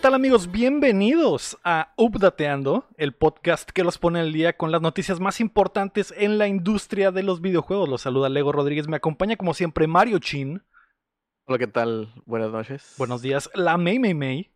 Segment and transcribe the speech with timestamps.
[0.00, 0.50] ¿Qué tal amigos?
[0.50, 6.14] Bienvenidos a Updateando, el podcast que los pone al día con las noticias más importantes
[6.16, 7.86] en la industria de los videojuegos.
[7.86, 10.62] Los saluda Lego Rodríguez, me acompaña como siempre Mario Chin.
[11.44, 12.14] Hola, ¿qué tal?
[12.24, 12.94] Buenas noches.
[12.96, 14.50] Buenos días, la May May May.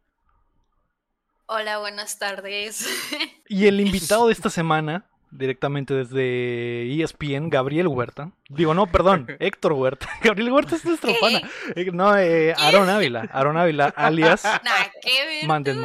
[1.45, 2.89] Hola, buenas tardes.
[3.47, 8.33] Y el invitado de esta semana, directamente desde ESPN, Gabriel Huerta.
[8.49, 10.09] Digo, no, perdón, Héctor Huerta.
[10.23, 11.17] Gabriel Huerta es nuestro ¿Qué?
[11.21, 11.41] pana.
[11.77, 13.29] Eh, No, eh, Aaron Ávila.
[13.33, 15.79] Aaron Ávila, alias Nah, Manden.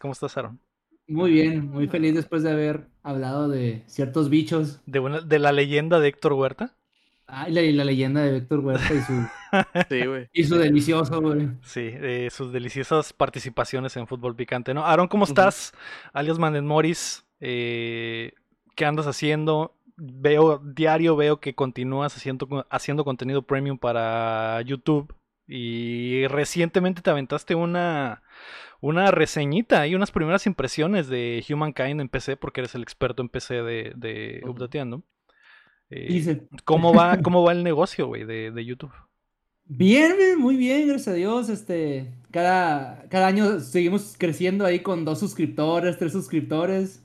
[0.00, 0.58] ¿Cómo estás, Aaron?
[1.08, 4.80] Muy bien, muy feliz después de haber hablado de ciertos bichos.
[4.86, 6.74] De, una- de la leyenda de Héctor Huerta.
[7.34, 9.26] Ah, y la, y la leyenda de Víctor Huerta y su,
[9.88, 10.28] Sí, güey.
[10.34, 11.48] y su delicioso, güey.
[11.62, 14.84] Sí, de sus deliciosas participaciones en fútbol picante, ¿no?
[14.84, 15.72] Aaron, ¿cómo estás?
[16.12, 17.24] Alias Manden Moris.
[17.40, 18.32] eh,
[18.74, 19.74] ¿Qué andas haciendo?
[19.96, 25.14] Veo, diario veo que continúas haciendo, haciendo contenido premium para YouTube.
[25.46, 28.22] Y recientemente te aventaste una,
[28.80, 33.28] una reseñita y unas primeras impresiones de Humankind en PC, porque eres el experto en
[33.28, 34.42] PC de, de.
[34.46, 35.02] Updateando.
[35.90, 38.92] Eh, Dice, ¿cómo, va, ¿Cómo va el negocio, güey, de, de YouTube?
[39.64, 41.48] bien, bien, muy bien, gracias a Dios.
[41.48, 47.01] Este, cada, cada año seguimos creciendo ahí con dos suscriptores, tres suscriptores.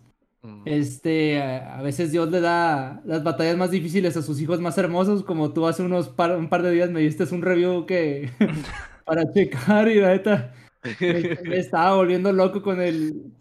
[0.65, 4.77] Este, a, a veces Dios le da las batallas más difíciles a sus hijos más
[4.77, 8.29] hermosos, como tú hace unos par, un par de días me diste un review que
[9.05, 10.53] para checar y la neta
[10.99, 13.33] me, me estaba volviendo loco con el...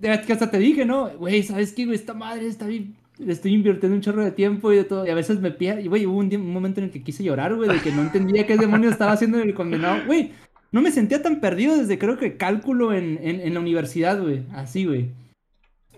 [0.00, 1.10] Es que hasta te dije, ¿no?
[1.10, 1.96] Güey, ¿sabes qué, güey?
[1.96, 2.96] Esta madre está bien...
[3.18, 5.06] Le estoy invirtiendo un chorro de tiempo y de todo.
[5.06, 5.78] Y a veces me pilla...
[5.78, 8.46] Y, güey, hubo un, momento en el que quise llorar, güey, de que no entendía
[8.46, 10.06] qué demonios estaba haciendo el condenado.
[10.06, 10.32] Güey,
[10.72, 14.44] no me sentía tan perdido desde creo que cálculo en, en, en la universidad, güey.
[14.52, 15.10] Así, güey.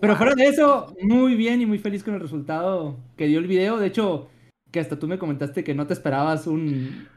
[0.03, 3.47] Pero fuera de eso, muy bien y muy feliz con el resultado que dio el
[3.47, 3.77] video.
[3.77, 4.29] De hecho,
[4.71, 7.07] que hasta tú me comentaste que no te esperabas un...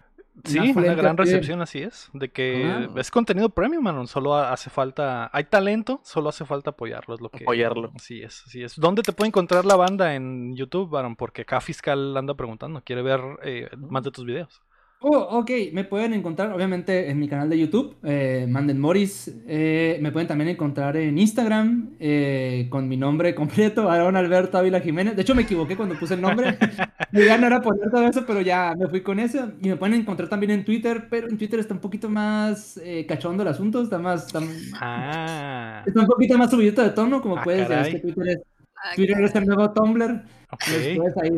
[0.45, 2.11] Sí, una gran de- recepción, así es.
[2.13, 2.89] De que Ah.
[2.97, 4.07] es contenido premium, mano.
[4.07, 5.31] Solo ha- hace falta.
[5.33, 7.15] Hay talento, solo hace falta apoyarlo.
[7.15, 7.43] Es lo que.
[7.43, 7.91] Apoyarlo.
[7.97, 8.77] Así es, así es.
[8.77, 11.17] ¿Dónde te puede encontrar la banda en YouTube, Aaron?
[11.17, 12.83] Porque acá Fiscal anda preguntando.
[12.85, 14.61] Quiere ver eh, más de tus videos.
[15.01, 19.31] Oh, ok, me pueden encontrar obviamente en mi canal de YouTube, eh, Manden Morris.
[19.47, 24.81] Eh, me pueden también encontrar en Instagram eh, con mi nombre completo, Aaron Alberto Ávila
[24.81, 25.15] Jiménez.
[25.15, 26.57] De hecho, me equivoqué cuando puse el nombre.
[27.13, 29.53] Mi idea no era poner todo eso, pero ya me fui con eso.
[29.63, 33.05] Y me pueden encontrar también en Twitter, pero en Twitter está un poquito más eh,
[33.07, 34.27] cachondo el asunto, está más.
[34.27, 34.41] Está,
[34.81, 37.79] Ah, está un poquito más subidito de tono, como Ah, puedes ver.
[37.81, 38.39] Es que Twitter es,
[38.77, 40.23] Ah, Twitter es el nuevo Tumblr.
[40.51, 40.65] ok.
[40.69, 41.31] Después ahí,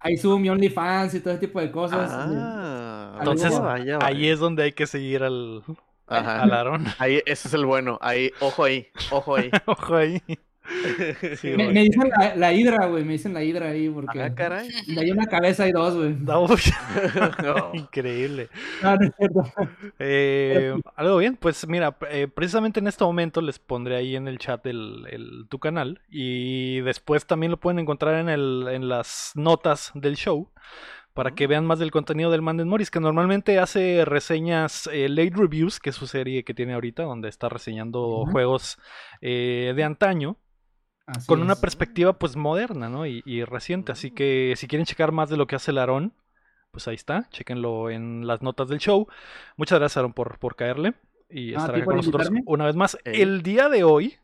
[0.00, 2.10] ahí subo mi OnlyFans y todo ese tipo de cosas.
[2.12, 3.52] Ah, Entonces.
[4.00, 5.62] Ahí es donde hay que seguir al,
[6.06, 6.42] Ajá.
[6.42, 6.86] al Aaron.
[6.98, 7.98] Ahí, ese es el bueno.
[8.00, 9.50] Ahí, ojo ahí, ojo ahí.
[9.66, 10.22] Ojo ahí.
[11.36, 13.04] Sí, Me, dicen la, la hidra, güey.
[13.04, 14.22] Me dicen la hidra ahí porque.
[14.22, 14.68] Ah, caray.
[14.86, 16.14] De ahí una cabeza y dos, güey.
[16.20, 16.46] No.
[17.74, 18.48] Increíble.
[18.82, 19.44] No, no es cierto.
[19.98, 24.38] Eh, algo bien, pues mira, eh, precisamente en este momento les pondré ahí en el
[24.38, 29.32] chat el, el- tu canal y después también lo pueden encontrar en, el, en las
[29.34, 30.50] notas del show
[31.14, 35.32] para que vean más del contenido del Manden Morris, que normalmente hace reseñas eh, late
[35.34, 38.78] reviews, que es su serie que tiene ahorita, donde está reseñando juegos
[39.20, 40.36] eh, de antaño
[41.08, 43.06] Así con una perspectiva pues moderna, ¿no?
[43.06, 43.92] Y, y reciente.
[43.92, 46.12] Así que si quieren checar más de lo que hace el Aarón,
[46.70, 49.08] pues ahí está, chequenlo en las notas del show.
[49.56, 50.94] Muchas gracias, Aaron, por, por caerle
[51.30, 52.52] y estar ti acá con nosotros invitarme.
[52.52, 52.98] una vez más.
[53.04, 54.18] El día de hoy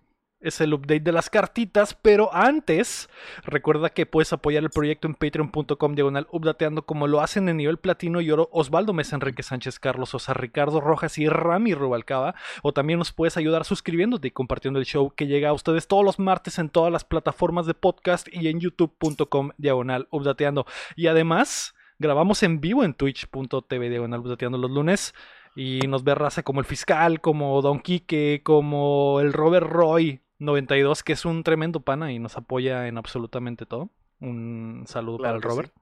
[0.45, 3.09] es el update de las cartitas, pero antes,
[3.45, 7.79] recuerda que puedes apoyar el proyecto en patreon.com diagonal updateando como lo hacen en nivel
[7.79, 12.35] platino y oro Osvaldo Mesa, Enrique Sánchez, Carlos Osa, Ricardo Rojas y Rami Rubalcaba.
[12.63, 16.05] O también nos puedes ayudar suscribiéndote y compartiendo el show que llega a ustedes todos
[16.05, 20.67] los martes en todas las plataformas de podcast y en youtube.com diagonal updateando.
[20.95, 25.15] Y además, grabamos en vivo en twitch.tv diagonal updateando los lunes.
[25.57, 31.03] Y nos ve raza como el fiscal, como Don Quique, como el Robert Roy 92,
[31.03, 33.91] que es un tremendo pana y nos apoya en absolutamente todo.
[34.21, 35.49] Un saludo para el sí.
[35.49, 35.73] Robert.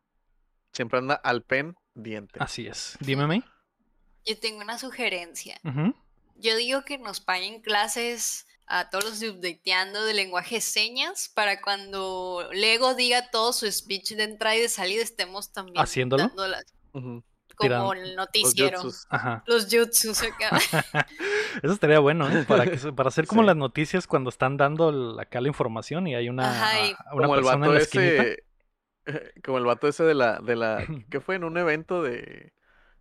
[0.73, 2.38] Siempre anda al pen diente.
[2.41, 2.97] Así es.
[3.00, 3.44] Dime, May.
[4.25, 5.61] Yo tengo una sugerencia.
[6.37, 11.29] Yo digo que nos paguen clases a todos los de updateando de lenguaje de señas
[11.29, 16.29] para cuando Lego diga todo su speech de entrada y de salida estemos también ¿Haciéndolo?
[16.29, 16.65] dándolas
[17.57, 18.81] como el noticiero.
[19.47, 20.51] Los jutsus acá.
[21.63, 22.45] Eso estaría bueno, ¿eh?
[22.47, 23.47] Para, que, se- para hacer como Sí.
[23.47, 27.35] las noticias cuando están dando acá la información y hay una, Ajá, y- una Como
[27.35, 28.23] el en vato la esquinita.
[28.23, 28.45] ese.
[29.45, 30.85] Como el vato ese de la, de la.
[31.11, 31.35] ¿Qué fue?
[31.37, 32.53] En un evento de.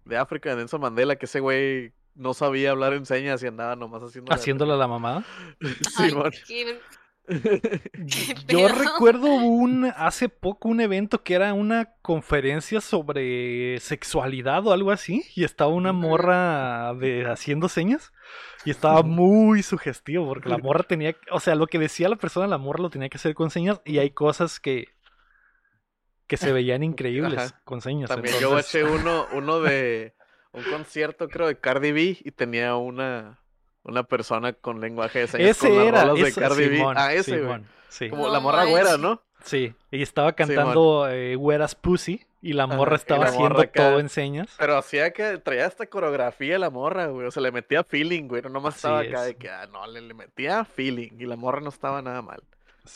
[0.03, 3.75] De África, de Nelson Mandela, que ese güey no sabía hablar en señas y andaba
[3.75, 4.33] nomás haciendo.
[4.33, 5.24] Haciéndole la mamada.
[5.98, 6.31] Ay, Simón.
[6.48, 6.80] qué-
[8.47, 14.91] Yo recuerdo un hace poco un evento que era una conferencia sobre sexualidad o algo
[14.91, 18.11] así y estaba una morra de haciendo señas
[18.65, 22.47] Y estaba muy sugestivo porque la morra tenía, o sea, lo que decía la persona,
[22.47, 24.87] la morra lo tenía que hacer con señas y hay cosas que
[26.27, 27.61] que se veían increíbles Ajá.
[27.65, 28.07] con señas.
[28.07, 30.15] También yo eché uno, uno de
[30.53, 33.40] un concierto, creo, de Cardi B y tenía una,
[33.83, 36.75] una persona con lenguaje de señas con Ese las era, rolas de ese, Cardi B.
[36.77, 37.41] Simón, Ah, ese, güey.
[37.43, 38.09] Simón, sí.
[38.09, 38.97] Como No la morra güera.
[38.97, 39.21] ¿no?
[39.43, 43.89] Sí, y estaba cantando eh, Where's Pussy y la morra estaba la haciendo morra acá.
[43.89, 44.49] todo en señas.
[44.59, 47.25] Pero hacía que traía esta coreografía la morra, güey.
[47.27, 48.41] O sea, le metía feeling, güey.
[48.43, 49.25] No nomás Así estaba acá es.
[49.27, 51.09] de que, ah, no, le, le metía feeling.
[51.19, 52.43] Y la morra no estaba nada mal.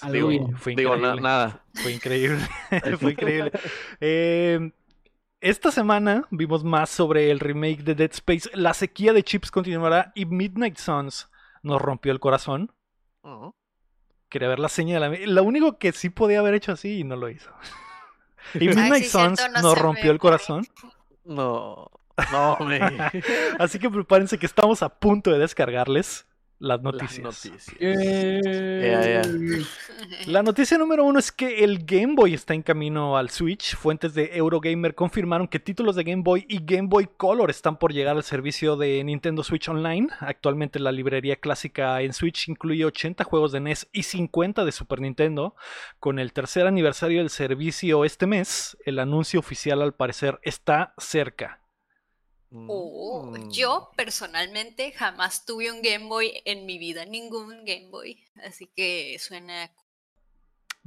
[0.02, 0.50] Algo Digo.
[0.58, 1.64] Fue digo, na- nada.
[1.74, 2.40] Fue increíble.
[3.00, 3.52] Fue increíble.
[4.02, 4.72] Eh,
[5.46, 8.50] esta semana vimos más sobre el remake de Dead Space.
[8.54, 11.30] La sequía de chips continuará y Midnight Suns
[11.62, 12.72] nos rompió el corazón.
[13.22, 13.56] Oh.
[14.28, 15.20] Quería ver la señal.
[15.28, 17.52] Lo único que sí podía haber hecho así y no lo hizo.
[18.54, 20.68] Y Ay, Midnight sí, Suns cierto, no nos rompió el corazón.
[21.24, 21.90] No.
[22.32, 22.80] No, me.
[23.60, 26.28] Así que prepárense que estamos a punto de descargarles
[26.60, 27.24] las Las noticias.
[27.24, 27.76] noticias.
[27.80, 29.62] Eh,
[30.28, 33.76] La noticia número uno es que el Game Boy está en camino al Switch.
[33.76, 37.94] Fuentes de Eurogamer confirmaron que títulos de Game Boy y Game Boy Color están por
[37.94, 40.08] llegar al servicio de Nintendo Switch Online.
[40.20, 45.02] Actualmente la librería clásica en Switch incluye 80 juegos de NES y 50 de Super
[45.02, 45.56] Nintendo.
[46.00, 51.60] Con el tercer aniversario del servicio este mes, el anuncio oficial al parecer está cerca.
[52.68, 58.24] Oh, yo personalmente jamás tuve un Game Boy en mi vida, ningún Game Boy.
[58.44, 59.72] Así que suena.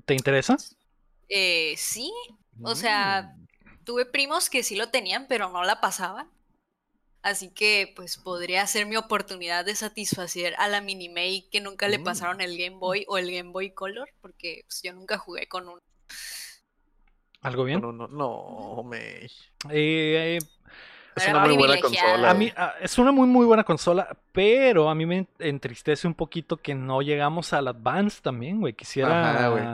[0.05, 0.57] ¿Te interesa?
[1.29, 2.11] Eh, sí,
[2.63, 3.85] o sea, Mm.
[3.85, 6.31] tuve primos que sí lo tenían, pero no la pasaban.
[7.21, 11.99] Así que, pues, podría ser mi oportunidad de satisfacer a la Minimay que nunca le
[11.99, 12.05] Mm.
[12.05, 15.69] pasaron el Game Boy o el Game Boy Color, porque pues, yo nunca jugué con
[15.69, 15.81] un.
[17.41, 17.81] ¿Algo bien?
[17.81, 19.27] No, no, no, me.
[19.27, 19.31] Eh,
[19.71, 20.39] eh,
[21.19, 22.31] Es una muy buena consola.
[22.31, 26.15] A mí, ah, es una muy muy buena consola, pero a mí me entristece un
[26.15, 28.73] poquito que no llegamos al Advance también, güey.
[28.75, 29.31] Quisiera.
[29.31, 29.65] Ajá, güey.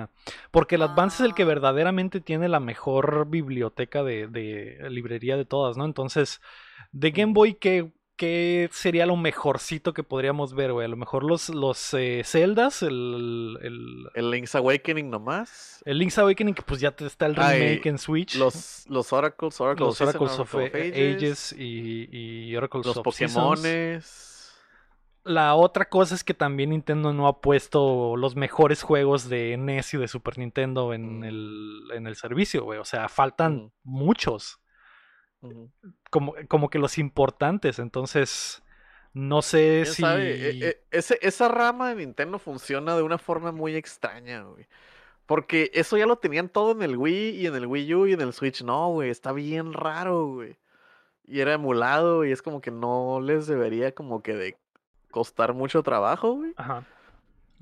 [0.50, 1.46] Porque el Advance es el que Ah.
[1.46, 5.84] verdaderamente tiene la mejor biblioteca de, de librería de todas, ¿no?
[5.84, 6.40] Entonces,
[6.92, 10.84] de Game Boy, ¿qué, qué sería lo mejorcito que podríamos ver, güey?
[10.84, 15.82] A lo mejor los, los eh, Zeldas, el, el, El Link's Awakening nomás.
[15.84, 18.36] el Link's Awakening, que pues ya está el Ay, remake en Switch.
[18.36, 23.04] Los, los Oracles, Oracles, los Season, Oracles of Ages, y, y Oracles Los of.
[23.04, 24.30] Pokémones.
[25.26, 29.94] La otra cosa es que también Nintendo no ha puesto los mejores juegos de NES
[29.94, 31.24] y de Super Nintendo en, Mm.
[31.24, 32.78] el, en el servicio, güey.
[32.78, 33.70] O sea, faltan Mm.
[33.84, 34.60] muchos.
[36.14, 37.80] Como, como que los importantes.
[37.80, 38.62] Entonces,
[39.14, 40.02] no sé ¿Quién si.
[40.02, 40.48] sabe?
[40.60, 44.68] E- e- esa rama de Nintendo funciona de una forma muy extraña, güey.
[45.26, 48.12] Porque eso ya lo tenían todo en el Wii y en el Wii U y
[48.12, 48.62] en el Switch.
[48.62, 50.56] No, güey, está bien raro, güey.
[51.26, 54.56] Y era emulado y es como que no les debería como que de
[55.10, 56.52] costar mucho trabajo, güey.
[56.56, 56.84] Ajá.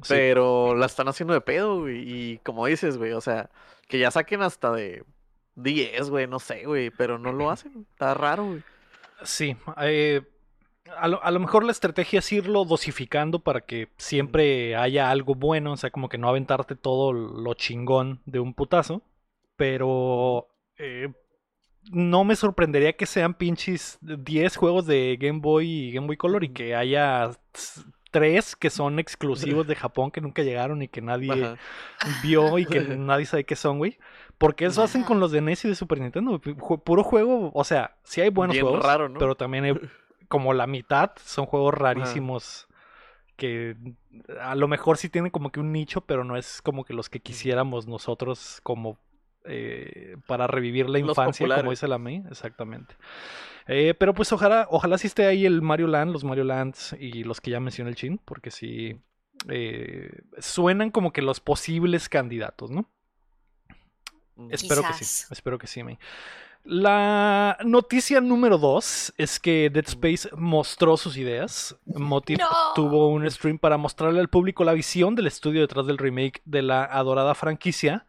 [0.03, 0.09] Sí.
[0.15, 2.03] Pero la están haciendo de pedo, güey.
[2.07, 3.49] Y como dices, güey, o sea,
[3.89, 5.05] que ya saquen hasta de
[5.57, 6.91] 10, güey, no sé, güey.
[6.91, 7.87] Pero no lo hacen.
[7.93, 8.63] Está raro, güey.
[9.25, 10.23] Sí, eh,
[10.97, 15.35] a, lo, a lo mejor la estrategia es irlo dosificando para que siempre haya algo
[15.35, 19.03] bueno, o sea, como que no aventarte todo lo chingón de un putazo,
[19.57, 21.13] pero eh,
[21.91, 26.45] no me sorprendería que sean pinches 10 juegos de Game Boy y Game Boy Color
[26.45, 27.31] y que haya
[28.11, 31.59] 3 que son exclusivos de Japón que nunca llegaron y que nadie Ajá.
[32.23, 33.99] vio y que nadie sabe qué son, güey.
[34.43, 36.41] Porque eso hacen con los de NES y de Super Nintendo.
[36.41, 39.19] Puro juego, o sea, sí hay buenos Bien juegos, raro, ¿no?
[39.19, 39.75] pero también hay
[40.27, 42.67] como la mitad son juegos rarísimos
[43.37, 43.77] que
[44.41, 47.09] a lo mejor sí tienen como que un nicho, pero no es como que los
[47.09, 48.99] que quisiéramos nosotros como
[49.45, 52.95] eh, para revivir la Los infancia, como dice la May, exactamente.
[53.67, 57.25] Eh, pero pues ojalá, ojalá sí esté ahí el Mario Land, los Mario Lands y
[57.25, 59.01] los que ya mencioné el Chin, porque sí
[59.49, 62.89] eh, suenan como que los posibles candidatos, ¿no?
[64.37, 64.49] Mm.
[64.53, 65.99] Espero que sí, espero que sí, May.
[66.65, 71.77] La noticia número dos es que Dead Space mostró sus ideas.
[71.87, 72.47] Motif No.
[72.77, 76.63] tuvo un stream para mostrarle al público la visión del estudio detrás del remake de
[76.63, 78.07] la adorada franquicia.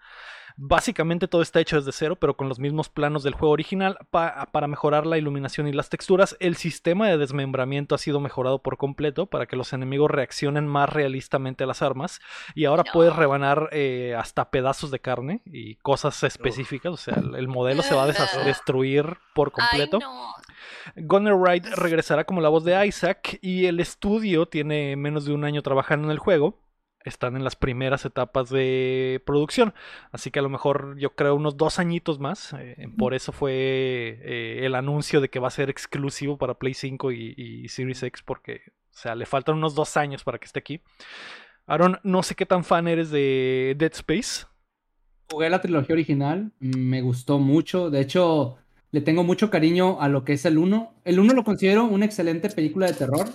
[0.55, 4.48] Básicamente todo está hecho desde cero, pero con los mismos planos del juego original pa-
[4.51, 6.38] para mejorar la iluminación y las texturas.
[6.39, 10.89] El sistema de desmembramiento ha sido mejorado por completo para que los enemigos reaccionen más
[10.89, 12.22] realistamente a las armas.
[12.55, 12.91] Y ahora No.
[12.93, 16.93] puedes rebanar eh, hasta pedazos de carne y cosas específicas.
[16.93, 19.98] O sea, el, el modelo se va a deshacer- destruir por completo.
[20.01, 20.33] Ay, no.
[20.95, 25.43] Gunner Wright regresará como la voz de Isaac y el estudio tiene menos de un
[25.45, 26.60] año trabajando en el juego.
[27.05, 29.74] Están en las primeras etapas de producción,
[30.12, 32.53] así que a lo mejor yo creo unos dos añitos más.
[32.60, 36.74] eh, por eso fue eh, el anuncio de que va a ser exclusivo para Play
[36.74, 40.45] 5 y, y Series X, porque O sea, le faltan unos dos años para que
[40.45, 40.81] esté aquí.
[41.65, 44.45] Aaron, no sé qué tan fan eres de Dead Space.
[45.31, 47.89] Jugué la trilogía original, me gustó mucho.
[47.89, 48.57] De hecho,
[48.91, 50.93] le tengo mucho cariño a lo que es el 1.
[51.05, 53.27] El 1 lo considero una excelente película de terror.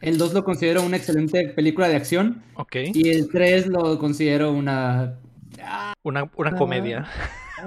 [0.00, 2.42] El 2 lo considero una excelente película de acción.
[2.56, 2.76] Ok.
[2.94, 5.14] Y el 3 lo considero una.
[6.02, 7.06] Una, una comedia.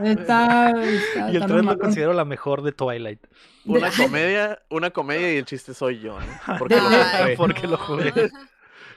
[0.04, 3.20] Está, está- y el está 3 lo considero la mejor de Twilight.
[3.66, 6.58] Una comedia, una comedia y el chiste soy yo, ¿no?
[6.60, 6.88] Porque De- lo.
[7.38, 8.14] Porque lo jugué.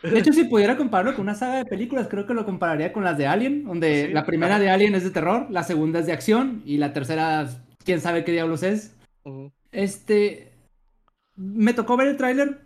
[0.02, 3.04] De hecho, si pudiera compararlo con una saga de películas, creo que lo compararía con
[3.04, 6.06] las de Alien, donde Sí, la primera de Alien es de terror, la segunda es
[6.06, 7.48] de acción y la tercera,
[7.84, 8.94] quién sabe qué diablos es.
[9.72, 10.52] Este,
[11.36, 12.60] me tocó ver el tráiler.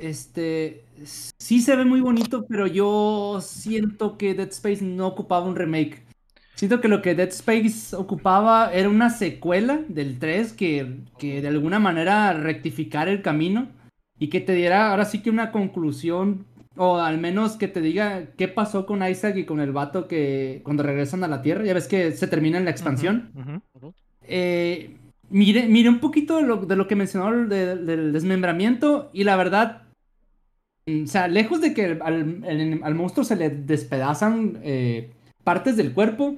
[0.00, 5.56] Este, sí se ve muy bonito, pero yo siento que Dead Space no ocupaba un
[5.56, 6.02] remake.
[6.54, 11.48] Siento que lo que Dead Space ocupaba era una secuela del 3 que, que de
[11.48, 13.68] alguna manera rectificara el camino
[14.18, 16.44] y que te diera ahora sí que una conclusión
[16.76, 20.60] o al menos que te diga qué pasó con Isaac y con el vato que
[20.64, 21.64] cuando regresan a la Tierra.
[21.64, 23.30] Ya ves que se termina en la expansión.
[24.22, 24.96] Eh,
[25.30, 29.24] mire, mire un poquito de lo, de lo que mencionó el- de- del desmembramiento y
[29.24, 29.82] la verdad,
[31.04, 35.10] o sea, lejos de que al, el- al monstruo se le despedazan eh,
[35.44, 36.36] partes del cuerpo,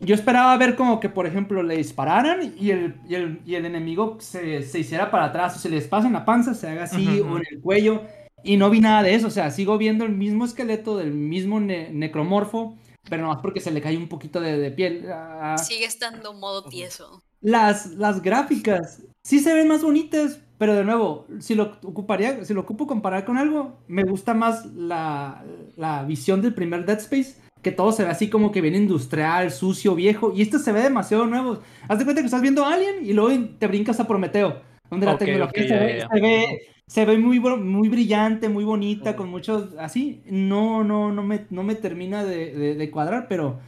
[0.00, 3.66] yo esperaba ver como que, por ejemplo, le dispararan y el, y el, y el
[3.66, 6.84] enemigo se, se hiciera para atrás, o se le despasa en la panza, se haga
[6.84, 8.02] así, o en el cuello,
[8.42, 11.60] y no vi nada de eso, o sea, sigo viendo el mismo esqueleto del mismo
[11.60, 12.78] ne- necromorfo,
[13.10, 15.04] pero nomás porque se le cae un poquito de, de piel.
[15.12, 17.22] Ah, Sigue estando modo tieso.
[17.42, 22.52] las, las gráficas sí se ven más bonitas, pero de nuevo, si lo ocuparía, si
[22.52, 25.42] lo ocupo comparar con algo, me gusta más la,
[25.78, 29.52] la visión del primer Dead Space, que todo se ve así como que bien industrial,
[29.52, 31.60] sucio, viejo, y este se ve demasiado nuevo.
[31.88, 35.16] Haz de cuenta que estás viendo Alien y luego te brincas a Prometeo, donde la
[35.16, 39.16] tecnología se, ve, se ve- se ve muy, muy brillante, muy bonita, Ujú.
[39.16, 40.20] con muchos así.
[40.26, 43.60] No, no, no me, no me termina de, de- de cuadrar, pero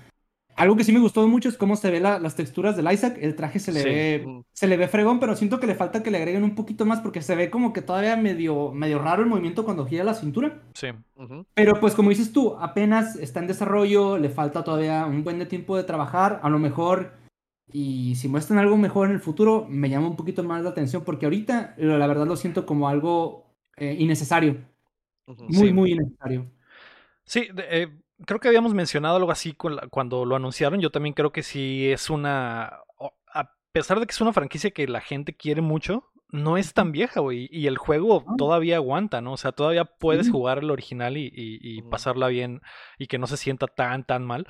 [0.57, 3.19] algo que sí me gustó mucho es cómo se ve la- las texturas del Isaac.
[3.21, 3.89] El traje se le Sí.
[3.89, 4.45] ve Ujú.
[4.53, 7.01] se le ve fregón, pero siento que le falta que le agreguen un poquito más
[7.01, 10.61] porque se ve como que todavía medio, medio raro el movimiento cuando gira la cintura.
[10.75, 10.89] Sí.
[11.17, 11.47] Ujú.
[11.55, 15.47] Pero pues como dices tú, apenas está en desarrollo, le falta todavía un buen de
[15.47, 17.13] tiempo de trabajar, a lo mejor,
[17.73, 21.05] y si muestran algo mejor en el futuro, me llama un poquito más la atención
[21.05, 23.47] porque ahorita la verdad lo siento como algo
[23.79, 24.59] eh, innecesario,
[25.27, 25.45] Ujú.
[25.45, 25.73] muy, Sí.
[25.73, 26.47] muy innecesario.
[27.25, 27.89] Sí, de- eh,
[28.27, 30.81] creo que habíamos mencionado algo así cuando lo anunciaron.
[30.81, 32.81] Yo también creo que sí es una.
[33.35, 36.93] A pesar de que es una franquicia que la gente quiere mucho, no es tan
[36.93, 37.49] vieja, güey.
[37.51, 38.37] Y el juego No.
[38.37, 39.33] todavía aguanta, ¿no?
[39.33, 42.61] O sea, todavía puedes jugar el original y, y- pasarla bien
[42.99, 44.47] y que no se sienta tan, tan mal.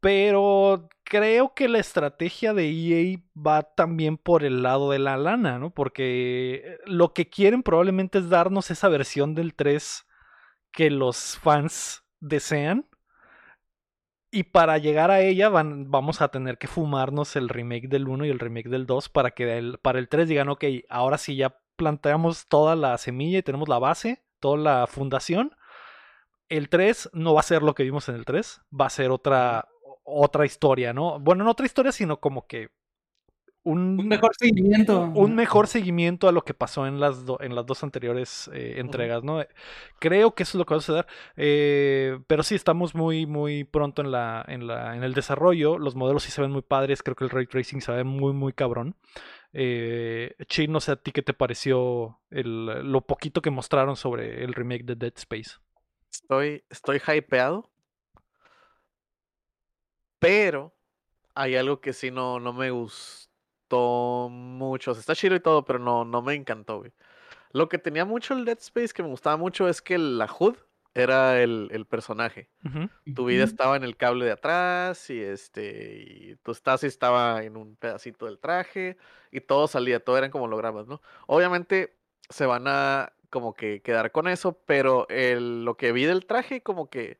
[0.00, 5.58] Pero creo que la estrategia de EA va también por el lado de la lana,
[5.58, 5.70] ¿no?
[5.70, 10.06] Porque lo que quieren probablemente es darnos esa versión del 3
[10.72, 12.86] que los fans desean.
[14.30, 18.24] Y para llegar a ella van, vamos a tener que fumarnos el remake del 1
[18.26, 21.36] y el remake del 2 para que el- para el 3 digan, ok, ahora sí
[21.36, 25.54] ya planteamos toda la semilla y tenemos la base, toda la fundación.
[26.48, 29.10] El 3 no va a ser lo que vimos en el 3, va a ser
[29.10, 29.68] otra,
[30.04, 31.18] otra historia, ¿no?
[31.20, 32.70] Bueno, no otra historia, sino como que
[33.66, 35.00] un, Un mejor seguimiento.
[35.14, 38.74] un mejor seguimiento a lo que pasó en las, do- en las dos anteriores eh,
[38.78, 39.44] entregas, ¿no?
[39.98, 41.06] Creo que eso es lo que va a suceder.
[41.36, 45.78] eh, pero sí, estamos muy, muy pronto en, la, en, la, en el desarrollo.
[45.78, 47.02] Los modelos sí se ven muy padres.
[47.02, 48.94] Creo que el ray tracing se ve muy, muy cabrón.
[49.52, 54.44] Eh, Chin, no sé a ti qué te pareció el, lo poquito que mostraron sobre
[54.44, 55.52] el remake de Dead Space.
[56.12, 57.70] Estoy, estoy hypeado.
[60.18, 60.74] Pero
[61.34, 63.26] hay algo que sí no, no me gustó
[63.70, 64.92] mucho.
[64.92, 66.92] O sea, está chido y todo, pero no, no me encantó, güey.
[67.52, 70.56] Lo que tenía mucho el Dead Space que me gustaba mucho es que la HUD
[70.94, 72.50] era el, el personaje.
[73.14, 77.56] Tu vida estaba en el cable de atrás y este y tu Stasi estaba en
[77.56, 78.96] un pedacito del traje
[79.32, 81.00] y todo salía, todo eran como hologramas, ¿no?
[81.26, 81.96] Obviamente
[82.28, 86.62] se van a como que quedar con eso, pero el- lo que vi del traje
[86.62, 87.18] como que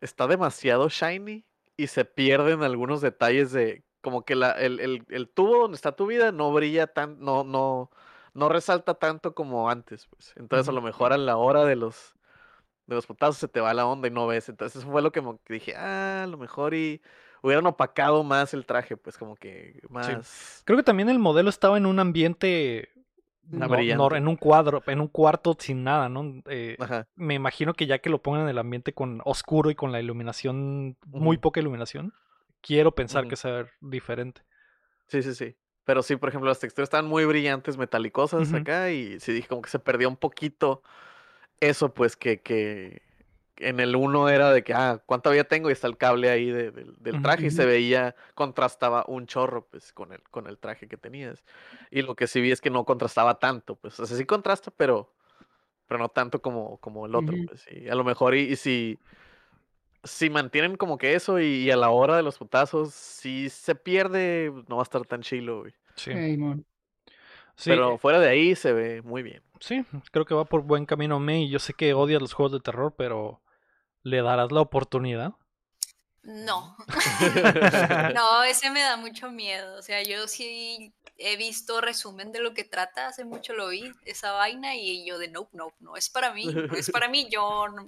[0.00, 1.44] está demasiado shiny
[1.76, 5.90] y se pierden algunos detalles de como que la, el, el- el tubo donde está
[5.96, 7.90] tu vida no brilla tan, no, no,
[8.34, 10.32] no resalta tanto como antes, pues.
[10.36, 12.14] Entonces a lo mejor a la hora de los
[12.86, 14.48] de los putazos se te va la onda y no ves.
[14.50, 17.00] Entonces eso fue lo que dije, ah, a lo mejor y
[17.42, 20.62] hubieran opacado más el traje, pues como que más...
[20.66, 22.90] Creo que también el modelo estaba en un ambiente.
[23.68, 26.42] No- no- en un cuadro, en un cuarto sin nada, ¿no?
[26.46, 26.76] Eh,
[27.14, 30.00] me imagino que ya que lo pongan en el ambiente con oscuro y con la
[30.00, 32.12] iluminación, muy poca iluminación,
[32.64, 34.42] quiero pensar que sea diferente.
[35.08, 35.56] Sí, sí, sí.
[35.84, 39.60] Pero sí, por ejemplo, las texturas estaban muy brillantes, metalicosas acá, y sí dije como
[39.62, 40.82] que se perdió un poquito
[41.60, 43.02] eso, pues que, que
[43.58, 45.68] en el uno era de que, ah, ¿cuánta vida tengo?
[45.68, 49.92] Y está el cable ahí de- del- traje y se veía, contrastaba un chorro, pues,
[49.92, 51.44] con el, con el traje que tenías.
[51.90, 54.70] Y lo que sí vi es que no contrastaba tanto, pues, o sea, sí contrasta,
[54.70, 55.12] pero,
[55.86, 58.98] pero no tanto como, como el otro, pues, y a lo mejor, y, y si,
[60.04, 63.74] si mantienen como que eso y, y a la hora de los putazos, si se
[63.74, 65.74] pierde, no va a estar tan chilo, güey.
[65.96, 66.12] Sí,
[67.64, 69.42] Pero fuera de ahí se ve muy bien.
[69.60, 71.48] sí, creo que va por buen camino May.
[71.48, 73.42] Yo sé que odias los juegos de terror, pero
[74.02, 75.34] ¿le darás la oportunidad?
[76.22, 76.76] No.
[78.14, 79.78] no, ese me da mucho miedo.
[79.78, 83.92] O sea, yo sí he visto resumen de lo que trata, hace mucho lo vi,
[84.04, 87.28] esa vaina, y yo de no, no, no es para mí, no es para mí,
[87.30, 87.86] yo no,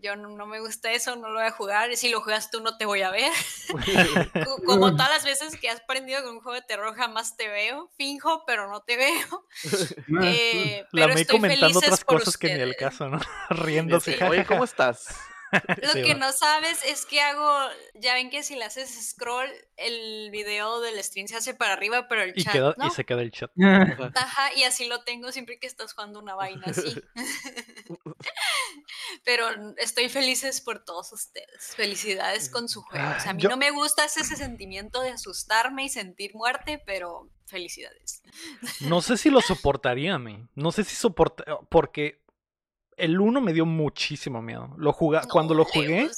[0.00, 2.60] yo no, no me gusta eso, no lo voy a jugar, si lo juegas tú
[2.60, 3.30] no te voy a ver.
[4.44, 7.48] Co- Como todas las veces que has aprendido con un juego de terror jamás te
[7.48, 9.46] veo, finjo, pero no te veo.
[10.22, 13.20] Eh, La pero May estoy comentando otras cosas que ni el caso, ¿no?
[13.50, 14.16] Riéndose.
[14.16, 14.24] Sí.
[14.24, 14.44] Oye.
[14.46, 15.08] ¿cómo estás?
[15.82, 16.18] Lo Sí, que va.
[16.20, 17.48] no sabes es que hago,
[17.94, 22.06] ya ven que si le haces scroll, el video del stream se hace para arriba,
[22.08, 22.86] pero el Y, chat queda, no.
[22.86, 23.50] y se queda el chat.
[24.16, 26.94] Ajá, y así lo tengo siempre que estás jugando una vaina así.
[29.24, 31.74] Pero estoy felices por todos ustedes.
[31.76, 33.06] Felicidades con su juego.
[33.16, 36.82] O sea, a mí Yo- no me gusta ese sentimiento de asustarme y sentir muerte,
[36.84, 38.22] pero felicidades.
[38.80, 40.44] No sé si lo soportaría, May.
[40.54, 41.44] No sé si soporta...
[41.70, 42.22] Porque
[42.98, 44.74] el 1 me dio muchísimo miedo.
[44.76, 45.22] Lo juga...
[45.22, 46.08] No, Cuando lo jugué, ahí.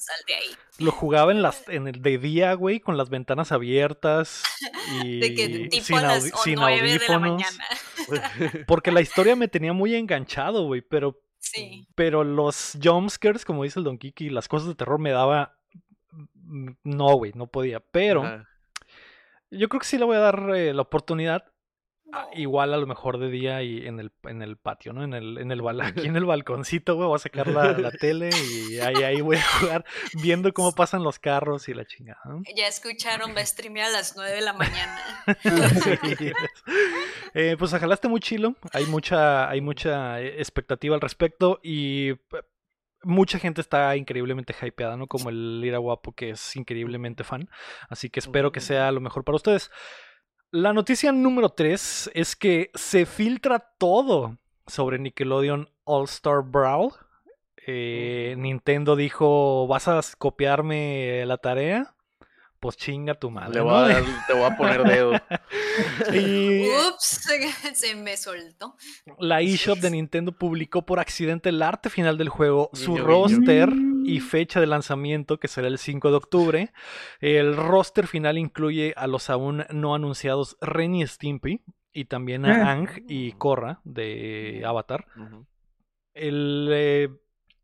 [0.78, 4.42] lo jugaba en las en el de día, güey, con las ventanas abiertas
[5.04, 7.20] y De que tipo sin, las de la audífonos.
[7.20, 7.64] mañana.
[8.66, 11.86] Porque la historia me tenía muy enganchado, güey, pero Sí.
[11.94, 15.56] pero los jumpscares, como dice el Don Kiki, las cosas de terror me daba
[16.12, 18.46] mm, no, güey, no podía, pero Ajá.
[19.50, 21.49] yo creo que sí le voy a dar eh, la oportunidad
[22.12, 25.04] ah, igual a lo mejor de día y en el, en el patio, ¿no?
[25.04, 28.30] En el, en el aquí en el balconcito, güey, voy a sacar la, la tele
[28.30, 29.84] y ahí, ahí voy a jugar
[30.22, 32.20] viendo cómo pasan los carros y la chingada.
[32.24, 32.42] ¿no?
[32.54, 35.00] Ya escucharon, va a streamear a las 9 de la mañana.
[35.80, 36.32] Sí.
[37.34, 38.54] Eh, pues jalaste muy chilo.
[38.72, 42.12] Hay mucha, hay mucha eh, expectativa al respecto y
[43.02, 45.06] mucha gente está increíblemente hypeada, ¿no?
[45.06, 47.48] Como el Lira Guapo, que es increíblemente fan.
[47.88, 49.70] Así que espero que sea lo mejor para ustedes.
[50.52, 54.36] La noticia número 3 es que se filtra todo
[54.66, 56.90] sobre Nickelodeon All Star Brawl.
[57.66, 58.34] Eh.
[58.36, 61.94] Nintendo dijo, ¿vas a copiarme la tarea?
[62.58, 63.54] Pues chinga tu madre.
[63.54, 63.64] Le ¿no?
[63.66, 65.12] voy a dar- te voy a poner dedo.
[66.14, 67.28] Y Ups,
[67.74, 68.76] se me soltó.
[69.18, 73.70] la eShop de Nintendo publicó por accidente el arte final del juego, su roster
[74.04, 74.22] y Mm.
[74.22, 76.72] fecha de lanzamiento, que será el 5 de octubre.
[77.20, 81.60] El roster final incluye a los aún no anunciados Ren y Stimpy
[81.92, 82.70] y también a Ah.
[82.72, 85.06] Ang y Korra de Avatar.
[86.14, 87.08] El, eh,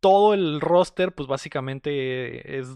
[0.00, 2.68] todo el roster, pues básicamente es...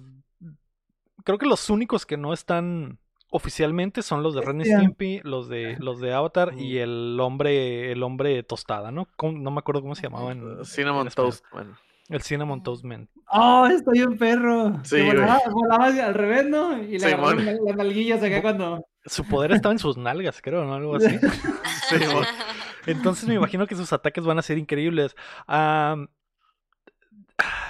[1.25, 2.99] Creo que los únicos que no están
[3.31, 4.79] oficialmente son los de Ren y Bestia.
[4.79, 9.09] Stimpy, los de, los de Avatar y el hombre, el hombre tostada, ¿no?
[9.17, 11.31] ¿Cómo- No me acuerdo cómo se llamaba en, en Cinnamon español.
[11.33, 11.75] Toast, man.
[12.09, 13.09] El Cinnamon Toast Man.
[13.31, 14.81] Oh, estoy un perro.
[14.83, 16.77] Sí, volaba, volaba al revés, ¿no?
[16.83, 17.45] Y le agarró mon.
[17.47, 18.85] la- las nalguillas acá cuando.
[19.07, 20.75] Su poder estaba en sus nalgas, creo, ¿no?
[20.75, 21.07] Algo así.
[21.89, 21.97] Sí.
[22.87, 25.15] Entonces me imagino que sus ataques van a ser increíbles.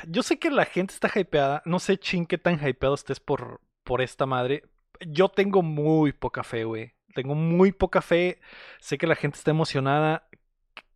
[0.09, 1.63] Yo sé que la gente está hypeada.
[1.65, 4.65] No sé, Chin, qué tan hypeado estés por, por esta madre.
[5.07, 6.95] Yo tengo muy poca fe, güey.
[7.15, 8.41] Tengo muy poca fe.
[8.81, 10.29] Sé que la gente está emocionada.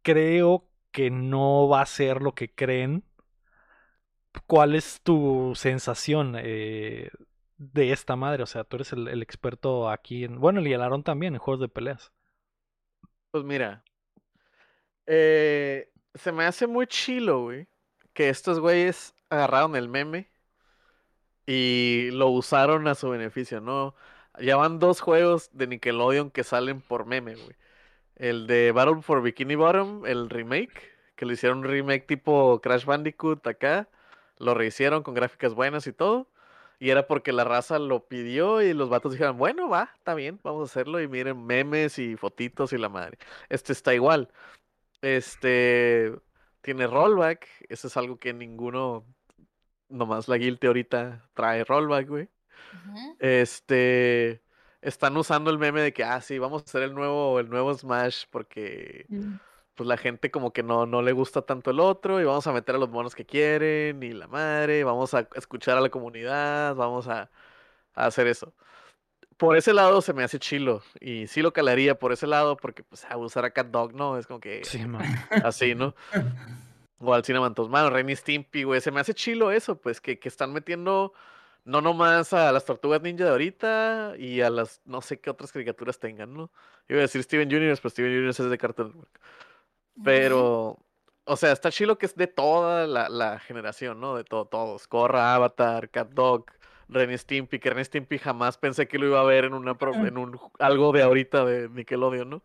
[0.02, 3.04] Creo que no va a ser lo que creen.
[4.46, 7.10] ¿Cuál es tu sensación eh,
[7.56, 8.42] de esta madre?
[8.42, 10.38] O sea, tú eres el, experto aquí en.
[10.38, 12.12] Bueno, y el Aarón también en juegos de peleas.
[13.30, 13.84] Pues mira,
[15.06, 17.68] eh, se me hace muy chilo, güey,
[18.12, 20.30] que estos güeyes agarraron el meme
[21.46, 23.94] y lo usaron a su beneficio, ¿no?
[24.40, 27.56] Ya van dos juegos de Nickelodeon que salen por meme, güey.
[28.16, 32.84] El de Battle for Bikini Bottom, el remake, que le hicieron un remake tipo Crash
[32.84, 33.88] Bandicoot acá,
[34.38, 36.28] lo rehicieron con gráficas buenas y todo.
[36.80, 40.40] Y era porque la raza lo pidió y los vatos dijeron, bueno, va, está bien,
[40.42, 41.00] vamos a hacerlo.
[41.00, 43.18] Y miren, memes y fotitos y la madre.
[43.48, 44.30] Este está igual.
[45.02, 46.12] Este
[46.62, 47.48] tiene rollback.
[47.68, 49.04] Eso es algo que ninguno,
[49.94, 52.28] nomás la guild ahorita trae rollback, güey.
[53.18, 54.42] Este
[54.82, 57.72] están usando el meme de que, ah, sí, vamos a hacer el nuevo, el nuevo
[57.74, 59.06] Smash porque
[59.74, 62.52] pues la gente como que no, no le gusta tanto el otro y vamos a
[62.52, 66.74] meter a los monos que quieren y la madre, vamos a escuchar a la comunidad,
[66.76, 67.30] vamos a,
[67.94, 68.54] a hacer eso.
[69.36, 70.82] por ese lado se me hace chilo.
[71.00, 74.18] Y sí lo calaría por ese lado, porque pues abusar a Cat Dog, ¿no?
[74.18, 75.02] Es como que Sí, man.
[75.42, 75.94] así, ¿no?
[77.04, 78.80] O al Cinnamon Toast Man, o Ren Stimpy, güey.
[78.80, 81.12] Se me hace chilo eso, pues, que, que están metiendo
[81.64, 85.50] no nomás a las tortugas ninja de ahorita y a las no sé qué otras
[85.50, 86.50] caricaturas tengan, ¿no?
[86.88, 89.20] Iba a decir Steven Universe, pero Steven Universe es de Cartoon Network.
[90.02, 90.78] Pero,
[91.24, 94.16] o sea, está chilo que es de toda la, la generación, ¿no?
[94.16, 94.86] De todo, todos.
[94.88, 96.46] Korra, Avatar, Cat Dog,
[96.88, 99.94] Ren Stimpy, que Ren Stimpy jamás pensé que lo iba a ver en una pro-
[99.94, 102.42] en un algo de ahorita de Nickelodeon, ¿no?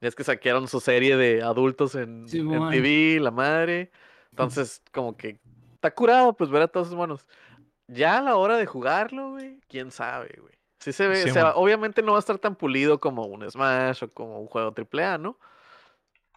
[0.00, 2.70] Es que saquearon su serie de adultos en, en.
[2.70, 3.90] TV, la madre.
[4.30, 5.38] Entonces, como que
[5.74, 7.26] está curado, pues ver a todos sus monos.
[7.88, 10.54] Ya a la hora de jugarlo, güey, quién sabe, güey.
[10.78, 13.48] Sí se ve, Sí, o sea, obviamente no va a estar tan pulido como un
[13.50, 15.38] Smash o como un juego AAA, ¿no?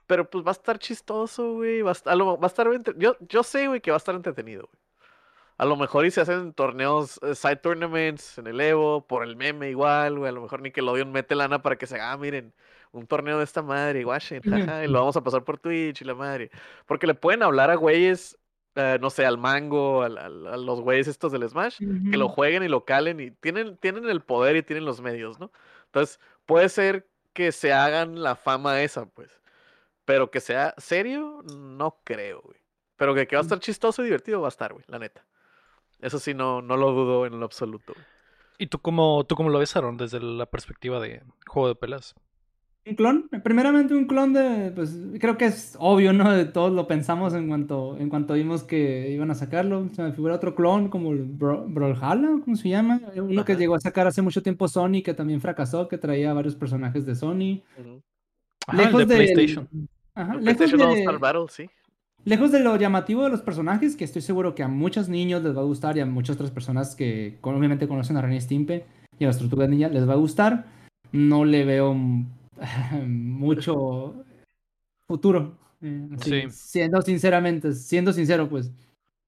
[0.07, 1.81] Pero pues va a estar chistoso, güey.
[1.81, 2.67] Va a estar, va a estar
[2.97, 4.79] yo, yo sé, güey, que va a estar entretenido, güey.
[5.57, 9.35] A lo mejor y se hacen torneos, eh, side tournaments en el Evo, por el
[9.35, 10.29] meme igual, güey.
[10.29, 12.53] A lo mejor Nickelodeon mete lana para que se ah, miren,
[12.91, 16.15] un torneo de esta madre, jaja, y lo vamos a pasar por Twitch y la
[16.15, 16.49] madre.
[16.85, 18.37] Porque le pueden hablar a güeyes,
[18.75, 21.77] eh, no sé, al Mango, al- al- a los güeyes estos del Smash,
[22.11, 25.39] que lo jueguen y lo calen y tienen, tienen el poder y tienen los medios,
[25.39, 25.51] ¿no?
[25.85, 29.29] Entonces, puede ser que se hagan la fama esa, pues.
[30.05, 32.57] Pero que sea serio, no creo, güey.
[32.95, 35.25] Pero que, que va a estar chistoso y divertido, va a estar, güey, la neta.
[35.99, 37.93] Eso sí, no, no lo dudo en lo absoluto.
[37.93, 38.05] güey.
[38.57, 42.15] ¿Y tú cómo, tú cómo lo ves, Aaron, desde la perspectiva de juego de pelas?
[42.85, 46.31] Un clon, primeramente un clon de, pues creo que es obvio, ¿no?
[46.31, 49.87] De todos lo pensamos en cuanto, en cuanto vimos que iban a sacarlo.
[49.93, 52.99] Se me figura otro clon como el Bro- Brawlhalla, ¿cómo se llama?
[53.15, 56.55] Uno que llegó a sacar hace mucho tiempo Sony, que también fracasó, que traía varios
[56.55, 57.61] personajes de Sony.
[58.67, 59.67] Ajá, el de PlayStation.
[60.15, 61.69] Ajá, El lejos PlayStation All de- Star Battle, sí.
[62.25, 65.55] Lejos de lo llamativo de los personajes, que estoy seguro que a muchos niños les
[65.55, 68.81] va a gustar y a muchas otras personas que obviamente conocen a Ren y Stimpy
[69.19, 70.65] y a las tortugas ninja les va a gustar,
[71.11, 71.95] no le veo
[73.07, 74.23] mucho
[75.07, 75.57] futuro.
[75.81, 76.43] eh, Sí.
[76.49, 78.71] Siendo sinceramente, siendo sincero, pues.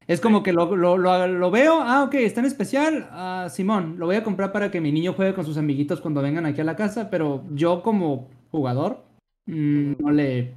[0.07, 3.95] Es como que lo, lo, lo- lo veo, ah, ok, está en especial, ah, Simón,
[3.97, 6.59] lo voy a comprar para que mi niño juegue con sus amiguitos cuando vengan aquí
[6.59, 9.05] a la casa, pero yo como jugador
[9.45, 10.55] mm, no le,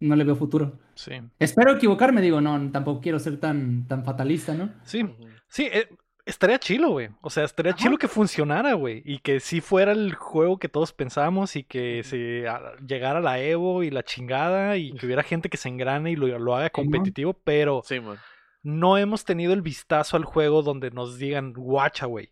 [0.00, 0.78] no le veo futuro.
[0.94, 1.12] Sí.
[1.38, 4.70] Espero equivocarme, digo, no, tampoco quiero ser tan, tan fatalista, ¿no?
[4.84, 5.04] Sí,
[5.48, 5.88] sí, eh,
[6.26, 7.08] estaría chilo, güey.
[7.22, 7.82] O sea, estaría Ajá.
[7.82, 9.00] chilo que funcionara, güey.
[9.04, 13.40] Y que sí fuera el juego que todos pensamos y que se a- llegara la
[13.40, 16.68] Evo y la chingada y que hubiera gente que se engrane y lo, lo haga
[16.70, 18.18] competitivo, pero Sí, man.
[18.62, 22.30] no hemos tenido el vistazo al juego donde nos digan, guacha, güey.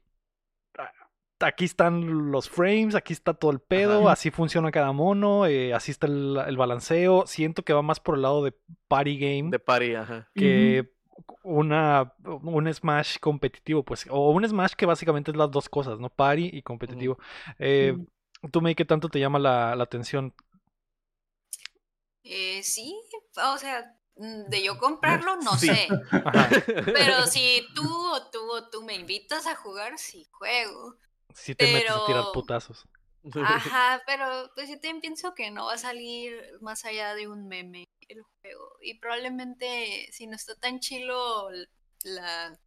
[1.40, 4.12] Aquí están los frames, aquí está todo el pedo, Ajá.
[4.12, 7.24] así funciona cada mono, eh, así está el, el balanceo.
[7.26, 8.54] Siento que va más por el lado de
[8.88, 10.28] party game De party, ajá.
[10.34, 10.90] que
[11.42, 16.08] una un Smash competitivo, pues, o un Smash que básicamente es las dos cosas, ¿no?
[16.10, 17.18] Party y competitivo.
[17.58, 17.96] Eh,
[18.52, 20.34] ¿Tú, May, qué tanto te llama la, la atención?
[22.22, 22.98] Eh, sí,
[23.36, 25.68] o sea, mm, de yo comprarlo, no Sí.
[25.68, 25.88] sé.
[26.10, 26.48] Ajá.
[26.86, 30.96] Pero si tú o tú o tú me invitas a jugar, sí juego.
[31.34, 32.86] Si te metes a tirar Pero- putazos.
[33.42, 37.48] Ajá, pero pues yo también pienso que no va a salir más allá de un
[37.48, 38.76] meme el juego.
[38.82, 41.48] Y probablemente si no está tan chilo
[42.02, 42.58] la,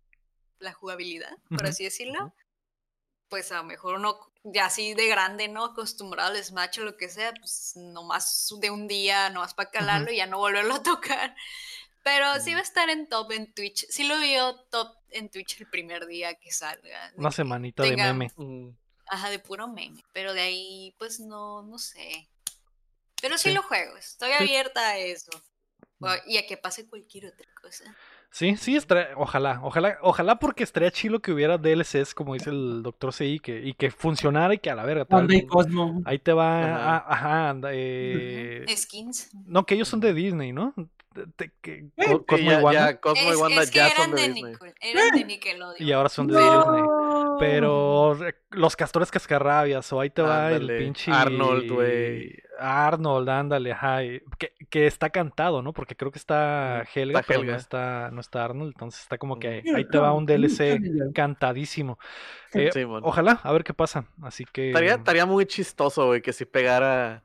[0.59, 2.33] la jugabilidad, por así decirlo,
[3.29, 5.65] pues a lo mejor uno ya así de grande, ¿no?
[5.65, 10.11] Acostumbrado al Smash o lo que sea, pues nomás de un día, nomás para calarlo
[10.11, 11.35] y ya no volverlo a tocar.
[12.03, 13.85] Pero sí va a estar en top en Twitch.
[13.89, 17.11] Sí lo vio top en Twitch el primer día que salga.
[17.17, 18.31] Una semanita de meme.
[19.07, 20.01] Ajá, de puro meme.
[20.13, 22.29] Pero de ahí, pues no, no sé.
[23.21, 23.55] Pero sí, Sí.
[23.55, 23.97] lo juego.
[23.97, 24.43] Estoy Sí.
[24.43, 25.31] abierta a eso.
[25.99, 27.83] O- Y a que pase cualquier otra cosa.
[28.29, 28.77] Sí, sí,
[29.15, 33.61] ojalá, ojalá, ojalá porque estaría chilo que hubiera DLCs, como dice el doctor CI, que,
[33.63, 35.05] y que funcionara y que a la verga.
[35.05, 36.01] tal, y Cosmo.
[36.05, 37.05] Ahí te va, Ajá.
[37.07, 39.29] ajá, anda, eh, Skins.
[39.45, 40.73] no, que ellos son de Disney, ¿no?
[41.15, 43.87] Te- te- que- Co- sí, Cosmo y Wanda, ya Cosmo y Wanda es que ya
[43.87, 44.53] eran son de de, Disney.
[44.53, 45.87] Nickel- eran de Nickelodeon.
[45.87, 46.41] y ahora son de No.
[46.73, 46.83] Disney.
[47.39, 52.35] Pero eh, los castores cascarrabias, o ahí te va Ándale, el pinche Arnold, güey.
[52.59, 53.99] Arnold, ándale, ajá.
[54.37, 55.73] Que, que está cantado, ¿no?
[55.73, 58.73] Porque creo que está Helga, está pero no está, no está Arnold.
[58.73, 60.79] Entonces está como que ahí te va un DLC
[61.13, 61.97] cantadísimo.
[62.53, 63.01] Eh, Sí, man.
[63.03, 64.05] ojalá, a ver qué pasa.
[64.21, 64.69] Así que.
[64.69, 67.21] Estaría, estaría muy chistoso, güey, que si pegara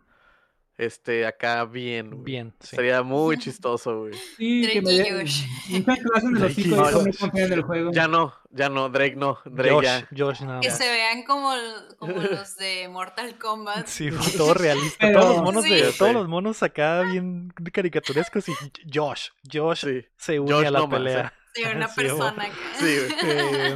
[0.78, 2.11] este acá bien.
[2.11, 2.22] güey.
[2.24, 2.76] Bien, sí.
[2.76, 4.14] Sería muy chistoso, güey.
[4.37, 5.42] Sí, que Drake me y Josh.
[5.85, 7.16] Drake y Josh.
[7.35, 7.90] en el juego.
[7.92, 10.08] Ya no, ya no, Drake no, Drake Josh, ya.
[10.16, 10.78] Josh, nada Que más.
[10.78, 11.52] se vean como,
[11.98, 13.87] como los de Mortal Kombat.
[13.87, 14.96] Sí, todo realista.
[15.06, 15.70] Pero- Todos los monos Sí.
[15.74, 18.52] de, todos los monos acá bien caricaturescos y
[18.92, 20.06] Josh, Josh Sí.
[20.16, 21.32] se une Josh a la no más, pelea.
[21.76, 22.42] Una Sí, persona.
[22.44, 22.52] acá.
[22.78, 23.74] Sí, güey.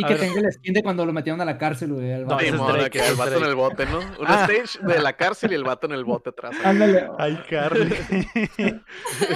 [0.00, 0.20] Y A que ver.
[0.22, 2.08] tenga el skin de cuando lo metieron a la cárcel, güey.
[2.20, 2.44] No, vato.
[2.44, 3.98] Simón, Drake, acá, ese el vato en el bote, ¿no?
[3.98, 4.46] Un Ah.
[4.48, 6.56] stage de la cárcel y el vato en el bote atrás.
[6.64, 7.08] Ándale.
[7.18, 7.94] Ay, Carly.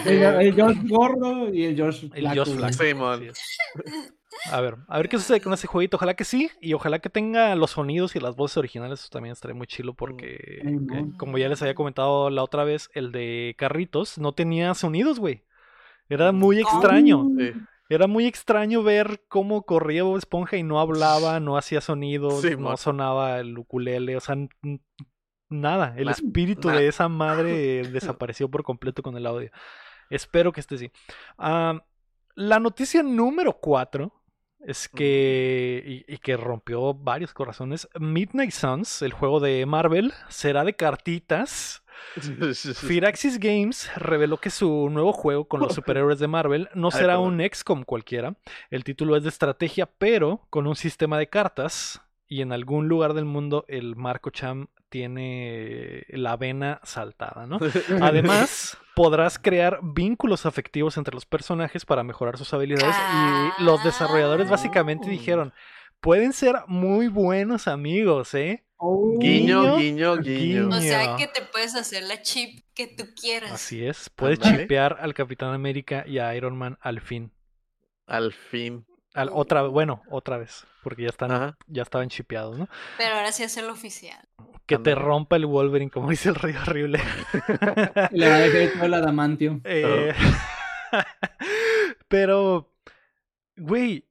[0.07, 2.65] El, el Josh gordo y el Josh El flaco, Josh.
[2.65, 4.13] Así es.
[4.51, 5.97] A ver, a ver qué sucede con ese jueguito.
[5.97, 6.51] Ojalá que sí.
[6.61, 9.01] Y ojalá que tenga los sonidos y las voces originales.
[9.01, 11.17] Eso también estaría muy chilo porque, Ay, eh, no.
[11.19, 15.45] como ya les había comentado la otra vez, el de Carritos no tenía sonidos, güey.
[16.09, 17.27] Era muy extraño.
[17.39, 17.53] Sí.
[17.89, 22.57] Era muy extraño ver cómo corría Bob Esponja y no hablaba, no hacía sonidos, Sí,
[22.57, 24.37] no sonaba el ukulele, o sea,
[25.49, 25.95] nada.
[25.97, 29.51] El espíritu de esa madre desapareció por completo con el audio.
[30.11, 30.91] Espero que esté así.
[32.35, 34.13] La noticia número 4
[34.61, 40.65] es que, y, y que rompió varios corazones, Midnight Suns, el juego de Marvel, será
[40.65, 41.82] de cartitas.
[42.75, 47.41] Firaxis Games reveló que su nuevo juego con los superhéroes de Marvel no será un
[47.41, 48.35] XCOM cualquiera.
[48.71, 52.01] El título es de estrategia, pero con un sistema de cartas.
[52.29, 57.59] Y en algún lugar del mundo el Marco Cham tiene la vena saltada, ¿no?
[58.01, 62.97] Además, podrás crear vínculos afectivos entre los personajes para mejorar sus habilidades.
[63.59, 65.11] Y los desarrolladores básicamente Ah.
[65.11, 65.53] dijeron,
[66.03, 68.65] pueden ser muy buenos amigos, ¿eh?
[68.77, 69.17] Oh.
[69.21, 70.69] Guiño, Guiño, guiño, guiño.
[70.77, 73.53] O sea que te puedes hacer la chip que tú quieras.
[73.53, 77.33] Así es, puedes chipear al Capitán América y a Iron Man al fin.
[78.07, 78.85] Al fin.
[79.15, 81.57] Al- otra, bueno, otra vez, porque ya están, Ajá.
[81.69, 82.69] ya estaban chipeados, ¿no?
[82.99, 84.19] Pero ahora sí es el oficial.
[84.67, 86.99] Que te rompa el Wolverine, como dice el Rey Horrible.
[88.11, 89.61] Le va a dejar todo el adamantio.
[89.65, 90.13] Eh,
[92.09, 92.73] Pero,
[93.57, 94.09] güey,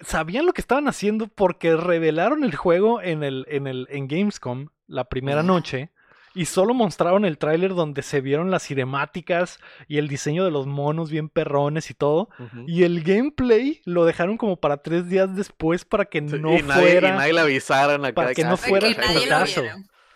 [0.00, 4.68] sabían lo que estaban haciendo porque revelaron el juego en el, en el, en Gamescom
[4.86, 5.90] la primera noche.
[6.34, 9.58] Y solo mostraron el tráiler donde se vieron las cinemáticas
[9.88, 12.28] y el diseño de los monos bien perrones y todo.
[12.66, 16.62] Y el gameplay lo dejaron como para tres días después para que Sí, no y,
[16.62, 17.08] nadie, fuera.
[17.08, 18.14] y nadie le avisaron acá.
[18.14, 19.62] para de que no ah, Para fuera el putazo.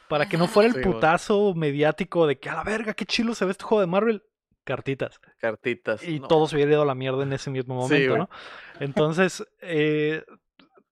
[0.07, 3.45] Para que no fuera el putazo mediático de que a la verga, qué chilo se
[3.45, 4.23] ve este juego de Marvel.
[4.64, 5.18] Cartitas.
[5.38, 6.03] Cartitas.
[6.07, 6.29] Y no.
[6.29, 8.16] todo se hubiera ido a la mierda en ese mismo momento.
[8.18, 8.31] ¿no?
[8.81, 10.25] Entonces, eh,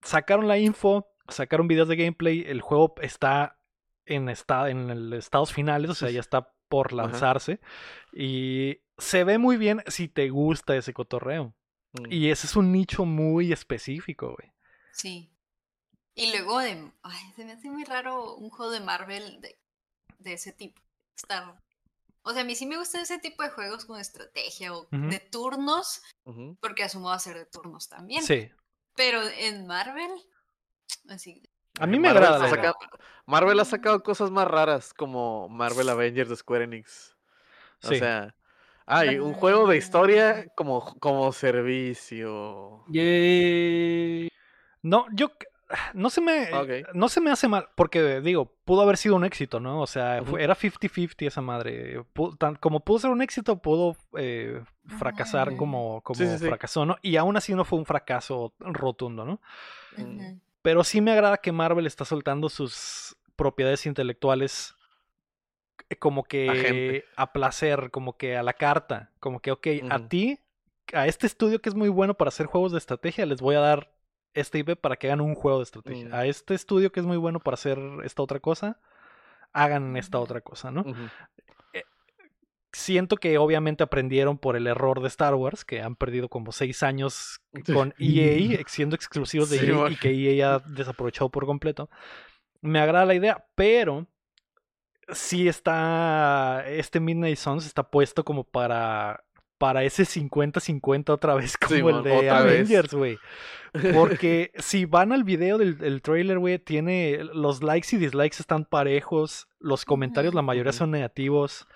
[0.01, 3.57] sacaron la info, sacaron videos de gameplay, el juego está
[4.05, 6.95] en, esta- en el estados finales, o sea, ya está por Ajá.
[7.03, 7.59] lanzarse.
[8.13, 11.53] Y se ve muy bien si te gusta ese cotorreo.
[11.93, 12.11] Mm.
[12.11, 14.51] Y ese es un nicho muy específico, güey.
[14.93, 15.29] Sí.
[16.13, 16.91] Y luego de.
[17.03, 19.57] Ay, se me hace muy raro un juego de Marvel de,
[20.19, 20.81] de ese tipo.
[21.15, 21.57] Está-
[22.23, 25.19] O sea, a mí sí me gusta ese tipo de juegos con estrategia o de
[25.31, 26.01] turnos,
[26.59, 28.23] porque asumo va a ser de turnos también.
[28.23, 28.49] Sí.
[28.95, 30.11] Pero en Marvel,
[31.09, 31.41] así.
[31.79, 32.45] A mí me Marvel agrada.
[32.45, 32.75] ha sacado-
[33.25, 37.15] Marvel ha sacado cosas más raras como Marvel Avengers de Square Enix.
[37.83, 37.97] O Sí.
[37.97, 38.35] sea,
[38.85, 42.83] hay un juego de historia como, como servicio.
[42.89, 44.27] Yay.
[44.83, 45.29] No, yo
[45.93, 46.49] no se me
[46.93, 49.81] no se me hace mal porque digo, pudo haber sido un éxito, ¿no?
[49.81, 52.03] O sea, era 50-50 esa madre.
[52.37, 55.57] Tan- como pudo ser un éxito, pudo eh, fracasar Ujú.
[55.57, 56.47] como, como Sí, sí, sí.
[56.47, 56.97] fracasó, ¿no?
[57.01, 59.41] Y aún así no fue un fracaso rotundo, ¿no?
[60.61, 64.75] Pero sí me agrada que Marvel está soltando sus propiedades intelectuales
[65.89, 70.39] eh, como que a placer, como que a la carta, como que, ok, a ti,
[70.93, 73.59] a este estudio que es muy bueno para hacer juegos de estrategia, les voy a
[73.59, 73.91] dar
[74.33, 76.09] este IP para que hagan un juego de estrategia.
[76.09, 76.13] Mm.
[76.13, 78.79] A este estudio que es muy bueno para hacer esta otra cosa,
[79.53, 80.81] hagan esta otra cosa, ¿no?
[80.81, 81.09] Ujú.
[82.73, 86.83] Siento que obviamente aprendieron por el error de Star Wars, que han perdido como seis
[86.83, 91.89] años con EA, siendo exclusivos de Sí, EA y que EA ha desaprovechado por completo.
[92.61, 94.07] Me agrada la idea, pero
[95.09, 99.21] sí está, este Midnight Suns está puesto como para,
[99.61, 102.31] para ese 50-50 otra vez, como el de.
[102.31, 103.19] Avengers, güey.
[103.93, 108.65] Porque si van al video del, del trailer, güey, tiene los likes y dislikes están
[108.65, 111.67] parejos, los comentarios, la mayoría son negativos.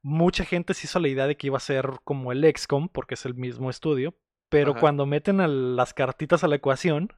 [0.00, 3.14] Mucha gente se hizo la idea de que iba a ser como el XCOM, porque
[3.14, 4.14] es el mismo estudio.
[4.48, 4.80] Pero Ajá.
[4.80, 7.12] cuando meten a las cartitas a la ecuación,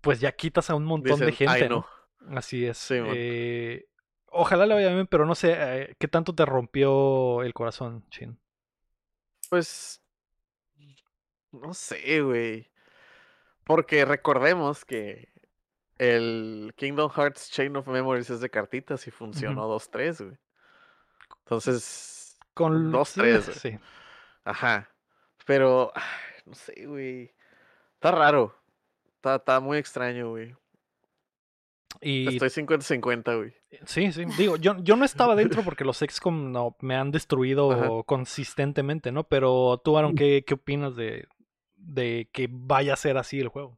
[0.00, 1.86] pues ya quitas a un montón de Dicen, "Ay, gente, ¿no?
[2.22, 2.36] no".
[2.36, 2.76] Así es.
[2.76, 2.96] Sí.
[2.98, 3.86] Eh,
[4.26, 8.39] ojalá le vaya bien, pero no sé, eh, ¿qué tanto te rompió el corazón, Chin?
[9.50, 10.00] Pues.
[11.52, 12.70] No sé, güey.
[13.64, 15.28] Porque recordemos que
[15.98, 20.38] el Kingdom Hearts Chain of Memories es de cartitas y funcionó 2-3, güey.
[21.40, 22.38] Entonces.
[22.54, 23.58] Con Dos, sí, tres, güey.
[23.58, 23.78] Sí.
[24.44, 24.88] Ajá.
[25.44, 25.92] Pero.
[26.46, 27.34] No sé, güey.
[27.94, 28.56] Está raro.
[29.16, 30.56] Está, está muy extraño, güey.
[32.00, 33.52] Y Estoy 50-50, güey.
[33.84, 34.24] Sí, sí.
[34.38, 37.88] Digo, yo, yo no estaba dentro porque los XCOM no, me han destruido Ajá.
[38.06, 39.24] consistentemente, ¿no?
[39.24, 41.26] Pero tú, Aaron, ¿qué, qué opinas de,
[41.76, 43.76] de que vaya a ser así el juego.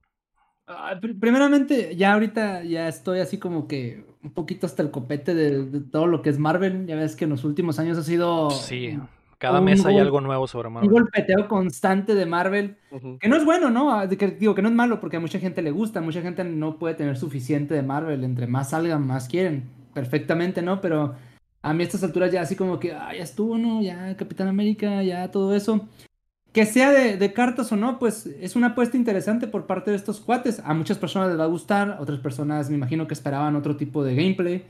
[0.67, 5.35] Ah, pr- primeramente, ya ahorita ya estoy así como que un poquito hasta el copete
[5.35, 6.87] de, de todo lo que es Marvel.
[6.87, 8.97] Ya ves que en los últimos años ha sido Sí,
[9.43, 10.91] cada un mes hay algo nuevo sobre un Marvel.
[10.91, 12.77] golpeteo constante de Marvel.
[13.21, 13.93] Que no es bueno, ¿no?
[13.93, 16.45] Ah, que- digo que no es malo porque a mucha gente le gusta, mucha gente
[16.45, 20.81] no puede tener suficiente de Marvel, entre más salgan, más quieren, perfectamente, ¿no?
[20.81, 21.15] Pero
[21.63, 23.83] a mí a estas alturas ya así como que, ah, ya estuvo, ¿no?
[23.83, 25.87] Ya Capitán América, ya todo eso.
[26.53, 29.97] Que sea de, de cartas o no, pues es una apuesta interesante por parte de
[29.97, 30.61] estos cuates.
[30.65, 33.77] A muchas personas les va a gustar, a otras personas me imagino que esperaban otro
[33.77, 34.65] tipo de gameplay.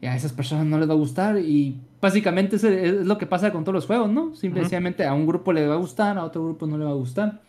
[0.00, 1.38] Y a esas personas no les va a gustar.
[1.38, 2.62] Y básicamente es,
[3.06, 4.34] lo que pasa con todos los juegos, ¿no?
[4.34, 6.94] Simplemente a un grupo le va a gustar, a otro grupo no le va a
[6.94, 7.40] gustar.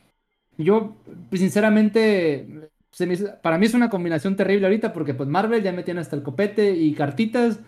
[0.57, 0.95] Yo,
[1.29, 5.71] pues, sinceramente, se me para mí es una combinación terrible ahorita porque pues Marvel ya
[5.71, 7.59] me tiene hasta el copete y cartitas.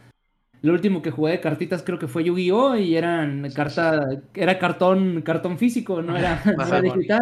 [0.62, 2.76] Lo último que jugué de cartitas creo que fue Yu-Gi-Oh!
[2.76, 7.22] y eran carta, era cartón, cartón físico, no era, no era digital.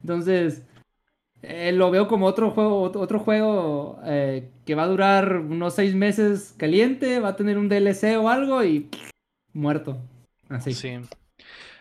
[0.00, 0.62] Entonces,
[1.42, 5.74] eh, lo veo como otro juego, ot- otro juego eh, que va a durar unos
[5.74, 8.88] seis meses caliente, va a tener un DLC o algo y
[9.52, 9.98] muerto.
[10.48, 10.72] Así.
[10.74, 10.98] Sí.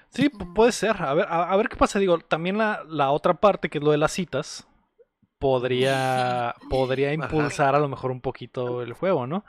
[0.10, 1.02] Sí, pu- puede ser.
[1.02, 2.00] A ver, a, a ver qué pasa.
[2.00, 4.66] Digo, también la, la otra parte, que es lo de las citas,
[5.40, 9.44] podría, podría impulsar a lo mejor un poquito el juego, ¿no?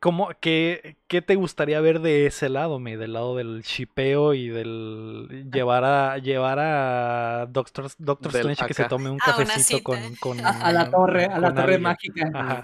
[0.00, 2.96] ¿Cómo, qué, ¿Qué te gustaría ver de ese lado, me?
[2.96, 8.74] Del lado del shipeo y del llevar a llevar a Doctor, Doctor Del Strange que
[8.74, 11.82] se tome un A una cafecito con, con- A, la torre, a la torre alguien.
[11.82, 12.30] mágica.
[12.34, 12.62] Ajá.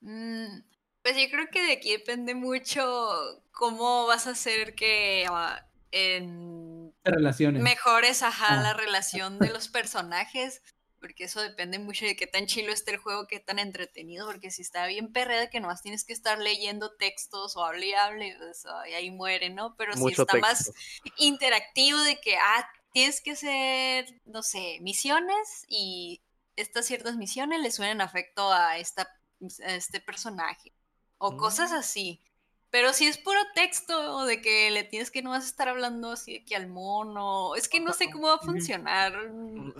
[0.00, 0.62] Mm,
[1.02, 2.82] Pues yo creo que de aquí depende mucho
[3.52, 7.62] cómo vas a hacer que ah, en relaciones.
[7.62, 8.62] mejores ajá, Ah.
[8.62, 10.62] la relación de los personajes,
[11.02, 14.50] porque eso depende mucho de qué tan chilo esté el juego, qué tan entretenido, porque
[14.52, 18.36] si está bien perreda que nomás tienes que estar leyendo textos o hable y hable,
[18.38, 19.74] pues, ay, ahí muere, ¿no?
[19.76, 20.72] Pero si está más
[21.18, 26.22] interactivo de que, ah, tienes que hacer, no sé, misiones y
[26.56, 29.08] estas ciertas misiones le suenan afecto a, esta,
[29.66, 30.72] a este personaje
[31.18, 31.74] o cosas Mm.
[31.74, 32.20] así.
[32.72, 35.68] Pero si es puro texto o de que le tienes que no vas a estar
[35.68, 39.12] hablando así de que al mono, es que no sé cómo va a funcionar.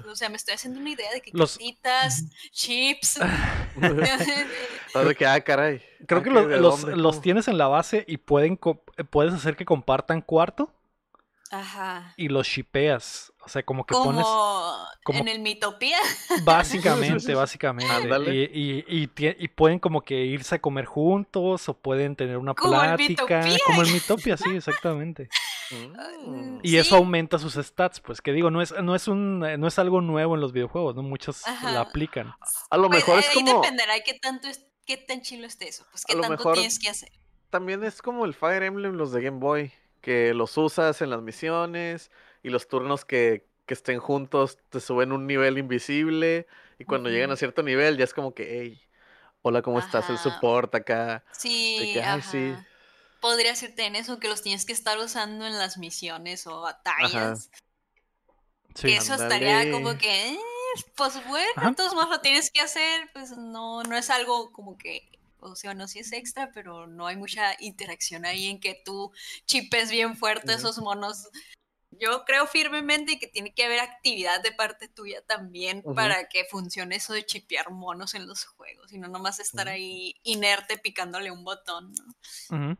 [0.06, 3.18] O sea, me estoy haciendo una idea de que Los- cartitas, chips.
[5.18, 5.82] Que, ah, caray.
[6.06, 6.34] Creo que ¿qué?
[6.34, 7.22] lo- ¿De los, los ¿Cómo?
[7.22, 10.70] tienes en la base y pueden co- puedes hacer que compartan cuarto
[11.52, 12.14] Ajá.
[12.16, 13.32] y los shipeas.
[13.44, 14.24] O sea, como que pones.
[14.24, 15.98] Como, como- en el Mitopía.
[16.44, 18.50] Básicamente, básicamente.
[18.52, 19.10] Y, y- y
[19.44, 23.38] y pueden como que irse a comer juntos o pueden tener una Como el plática.
[23.40, 23.58] Mitopía.
[23.66, 25.28] Como el Mitopia, sí, exactamente.
[25.70, 26.58] Mm.
[26.62, 26.78] Y Sí.
[26.78, 30.00] eso aumenta sus stats, pues que digo, no es, no es un no es algo
[30.00, 31.02] nuevo en los videojuegos, ¿no?
[31.02, 31.72] Muchos Ajá.
[31.72, 32.32] la aplican.
[32.70, 33.60] A lo Pues, mejor es ahí como.
[33.62, 35.84] dependerá de qué tanto es, qué tan chilo esté eso.
[35.90, 37.10] Pues qué A lo tanto mejor- tienes que hacer.
[37.50, 41.22] También es como el Fire Emblem, los de Game Boy, que los usas en las
[41.22, 42.10] misiones
[42.42, 46.46] y los turnos que, que estén juntos te suben un nivel invisible
[46.78, 48.82] y cuando llegan a cierto nivel ya es como que, hey,
[49.42, 50.10] hola, ¿cómo estás?
[50.10, 51.24] El support acá.
[51.32, 52.54] Sí, que, sí.
[53.20, 57.50] Podría serte en eso, que los tienes que estar usando en las misiones o batallas.
[58.74, 58.88] Sí.
[58.88, 60.38] Que eso estaría como que, eh,
[60.96, 65.08] pues bueno, todos modos lo tienes que hacer, pues no, no es algo como que,
[65.42, 69.12] o sea, no sí es extra, pero no hay mucha interacción ahí en que tú
[69.44, 71.28] chipes bien fuerte esos monos.
[71.90, 75.94] Yo creo firmemente que tiene que haber actividad de parte tuya también Ujú.
[75.94, 79.74] para que funcione eso de chipear monos en los juegos y no nomás estar Ujú.
[79.74, 81.92] ahí inerte picándole un botón.
[81.92, 82.56] ¿no?
[82.56, 82.78] Ujú.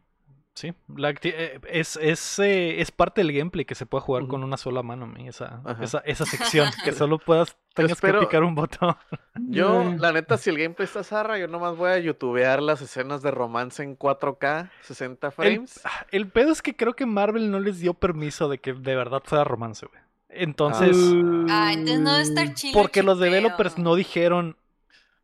[0.55, 4.45] Sí, la eh, es, es, eh, es parte del gameplay que se puede jugar con
[4.45, 8.45] una sola mano, mi, esa, esa, esa sección, que solo puedas, tengas Espero- que picar
[8.45, 8.95] un botón.
[9.49, 13.23] Yo, la neta, si el gameplay está zarra, yo nomás voy a youtubear las escenas
[13.23, 15.81] de romance en 4K, 60 El, frames.
[15.85, 18.95] ah, el pedo es que creo que Marvel no les dio permiso de que de
[18.95, 20.01] verdad fuera romance, güey.
[20.29, 20.97] Entonces,
[21.51, 22.73] Ah, entonces no debe estar chido.
[22.79, 24.57] porque los developers no dijeron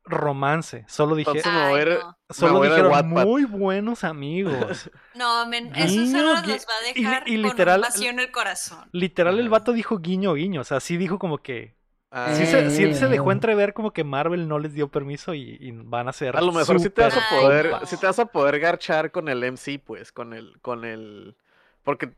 [0.09, 2.17] romance, solo dijeron, Entonces me voy a Ay, ir- no.
[2.31, 4.91] solo voy dijeron muy buenos amigos.
[5.15, 6.45] No, men, eso solo los va
[6.81, 8.89] a dejar y con literal- vacío en el corazón.
[8.93, 10.61] Literal, el vato dijo guiño, guiño.
[10.61, 11.75] O sea, sí dijo como que.
[12.11, 15.59] Ah, Sí se, sí se dejó entrever como que Marvel no les dio permiso y,
[15.61, 16.37] y van a ser.
[16.37, 17.85] A lo mejor sí te vas a Ay, poder, no.
[17.87, 21.37] sí te vas a poder garchar con el MC, pues, con el, con el,
[21.83, 22.13] porque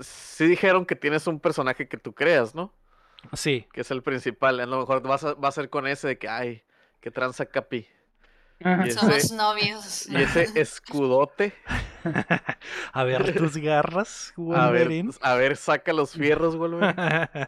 [0.00, 2.72] sí dijeron que tienes un personaje que tú creas, ¿no?
[3.34, 3.66] Sí.
[3.72, 4.58] Que es el principal.
[4.60, 6.62] A lo mejor vas a, va a ser con ese de que, ay,
[7.06, 7.86] que tranza capi.
[8.58, 10.08] Y Somos ese- novios.
[10.08, 11.54] Y ese escudote.
[12.92, 14.40] A ver tus garras, A
[14.70, 15.12] ver, Wolverine.
[15.20, 16.94] a ver, saca los fierros, Wolverine.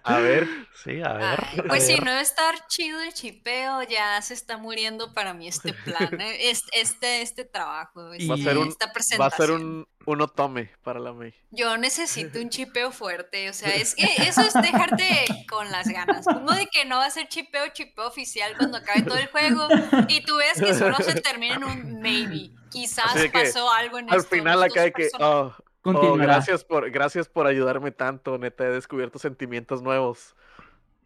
[0.04, 0.46] A ver.
[0.84, 1.40] Sí, a ver.
[1.52, 2.04] Ay, pues si ver.
[2.04, 6.64] no estar chido el chipeo, ya se está muriendo para mí este plan, eh, es-
[6.72, 9.46] este, este trabajo, Y- Va a este- ser un- esta Va a presentación.
[9.48, 11.34] ser un, un otome para la May.
[11.50, 16.26] Yo necesito un chipeo fuerte, o sea, es que eso es dejarte con las ganas.
[16.26, 19.66] Uno de que no va a ser chipeo, chipeo oficial cuando acabe todo el juego
[20.08, 22.50] y tú ves que solo se termina en un maybe.
[22.70, 25.52] Quizás pasó algo en Al estos final acá de que, oh,
[25.84, 30.34] oh, gracias por, gracias por ayudarme tanto, neta, he descubierto sentimientos nuevos.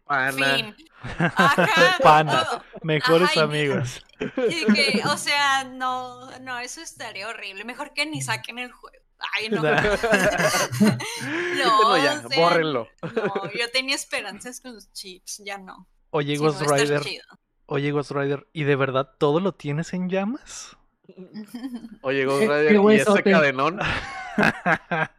[0.05, 0.55] Pana.
[0.55, 0.75] Fin.
[1.17, 1.97] Ajá.
[2.01, 2.47] Pana.
[2.51, 4.03] o- Mejores Ajá, amigos.
[4.19, 7.63] y que, o sea, no, no, eso estaría horrible.
[7.63, 8.97] Mejor que ni saquen el juego.
[9.37, 9.61] Ay, no.
[9.61, 9.97] No, Quítenlo
[11.97, 12.89] ya, o sea, bórrenlo.
[13.01, 15.87] No, yo tenía esperanzas con los chips, ya no.
[16.09, 17.01] Oye, no Ghost Rider.
[17.67, 18.45] Oye, Ghost Rider.
[18.51, 20.75] ¿Y de verdad todo lo tienes en llamas?
[22.01, 23.79] Oye, Ghost Rider, y ese cadenón.
[24.37, 25.11] a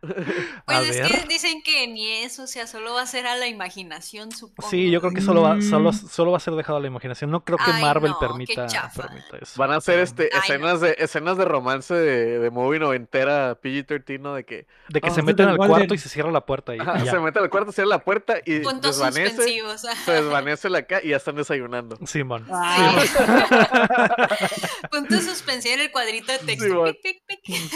[0.65, 1.21] Pues es ver.
[1.23, 4.69] que dicen que ni eso, o sea, solo va a ser a la imaginación, supongo.
[4.71, 6.09] Sí, yo creo que solo va, solo, Mm.
[6.09, 7.31] solo va a ser dejado a la imaginación.
[7.31, 9.55] No creo que Ay, Marvel no, permita, permita eso.
[9.57, 14.21] Van a hacer este Ay, escenas de escenas de romance de, de movie noventera PG-13,
[14.21, 14.35] ¿no?
[14.35, 16.75] De que De que Ah, se sí, meten al cuarto y se cierra la puerta
[16.75, 19.61] y, ajá, y se mete al cuarto, cierra la puerta y Puntos desvanece.
[20.05, 21.97] Se desvanece la ca y ya están desayunando.
[22.07, 22.47] Simón.
[22.51, 22.97] Ah,
[24.91, 26.85] Puntos suspensivos en el cuadrito de texto.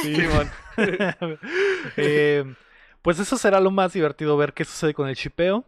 [0.03, 0.51] Simón.
[1.97, 2.45] Eh,
[3.03, 5.65] pues eso será lo más divertido ver qué sucede con el chipeo.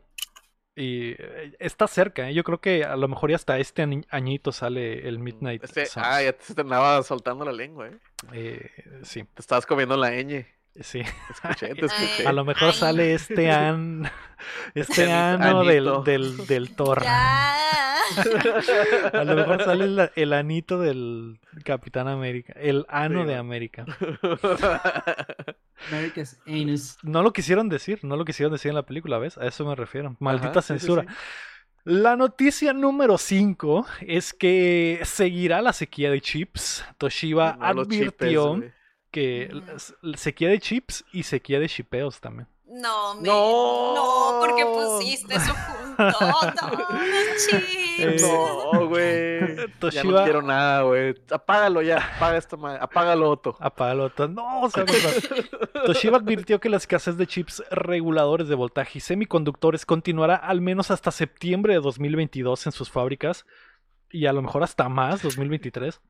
[0.76, 2.34] Y eh, está cerca, ¿eh?
[2.34, 5.64] yo creo que a lo mejor ya hasta este añito sale el Midnight.
[5.64, 7.98] Este, ah, ya te, andaba soltando la lengua, ¿eh?
[8.32, 8.70] Eh,
[9.02, 10.46] sí, Te estabas comiendo la ñ.
[10.80, 11.02] Sí.
[11.30, 12.26] Escuché, te escuché.
[12.26, 12.74] A lo mejor Ay.
[12.74, 14.10] sale este an,
[14.74, 17.02] este ano del, del, del Thor.
[17.02, 17.56] Ya.
[19.12, 22.52] A lo mejor sale el, el anito del Capitán América.
[22.56, 23.36] El ano Sí, de.
[23.36, 23.84] América.
[25.90, 26.98] America's Anus.
[27.02, 29.38] No lo quisieron decir, no lo quisieron decir en la película, ¿ves?
[29.38, 30.16] A eso me refiero.
[30.18, 31.02] Maldita Ajá, sí, sí, censura.
[31.02, 31.14] sí.
[31.84, 36.84] La noticia número 5 es que seguirá la sequía de chips.
[36.98, 38.62] Toshiba No los chipes, advirtió.
[39.10, 39.50] Que
[40.02, 42.48] la- sequía de chips y sequía de chipeos también.
[42.72, 43.22] No, me...
[43.26, 43.94] No.
[43.96, 46.02] no, porque pusiste eso junto.
[46.20, 46.86] No, no,
[47.48, 47.64] chips.
[47.98, 49.40] Eh, No, güey.
[49.56, 51.14] Ya Toshiba- no quiero nada, güey.
[51.32, 51.96] Apágalo ya.
[52.16, 52.78] Apaga esta madre.
[52.80, 53.56] Apágalo, Otto.
[53.58, 54.10] Apágalo.
[54.10, 55.84] to- No, se va a comprar.
[55.86, 60.92] Toshiba advirtió que la escasez de chips reguladores de voltaje y semiconductores continuará al menos
[60.92, 63.46] hasta septiembre de 2022 en sus fábricas
[64.10, 66.00] y a lo mejor hasta más, 2023.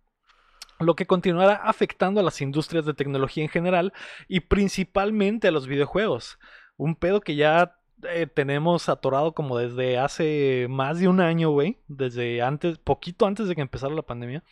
[0.80, 3.92] Lo que continuará afectando a las industrias de tecnología en general
[4.28, 6.38] y principalmente a los videojuegos.
[6.76, 11.78] Un pedo que ya eh, tenemos atorado como desde hace más de un año, güey.
[11.86, 14.42] Desde antes, poquito antes de que empezara la pandemia.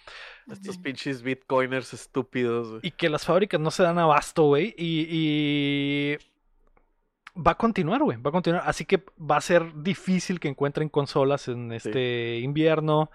[0.47, 2.81] Estos pinches bitcoiners estúpidos, güey.
[2.83, 4.75] Y que las fábricas no se dan abasto, güey.
[4.77, 6.19] Y, y
[7.39, 8.19] va a continuar, güey.
[8.21, 8.63] Va a continuar.
[8.67, 13.11] Así que va a ser difícil que encuentren consolas en este invierno.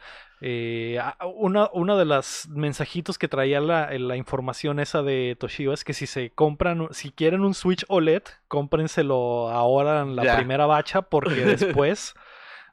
[0.45, 0.99] Eh,
[1.35, 5.93] una, una de las mensajitos que traía la, la información esa de Toshiba es que
[5.93, 10.35] si se compran, si quieren un Switch OLED, cómprenselo ahora en la Ya.
[10.35, 12.13] primera bacha porque después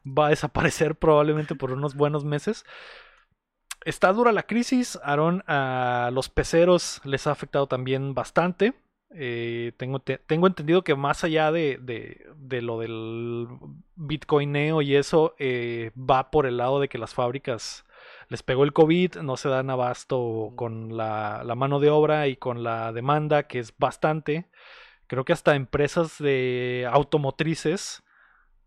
[0.07, 2.65] va a desaparecer probablemente por unos buenos meses.
[3.85, 8.75] Está dura la crisis, Aaron, a los peceros les ha afectado también bastante.
[9.13, 13.49] Eh, tengo, te- tengo entendido que más allá de, de- de lo del
[13.97, 17.85] bitcoineo y eso, eh, va por el lado de que las fábricas
[18.29, 22.37] les pegó el COVID, no se dan abasto con la, la mano de obra y
[22.37, 24.47] con la demanda, que es bastante.
[25.09, 28.03] Creo que hasta empresas de automotrices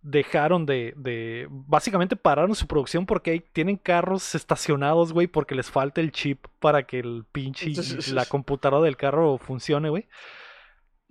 [0.04, 6.01] dejaron de, de- básicamente pararon su producción porque tienen carros estacionados, güey, porque les falta
[6.01, 7.72] el chip para que el pinche
[8.14, 10.08] la computadora del carro funcione, güey.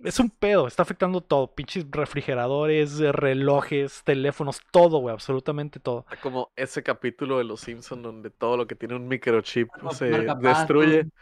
[0.03, 5.99] Es un pedo, está afectando todo, pinches refrigeradores, relojes, teléfonos, todo, güey, absolutamente todo.
[5.99, 9.95] Está como ese capítulo de Los Simpsons donde todo lo que tiene un microchip Marca
[9.95, 10.09] se
[10.41, 11.05] destruye.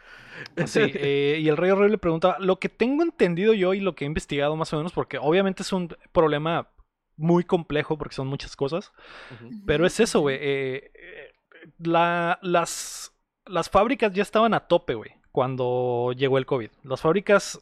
[0.66, 4.04] Sí, eh, y el Rey Horrible preguntaba, lo que tengo entendido yo y lo que
[4.04, 6.68] he investigado más o menos, porque obviamente es un problema
[7.16, 8.92] muy complejo porque son muchas cosas.
[9.66, 10.36] Pero es eso, güey.
[10.40, 11.32] eh, eh,
[11.78, 13.12] la- las,
[13.46, 16.70] las fábricas ya estaban a tope, güey, cuando llegó el COVID.
[16.84, 17.60] Las fábricas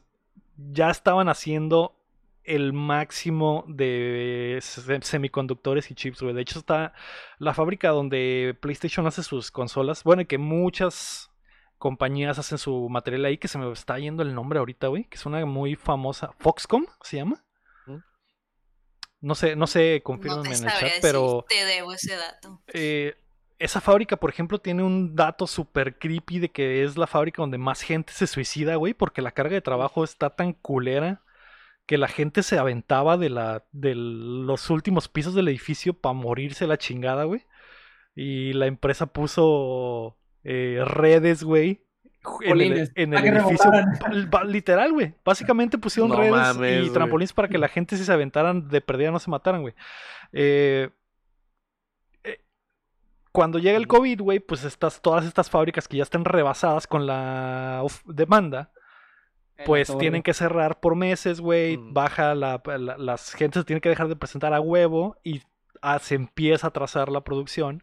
[0.56, 1.96] ya estaban haciendo
[2.44, 6.34] el máximo de se- semiconductores y chips, güey.
[6.34, 6.94] De hecho, está
[7.38, 10.02] la fábrica donde PlayStation hace sus consolas.
[10.04, 11.30] Bueno, y que muchas
[11.78, 15.04] compañías hacen su material ahí, que se me está yendo el nombre ahorita, güey.
[15.04, 16.32] Que es una muy famosa.
[16.38, 17.44] Foxconn se llama.
[19.20, 22.62] No sé, no sé, No confírmenme te en el chat, pero te debo ese dato.
[22.72, 23.14] eh,
[23.58, 27.58] esa fábrica, por ejemplo, tiene un dato súper creepy de que es la fábrica donde
[27.58, 31.22] más gente se suicida, güey, porque la carga de trabajo está tan culera
[31.86, 36.66] que la gente se aventaba de, la, de los últimos pisos del edificio para morirse
[36.66, 37.44] la chingada, güey.
[38.14, 41.84] Y la empresa puso eh, redes, güey,
[42.42, 43.70] en el, en el edificio.
[44.44, 45.14] Literal, güey.
[45.24, 49.18] Básicamente pusieron redes y trampolines para que la gente si se aventaran de perdida no
[49.18, 49.74] se mataran, güey.
[50.32, 50.90] Eh,
[52.24, 52.40] eh,
[53.32, 57.06] cuando llega el COVID, güey, pues estas, todas estas fábricas que ya están rebasadas con
[57.06, 58.70] la demanda,
[59.64, 61.76] pues tienen que cerrar por meses, güey.
[61.76, 61.94] Mm.
[61.94, 62.62] Baja la,
[62.98, 65.42] Las gente se tiene que dejar de presentar a huevo y
[65.82, 67.82] ah, se empieza a trazar la producción.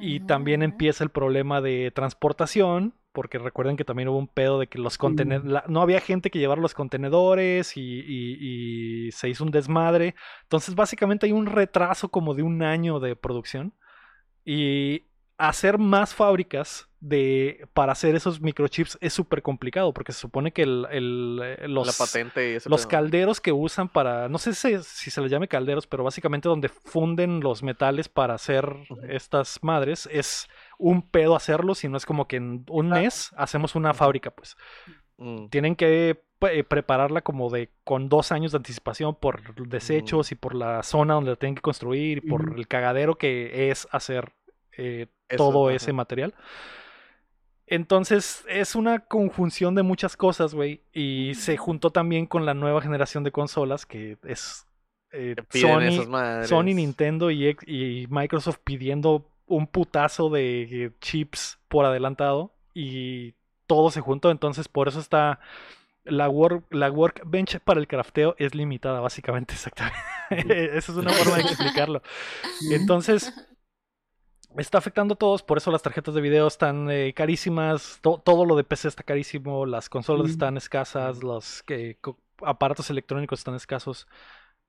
[0.00, 2.94] Y también empieza el problema de transportación.
[3.12, 5.68] Porque recuerden que también hubo un pedo de que los contenedores.
[5.68, 10.14] No había gente que llevar los contenedores y, y, se hizo un desmadre.
[10.42, 13.74] Entonces, básicamente hay un retraso como de un año de producción.
[14.44, 20.52] Y hacer más fábricas de para hacer esos microchips es súper complicado porque se supone
[20.52, 20.86] que el,
[21.42, 21.98] eh, los,
[22.66, 24.76] los calderos que usan para no sé si,
[25.10, 28.76] se les llame calderos pero básicamente donde funden los metales para hacer
[29.08, 30.46] estas madres es
[30.80, 34.56] un pedo hacerlo y no es como que en un mes hacemos una fábrica pues
[35.18, 35.48] mm.
[35.48, 40.34] tienen que eh, prepararla como de con dos años de anticipación por desechos mm.
[40.34, 43.86] y por la zona donde la tienen que construir y por el cagadero que es
[43.92, 44.32] hacer
[44.76, 45.06] eh,
[45.36, 46.34] todo ese material.
[47.66, 50.82] Entonces es una conjunción de muchas cosas, güey.
[50.92, 54.66] Y se juntó también con la nueva generación de consolas, que es
[55.12, 55.36] eh,
[56.46, 62.54] Sony, Nintendo y, y, Microsoft pidiendo un putazo de chips por adelantado.
[62.74, 63.34] Y
[63.66, 64.30] todo se juntó.
[64.30, 65.40] Entonces por eso está...
[66.04, 70.76] La, work, la workbench para el crafteo es limitada, básicamente, exactamente.
[70.76, 72.02] Esa es una forma de explicarlo.
[72.72, 73.34] Entonces,
[74.56, 78.56] está afectando a todos, por eso las tarjetas de video están eh, carísimas, todo lo
[78.56, 81.64] de PC está carísimo, las consolas están escasas, los
[82.42, 84.08] aparatos electrónicos están escasos.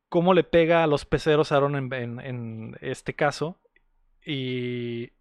[0.09, 3.61] ¿Cómo le pega a los peceros, Aaron, en, en, este caso?
[4.25, 5.11] Y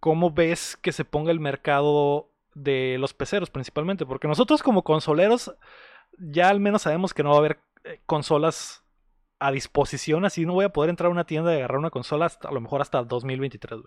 [0.00, 5.54] cómo ves que se ponga el mercado de los peceros principalmente, porque nosotros como consoleros
[6.18, 8.82] ya al menos sabemos que no va a haber eh, consolas
[9.38, 12.26] a disposición, así no voy a poder entrar a una tienda y agarrar una consola
[12.26, 13.80] hasta, a lo mejor hasta 2023,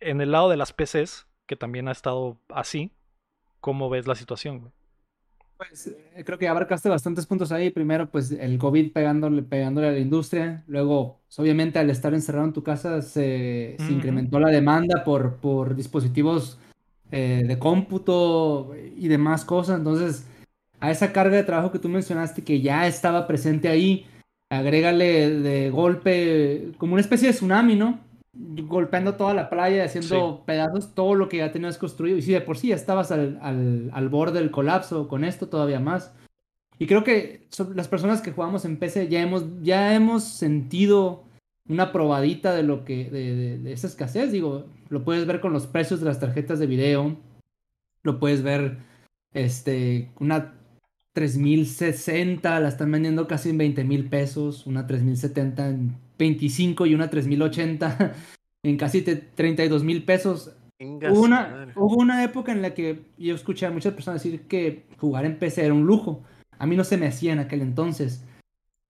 [0.00, 2.92] En el lado de las PCs, que también ha estado así,
[3.60, 4.72] ¿cómo ves la situación?
[5.68, 7.70] Pues eh, creo que abarcaste bastantes puntos ahí.
[7.70, 10.64] Primero, pues el COVID pegándole, pegándole a la industria.
[10.66, 15.74] Luego, pues, obviamente, al estar encerrado en tu casa, se, incrementó la demanda por, por
[15.74, 16.58] dispositivos
[17.10, 19.78] eh, de cómputo y demás cosas.
[19.78, 20.26] Entonces,
[20.80, 24.06] a esa carga de trabajo que tú mencionaste, que ya estaba presente ahí,
[24.50, 28.00] agrégale de golpe, como una especie de tsunami, ¿no?
[28.34, 32.16] Golpeando toda la playa, haciendo pedazos todo lo que ya tenías construido.
[32.16, 33.38] Y si de por sí ya estabas al,
[33.92, 36.14] al, borde del colapso, con esto todavía más.
[36.78, 41.24] Y creo que las personas que jugamos en PC ya hemos, ya hemos sentido
[41.68, 44.32] una probadita de lo que, de, de, esa escasez.
[44.32, 47.16] Digo, lo puedes ver con los precios de las tarjetas de video.
[48.02, 48.78] Lo puedes ver,
[49.34, 50.54] este, una
[51.12, 57.10] 3060 la están vendiendo casi en 20 mil pesos, una 3070 en 25 y una
[57.10, 58.14] 3080
[58.62, 60.52] en casi 32 mil pesos.
[60.80, 64.84] Hubo una, hubo una época en la que yo escuché a muchas personas decir que
[64.98, 66.22] jugar en PC era un lujo.
[66.58, 68.24] A mí no se me hacía en aquel entonces.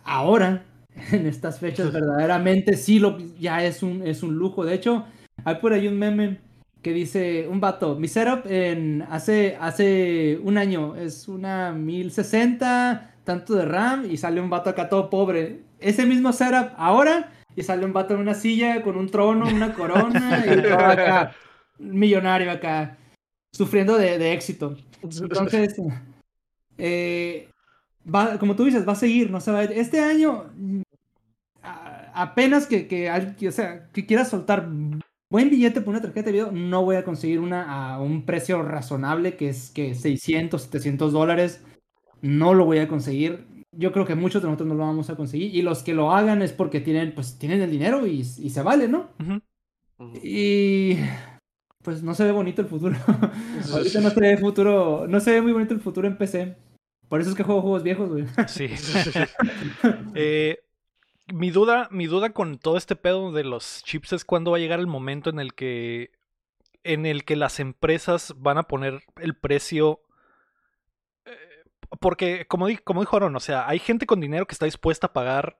[0.05, 0.65] Ahora,
[1.13, 4.65] en estas fechas, verdaderamente sí lo, ya es un, es un lujo.
[4.65, 5.05] De hecho,
[5.45, 6.39] hay por ahí un meme
[6.83, 13.55] que dice un vato, mi setup en hace, hace un año es una 1060, tanto
[13.55, 15.61] de RAM, y sale un vato acá todo pobre.
[15.79, 19.75] Ese mismo setup ahora, y sale un vato en una silla con un trono, una
[19.75, 21.33] corona, y todo acá,
[21.79, 22.97] millonario acá,
[23.53, 24.77] sufriendo de, éxito.
[25.03, 25.77] Entonces,
[26.79, 27.49] eh,
[28.13, 29.65] va, como tú dices, va a seguir, no se va a...
[29.65, 30.51] Este año,
[32.13, 34.69] apenas que, que, o sea, que quieras soltar
[35.33, 38.63] buen billete por una tarjeta de video, no voy a conseguir una a un precio
[38.63, 41.65] razonable, que es que 600, 700 dólares.
[42.21, 43.47] No lo voy a conseguir.
[43.73, 45.55] Yo creo que muchos de nosotros no lo vamos a conseguir.
[45.55, 48.89] Y los que lo hagan es porque tienen, pues, tienen el dinero y, se vale,
[48.89, 49.09] ¿no?
[50.23, 50.99] Y
[51.83, 52.95] pues no se ve bonito el futuro.
[53.73, 56.57] Ahorita no se ve futuro, no se ve muy bonito el futuro en PC.
[57.09, 58.27] Por eso es que juego juegos viejos, güey.
[58.49, 58.67] Sí.
[60.15, 60.59] eh,
[61.33, 64.61] mi duda, mi duda con todo este pedo de los chips es cuándo va a
[64.61, 66.11] llegar el momento en el que
[66.85, 70.01] en el que las empresas van a poner el precio
[71.25, 71.37] eh,
[72.01, 75.13] porque como, como dijo Aaron, o sea, hay gente con dinero que está dispuesta a
[75.13, 75.59] pagar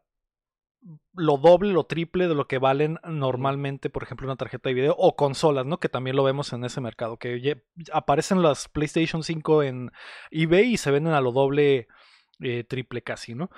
[1.15, 4.95] lo doble, lo triple de lo que valen normalmente, por ejemplo, una tarjeta de video
[4.99, 5.79] o consolas, ¿no?
[5.79, 7.63] Que también lo vemos en ese mercado, que
[7.93, 9.93] aparecen las PlayStation 5 en
[10.33, 11.87] eBay y se venden a lo doble,
[12.41, 13.51] eh, triple casi, ¿no?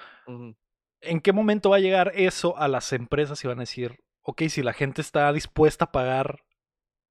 [1.06, 4.42] ¿En qué momento va a llegar eso a las empresas y van a decir, ok,
[4.48, 6.44] si la gente está dispuesta a pagar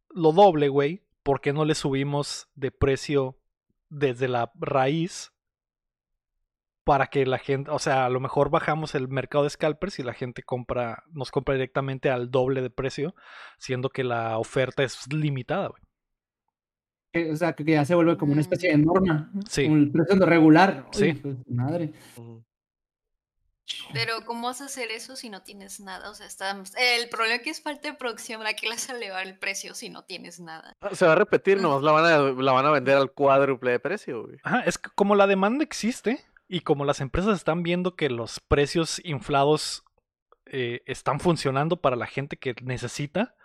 [0.09, 3.37] lo doble, güey, ¿por qué no le subimos de precio
[3.89, 5.31] desde la raíz?
[6.83, 10.03] Para que la gente, o sea, a lo mejor bajamos el mercado de scalpers y
[10.03, 13.15] la gente compra, nos compra directamente al doble de precio,
[13.57, 15.81] siendo que la oferta es limitada, güey.
[17.13, 19.31] Que- O sea, que ya se vuelve como una especie de norma.
[19.47, 19.63] Sí.
[19.63, 20.87] Como el precio de regular.
[20.91, 21.05] Sí.
[21.05, 21.93] Uy, pues, madre.
[23.93, 26.09] Pero ¿cómo vas a hacer eso si no tienes nada?
[26.09, 26.51] O sea, está...
[26.51, 28.39] el problema aquí es falta de producción.
[28.39, 30.75] ¿Para qué le vas a elevar el precio si no tienes nada?
[30.81, 33.71] Ah, Se va a repetir, nomás la van a, la van a vender al cuádruple
[33.71, 34.37] de precio, güey.
[34.43, 38.39] Ajá, es que como la demanda existe y como las empresas están viendo que los
[38.39, 39.83] precios inflados
[40.45, 43.35] eh, están funcionando para la gente que necesita,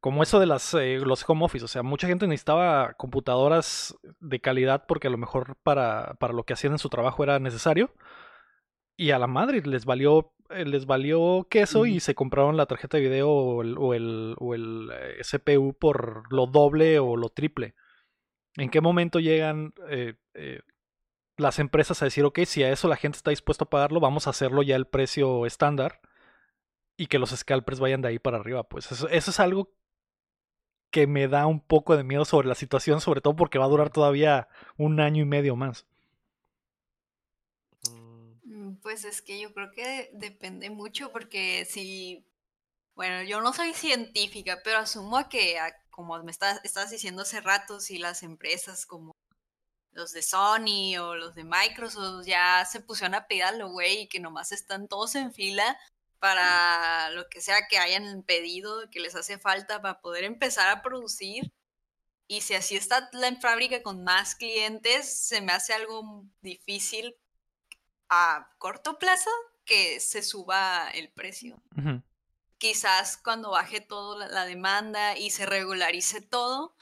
[0.00, 4.40] como eso de las, eh, los home office, o sea, mucha gente necesitaba computadoras de
[4.40, 7.92] calidad porque a lo mejor para, para lo que hacían en su trabajo era necesario.
[8.96, 12.96] Y a la madre les valió, eh, les valió queso y se compraron la tarjeta
[12.96, 17.28] de video o el, o el, o el, eh, CPU por lo doble o lo
[17.28, 17.74] triple.
[18.56, 20.60] ¿En qué momento llegan eh, eh,
[21.36, 24.26] las empresas a decir, ok, si a eso la gente está dispuesta a pagarlo, vamos
[24.26, 26.00] a hacerlo ya el precio estándar
[26.96, 28.64] y que los scalpers vayan de ahí para arriba?
[28.64, 29.74] Pues eso, eso es algo
[30.90, 33.68] que me da un poco de miedo sobre la situación, sobre todo porque va a
[33.68, 35.86] durar todavía un año y medio más.
[38.86, 42.24] Pues es que yo creo que depende mucho porque si,
[42.94, 47.40] bueno, yo no soy científica, pero asumo que, a- como me estás, estás diciendo hace
[47.40, 49.12] rato, si las empresas como
[49.92, 54.20] los de Sony o los de Microsoft ya se pusieron a pedirlo, güey, y que
[54.20, 55.78] nomás están todos en fila
[56.20, 60.82] para lo que sea que hayan pedido, que les hace falta para poder empezar a
[60.82, 61.52] producir.
[62.28, 67.16] Y si así está la fábrica con más clientes, se me hace algo difícil
[68.08, 69.30] a corto plazo
[69.64, 71.60] que se suba el precio.
[71.76, 72.02] Ujú.
[72.58, 76.74] Quizás cuando baje todo la, la demanda y se regularice todo,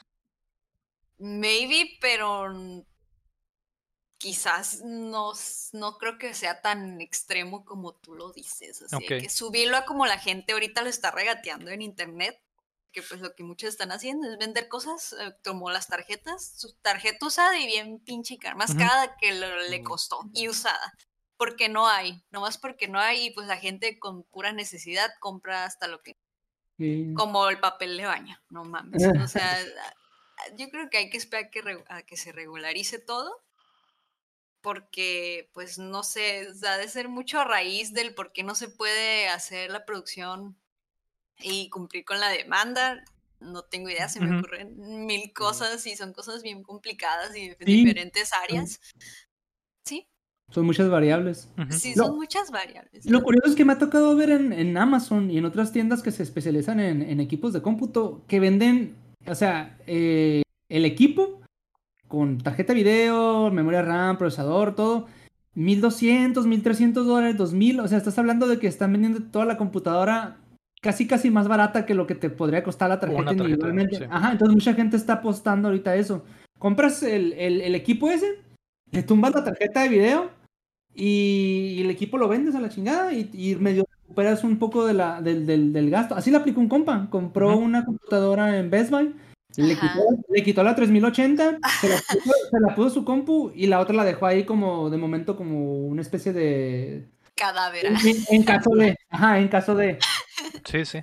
[1.17, 2.53] maybe, pero
[4.17, 5.33] quizás no,
[5.73, 8.81] no creo que sea tan extremo como tú lo dices.
[8.83, 9.21] Así de Ok.
[9.23, 12.41] que subirlo a como la gente ahorita lo está regateando en internet,
[12.91, 16.73] que pues lo que muchos están haciendo es vender cosas eh, como las tarjetas, su
[16.75, 18.79] tarjeta usada y bien pinche cara, más Ujú.
[18.79, 19.89] cara que lo- le Ujú.
[19.89, 20.93] costó y usada.
[21.37, 25.65] Porque no hay, nomás porque no hay, y pues la gente con pura necesidad compra
[25.65, 26.17] hasta lo que
[26.77, 27.13] Sí.
[27.15, 29.01] como el papel de baño, no mames.
[29.25, 29.57] O sea,
[30.57, 33.41] yo creo que hay que esperar que a que se regularice todo,
[34.61, 38.67] porque, pues, no sé, ha de ser mucho a raíz del por qué no se
[38.67, 40.59] puede hacer la producción
[41.39, 43.03] y cumplir con la demanda.
[43.39, 47.57] No tengo idea, se me ocurren mil cosas y son cosas bien complicadas y de
[47.65, 47.85] Sí.
[47.85, 48.79] diferentes áreas.
[49.85, 50.09] Sí,
[50.51, 51.49] Son muchas variables.
[51.69, 53.05] Sí, Lo- son muchas variables.
[53.09, 56.01] Lo curioso es que me ha tocado ver en, en Amazon y en otras tiendas
[56.03, 58.95] que se especializan en, en equipos de cómputo que venden,
[59.27, 61.41] o sea, eh, el equipo
[62.07, 65.07] con tarjeta de video, memoria RAM, procesador, todo,
[65.55, 70.37] 1200, 1300 dólares, 2000, o sea, estás hablando de que están vendiendo toda la computadora
[70.81, 73.97] casi casi más barata que lo que te podría costar la tarjeta individualmente.
[73.97, 74.03] sí.
[74.09, 76.23] Ajá, entonces mucha gente está apostando ahorita a eso.
[76.59, 78.39] Compras el, el- el equipo ese,
[78.91, 80.31] le tumbas la tarjeta de video
[80.93, 84.85] y, y el equipo lo vendes a la chingada y, y medio recuperas un poco
[84.85, 86.15] de la, del, del- del gasto.
[86.15, 89.13] Así le aplicó un compa, compró una computadora en Best Buy,
[89.57, 93.67] le quitó, le quitó la 3080, se la, puso, se la puso su compu y
[93.67, 97.09] la otra la dejó ahí como de momento como una especie de...
[97.35, 97.85] Cadáver.
[97.87, 97.97] En,
[98.29, 98.97] en caso de...
[99.09, 99.97] Ajá, en caso de...
[100.65, 100.99] Sí, sí.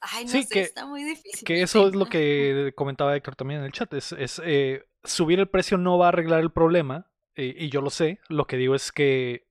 [0.00, 1.44] Ay, no Sí, sé, que- está muy difícil.
[1.44, 3.92] Que eso es lo que comentaba Héctor también en el chat.
[3.94, 7.06] Es, es, eh, subir el precio no va a arreglar el problema.
[7.36, 8.18] y yo lo sé.
[8.28, 9.46] Lo que digo es que.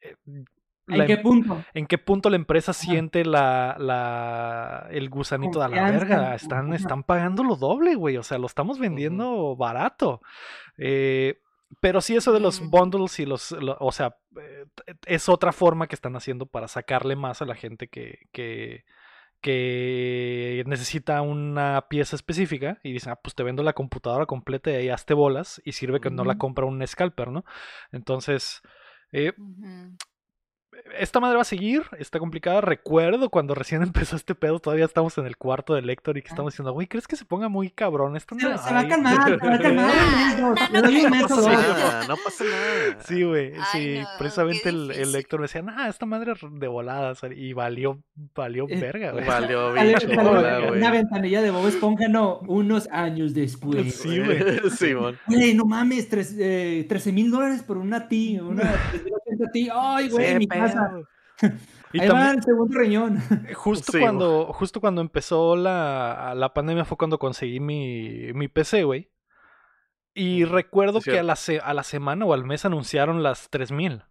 [0.00, 0.16] eh,
[0.86, 1.64] ¿En qué em- punto?
[1.72, 6.34] ¿En qué punto la empresa siente la, la, el gusanito de la verga?
[6.34, 8.18] Están, están pagando lo doble, güey.
[8.18, 10.20] O sea, lo estamos vendiendo barato.
[10.76, 11.40] Eh,
[11.80, 13.52] pero sí, eso de los bundles y los.
[13.52, 14.66] lo- o sea, eh,
[15.06, 18.84] es otra forma que están haciendo para sacarle más a la gente que, que,
[19.44, 24.74] que necesita una pieza específica y dicen, ah, pues te vendo la computadora completa y
[24.76, 27.44] ahí hazte bolas y sirve que no la compra un scalper, ¿no?
[27.92, 28.62] Entonces.
[29.12, 29.34] eh.
[30.98, 32.60] Esta madre va a seguir, está complicada.
[32.60, 36.28] Recuerdo cuando recién empezó este pedo, todavía estamos en el cuarto del Lector y que
[36.28, 38.16] estamos diciendo, güey, ¿crees que se ponga muy cabrón?
[38.16, 38.88] Esto Se, no se va a hay".
[38.88, 39.94] calmar, se va a calmar.
[40.40, 42.98] No, pasa nada, no pasa nada.
[43.06, 45.12] Sí, güey, Ay, sí, no, precisamente el, el.
[45.12, 48.00] Lector me decía, nah, esta madre es de volada, sal- y valió,
[48.34, 49.24] valió Eh, verga, güey.
[49.26, 50.70] Valió bicho, güey.
[50.78, 53.94] una ventanilla de Bob Esponja, no, unos años después.
[53.94, 54.38] Sí, güey.
[54.76, 55.18] Simón.
[55.26, 58.74] Güey, no mames, tres, eh, 13 mil dólares por una T, una
[59.50, 59.68] 3080 Ti.
[59.72, 60.60] Ay, güey, Sí, mi pedo.
[60.60, 60.92] casa.
[61.92, 63.18] Y Ahí también- va el segundo riñón.
[63.54, 68.82] Justo Sí, cuando, justo cuando empezó la, la pandemia fue cuando conseguí mi, mi PC,
[68.82, 69.10] güey.
[70.12, 74.02] Y recuerdo que a la, a la semana o al mes anunciaron las 3000.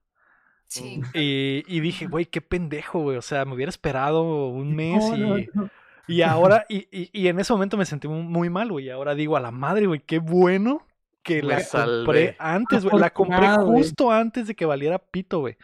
[0.68, 1.02] Sí.
[1.14, 3.18] Y, y dije, güey, qué pendejo, güey.
[3.18, 5.70] O sea, me hubiera esperado un mes No, y, no, no.
[6.08, 8.86] y ahora, y, y- y en ese momento me sentí muy, muy mal, güey.
[8.86, 10.86] Y ahora digo, a la madre, güey, qué bueno
[11.24, 13.00] que Me la compré antes, güey.
[13.00, 15.58] La compré justo antes de que valiera pito, güey.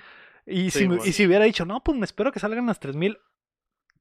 [0.46, 3.20] Y, Sí, si, y si hubiera dicho, no, pues me espero que salgan las 3000,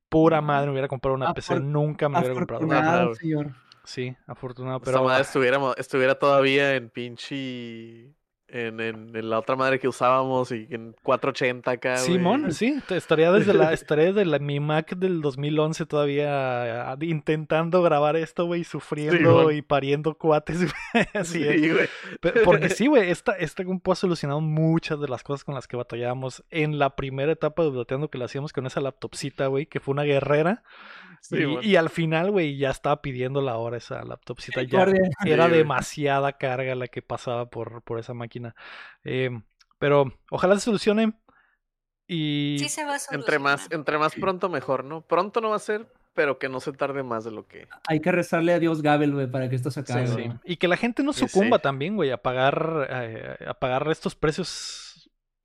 [0.09, 1.61] pura madre, me hubiera comprado una PC.
[1.61, 3.15] Nunca me hubiera comprado una.
[3.15, 3.53] Señor.
[3.85, 5.05] Sí, afortunado, Esta pero.
[5.05, 8.15] madre estuviera, estuviera todavía en pinche.
[8.51, 11.97] En, en, en la otra madre que usábamos y en 480 acá.
[11.99, 17.83] Simón, sí, estaría desde la, estaría desde la, mi Mac del 2011 todavía ah, intentando
[17.83, 20.61] grabar esto, güey, sufriendo y pariendo cuates,
[20.93, 21.61] güey, así es.
[21.61, 21.89] Sí, güey.
[22.43, 25.77] Porque sí, güey, esta, esta compu ha solucionado muchas de las cosas con las que
[25.77, 29.79] batallábamos en la primera etapa de Updateando que la hacíamos con esa laptopcita, güey, que
[29.79, 30.63] fue una guerrera.
[31.21, 34.63] Sí, y, al final, güey, ya estaba pidiendo la hora esa laptopcita.
[34.63, 34.83] Ya
[35.27, 38.55] era Sí, demasiada carga la que pasaba por, por esa máquina.
[39.05, 39.31] Eh,
[39.79, 41.13] pero ojalá se solucione.
[42.07, 43.79] Y Sí se va a Entre más, solucionar.
[43.81, 45.03] entre más pronto mejor, ¿no?
[45.03, 47.69] Pronto no va a ser, pero que no se tarde más de lo que.
[47.87, 50.07] Hay que rezarle a Dios Gabel, güey, para que esto se acabe.
[50.09, 50.31] Sí.
[50.45, 51.63] Y que la gente no sucumba sí.
[51.63, 54.88] también, güey, a pagar, eh, a pagar estos precios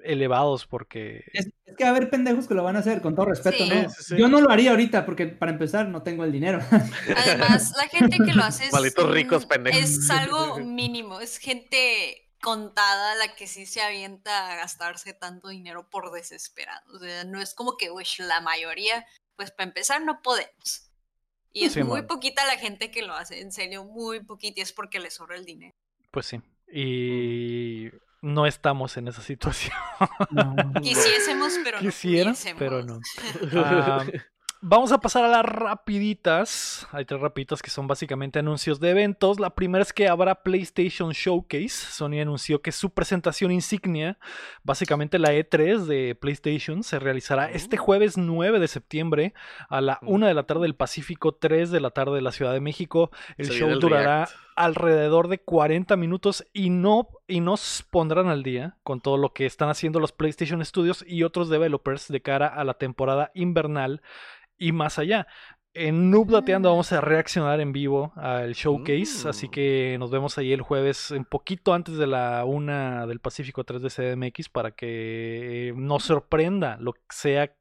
[0.04, 1.24] elevados porque...
[1.34, 3.64] Es, es que va a haber pendejos que lo van a hacer, con todo respeto,
[3.64, 3.70] Sí.
[3.70, 3.90] ¿no?
[3.90, 4.18] Sí, sí, sí.
[4.18, 6.60] Yo no lo haría ahorita, porque para empezar no tengo el dinero.
[7.18, 9.82] Además, la gente que lo hace es, Malditos ricos mm, pendejos.
[9.82, 15.90] es algo mínimo, es gente contada la que sí se avienta a gastarse tanto dinero
[15.90, 16.82] por desesperado.
[16.94, 19.06] O sea, no es como que, uy, la mayoría,
[19.38, 20.90] pues para empezar no podemos.
[21.54, 22.08] Y es Sí, muy man.
[22.08, 25.38] poquita la gente que lo hace, en serio, muy poquita, y es porque le sobra
[25.38, 25.72] el dinero.
[26.12, 26.42] Pues sí.
[26.68, 27.90] Y
[28.24, 29.76] no estamos en esa situación.
[30.32, 30.56] No.
[30.82, 33.00] Quisiésemos, pero Quisiera, no pero no.
[33.54, 34.06] Ah,
[34.62, 36.88] vamos a pasar a las rapiditas.
[36.94, 39.42] Hay tres rapiditas que son básicamente anuncios de eventos.
[39.42, 41.68] La primera es que habrá PlayStation Showcase.
[41.70, 44.18] Sony anunció que su presentación insignia,
[44.64, 49.34] básicamente la E3 de PlayStation, se realizará este jueves 9 de septiembre
[49.70, 50.10] a la Mm.
[50.10, 53.12] 1 de la tarde del Pacífico, 3 de la tarde de la Ciudad de México.
[53.38, 54.34] El show el durará React.
[54.56, 59.46] Alrededor de 40 minutos y no y nos pondrán al día con todo lo que
[59.46, 64.02] están haciendo los PlayStation Studios y otros developers de cara a la temporada invernal
[64.58, 65.28] y más allá.
[65.76, 66.72] En Noob Dateando Mm.
[66.72, 69.52] vamos a reaccionar en vivo al showcase, así Mm.
[69.52, 73.82] que nos vemos ahí el jueves un poquito antes de la una del Pacífico 3
[73.82, 77.56] de CDMX para que nos sorprenda lo que sea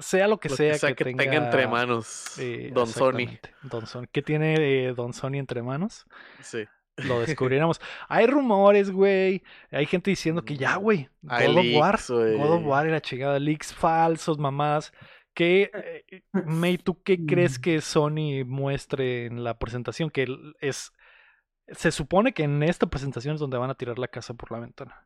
[0.00, 2.38] sea lo que Lo sea, que, tenga, entre manos.
[2.38, 3.38] eh, Don Sony.
[3.62, 4.04] Don Sony.
[4.12, 4.54] ¿Qué tiene
[4.88, 6.06] eh, Don Sony entre manos?
[6.40, 6.64] Sí.
[6.96, 7.80] lo descubriremos.
[8.08, 9.42] Hay rumores, güey.
[9.70, 11.08] Hay gente diciendo que ya, güey.
[11.28, 12.00] Hay God of War.
[12.08, 13.38] God of War y la chingada.
[13.38, 14.92] Leaks falsos, mamás.
[15.34, 17.62] ¿Qué, eh, May, tú qué crees Mm.
[17.62, 20.08] que Sony muestre en la presentación?
[20.10, 20.26] Que
[20.60, 20.92] es.
[21.68, 24.60] Se supone que en esta presentación es donde van a tirar la casa por la
[24.60, 25.05] ventana.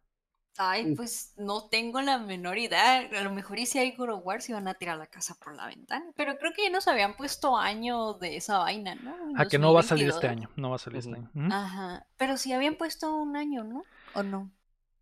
[0.63, 2.99] Ay, pues no tengo la menor idea.
[2.99, 5.35] A lo mejor y si hay God of War se van a tirar la casa
[5.43, 6.05] por la ventana.
[6.17, 9.17] Pero creo que ya nos habían puesto año de esa vaina, ¿no?
[9.31, 10.51] En A que no va a salir este 2022.
[10.51, 10.63] año.
[10.63, 11.31] No va a salir este año.
[11.33, 11.53] ¿Mm?
[11.53, 12.07] Ajá.
[12.19, 13.85] Pero sí habían puesto un año, ¿no?
[14.15, 14.51] ¿O no?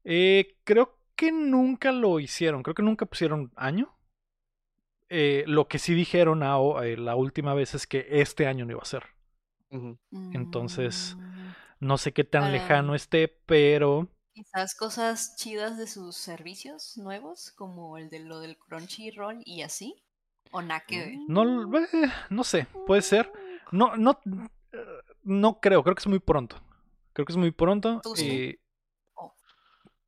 [0.05, 2.63] Eh, creo que nunca lo hicieron.
[2.63, 3.93] Creo que nunca pusieron año.
[5.09, 8.73] Eh, lo que sí dijeron a- eh, la última vez es que este año no
[8.73, 9.05] iba a ser.
[10.33, 11.29] Entonces, Mm,
[11.81, 12.51] No sé qué tan Ah.
[12.51, 14.09] lejano esté, pero
[14.39, 19.97] Quizás cosas chidas de sus servicios nuevos, como el de lo del Crunchyroll y así.
[20.53, 21.15] O nada que ver.
[21.27, 23.33] no, l- eh, no sé, puede ser.
[23.73, 24.21] No, no,
[24.73, 24.79] eh,
[25.25, 26.57] no creo, creo que es muy pronto.
[27.13, 28.01] Creo que es muy pronto.
[28.01, 28.29] Too soon.
[28.31, 28.57] Y,
[29.15, 29.35] Oh.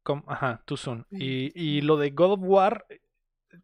[0.04, 1.04] com- ajá, too soon.
[1.10, 1.16] Mm.
[1.20, 2.86] Y, y lo de God of War,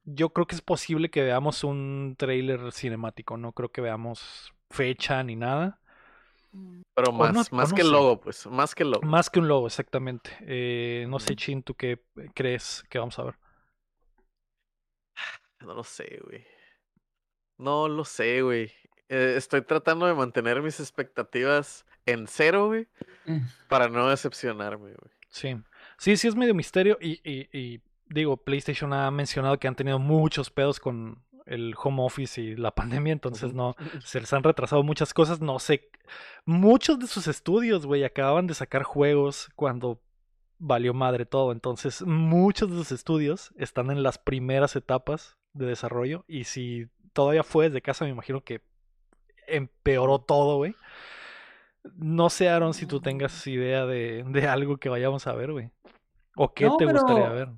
[0.04, 3.36] yo creo que es posible que veamos un trailer cinemático.
[3.36, 5.78] No creo que veamos fecha ni nada.
[6.56, 8.46] Mm, Pero más, no- más no que el logo, pues.
[8.46, 9.06] Más que el logo.
[9.06, 10.30] Más que un logo, exactamente.
[10.40, 11.36] Eh, no sé, Mm.
[11.36, 12.02] Chin, ¿tú qué
[12.34, 13.34] crees que vamos a ver?
[15.60, 16.44] No lo sé, güey.
[17.58, 18.70] No lo sé, güey.
[19.08, 22.86] Eh, estoy tratando de mantener mis expectativas en cero, güey.
[23.26, 25.12] Eh, Para no decepcionarme, güey.
[25.30, 25.56] Sí,
[25.98, 29.98] sí, sí es medio misterio y, y- y digo, PlayStation ha mencionado que han tenido
[29.98, 33.74] muchos pedos con el home office y la pandemia, entonces no,
[34.04, 35.88] se les han retrasado muchas cosas, no sé,
[36.44, 40.00] muchos de sus estudios, güey, acababan de sacar juegos cuando
[40.58, 46.24] valió madre todo, entonces muchos de sus estudios están en las primeras etapas de desarrollo
[46.28, 48.60] y si todavía fue desde casa, me imagino que
[49.46, 50.74] empeoró todo, güey.
[51.94, 55.70] No sé, Aaron, si tú tengas idea de, de algo que vayamos a ver, güey.
[56.36, 57.48] ¿O qué No, te gustaría ver?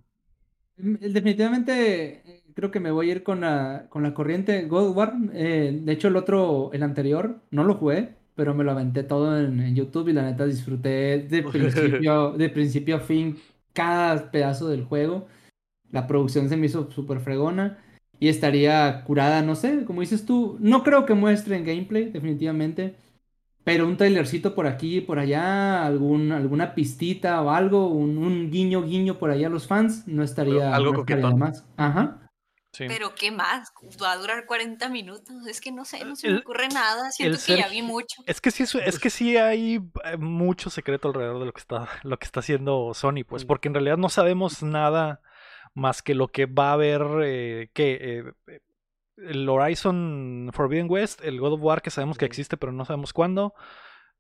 [0.79, 4.91] Mm, Definitivamente eh, creo que me voy a ir con la, con la corriente God
[4.91, 5.15] of War.
[5.33, 9.39] eh, de hecho, el otro, el anterior, no lo jugué, pero me lo aventé todo
[9.41, 13.39] en, en YouTube y la neta disfruté de principio, de principio a fin
[13.73, 15.27] cada pedazo del juego.
[15.91, 17.79] La producción se me hizo súper fregona
[18.21, 22.97] y estaría curada, no sé, como dices tú, no creo que muestren gameplay, definitivamente.
[23.69, 28.51] Pero un trailercito por aquí y por allá, algún, alguna pistita o algo, un, un
[28.51, 31.39] guiño guiño por allá a los fans, no estaría, Algo no estaría de coquetón.
[31.39, 31.67] más.
[31.77, 32.25] Ajá.
[32.73, 32.85] Sí.
[32.87, 33.73] Pero ¿qué más?
[34.03, 35.47] Va a durar 40 minutos.
[35.47, 37.11] Es que no sé, no se me ocurre nada.
[37.11, 38.23] Siento que ya vi mucho.
[38.27, 41.89] Es que sí, es, que sí hay eh, mucho secreto alrededor de lo que está,
[42.05, 43.47] lo que está haciendo Sony, pues, Mm.
[43.49, 45.21] porque en realidad no sabemos nada
[45.75, 48.61] más que lo que va a haber, eh, que eh,
[49.27, 53.13] el Horizon Forbidden West, el God of War que sabemos que existe, pero no sabemos
[53.13, 53.55] cuándo,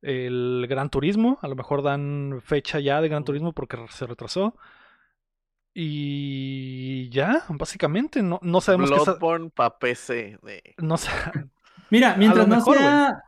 [0.02, 3.24] el Gran Turismo, a lo mejor dan fecha ya de Gran.
[3.24, 4.56] Turismo porque se retrasó.
[5.74, 10.38] Y ya, básicamente, no, no sabemos Bloodborne pa' PC.
[10.42, 11.32] de- no sa-
[11.90, 13.22] Mira, mientras no mejor, sea,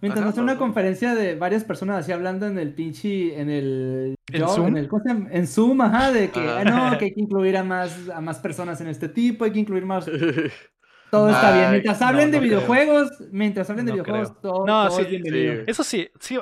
[0.00, 3.50] mientras Ajá, no sea una conferencia de varias personas así hablando en el pinche, en
[3.50, 4.68] el, ¿En yo- Zoom?
[4.68, 5.28] en el, ¿cómo se llama?
[5.32, 8.38] En Zoom, ajá, de que, ah, no, que hay que incluir a más, a más
[8.38, 10.06] personas en este tipo, hay que incluir más,
[11.10, 11.70] todo está bien.
[11.72, 12.58] Mientras no, hablen de no creo.
[12.58, 14.40] videojuegos, mientras hablen de No videojuegos, creo.
[14.40, 15.54] todo, No, todo sí, es bienvenido.
[15.54, 15.64] sí.
[15.66, 16.38] Eso sí, sí,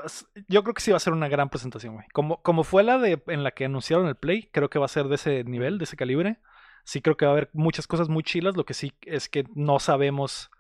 [0.49, 2.07] yo creo que sí va a ser una gran presentación, güey.
[2.13, 4.89] Como, como fue la de en la que anunciaron el Play, creo que va a
[4.89, 6.39] ser de ese nivel, de ese calibre.
[6.85, 9.45] Sí creo que va a haber muchas cosas muy chilas, lo que sí es que
[9.55, 10.51] no sabemos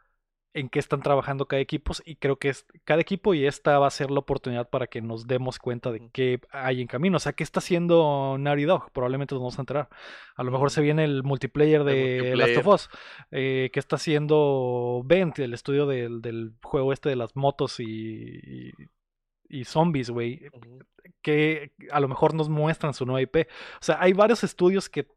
[0.55, 3.89] en qué están trabajando cada equipo y creo que es cada equipo y esta va
[3.89, 7.17] a ser la oportunidad para que nos demos cuenta de qué hay en camino.
[7.17, 9.89] O sea, qué está haciendo Naughty Dog, probablemente nos vamos a enterar.
[10.37, 12.67] A lo mejor se viene el multiplayer El de Last of.
[12.69, 12.89] Us,
[13.33, 17.85] eh, que está haciendo Bent, el estudio del, del juego este de las motos y,
[17.85, 18.73] y,
[19.49, 20.49] y zombies, güey,
[21.21, 23.49] que a lo mejor nos muestran su nueva IP.
[23.81, 25.09] O sea, hay varios estudios que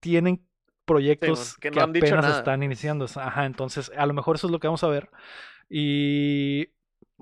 [0.00, 0.46] tienen
[0.90, 2.38] proyectos que que, no han dicho apenas nada.
[2.38, 3.06] están iniciando.
[3.16, 5.08] Ajá, entonces a lo mejor eso es lo que vamos a ver.
[5.68, 6.70] Y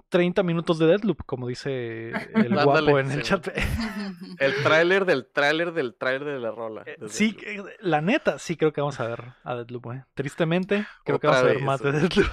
[0.08, 2.14] 30 minutos de Deadloop, como dice el
[2.58, 3.48] Ándale, guapo en el sí, chat.
[4.38, 6.82] El tráiler del tráiler del tráiler de la rola.
[6.86, 10.00] Eh, de Sí, eh, la neta, sí creo que vamos a ver a Deadloop, güey.
[10.14, 12.02] Tristemente, creo que vamos a ver más de güey.
[12.02, 12.30] Deadloop.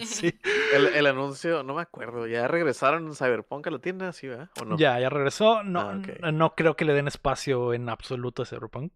[0.04, 0.38] sí.
[0.74, 2.26] El, el anuncio, no me acuerdo.
[2.26, 4.12] ¿Ya regresaron en Cyberpunk a la tienda?
[4.12, 4.50] ¿Sí, verdad?
[4.60, 4.76] ¿O no?
[4.76, 5.62] Ya, ya regresó.
[5.64, 5.80] No,
[6.22, 8.92] Ah, no creo que le den espacio en absoluto a Cyberpunk.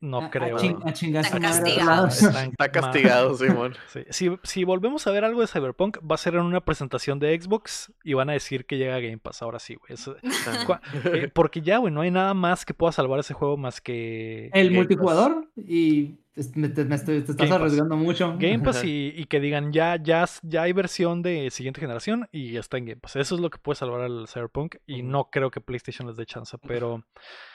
[0.00, 0.56] No A- creo.
[0.56, 2.06] A, ching- a lado.
[2.08, 3.74] Están Está castigado, Simón.
[3.88, 4.04] Sí.
[4.10, 7.40] Si, si volvemos a ver algo de Cyberpunk, va a ser en una presentación de
[7.40, 9.42] Xbox y van a decir que llega a Game Pass.
[9.42, 9.94] Ahora sí, güey.
[9.94, 10.16] Eso-
[10.66, 10.80] cua-
[11.12, 14.50] eh, porque ya, güey, no hay nada más que pueda salvar ese juego más que
[14.52, 17.60] El Game multijugador y es- me, te, me estoy- te estás Game Pass.
[17.60, 18.36] arriesgando mucho.
[18.38, 22.52] Game Pass y, y que digan ya, ya, ya hay versión de siguiente generación y
[22.52, 23.16] ya está en Game Pass.
[23.16, 26.24] Eso es lo que puede salvar al Cyberpunk y no creo que PlayStation les dé
[26.26, 27.04] chance, pero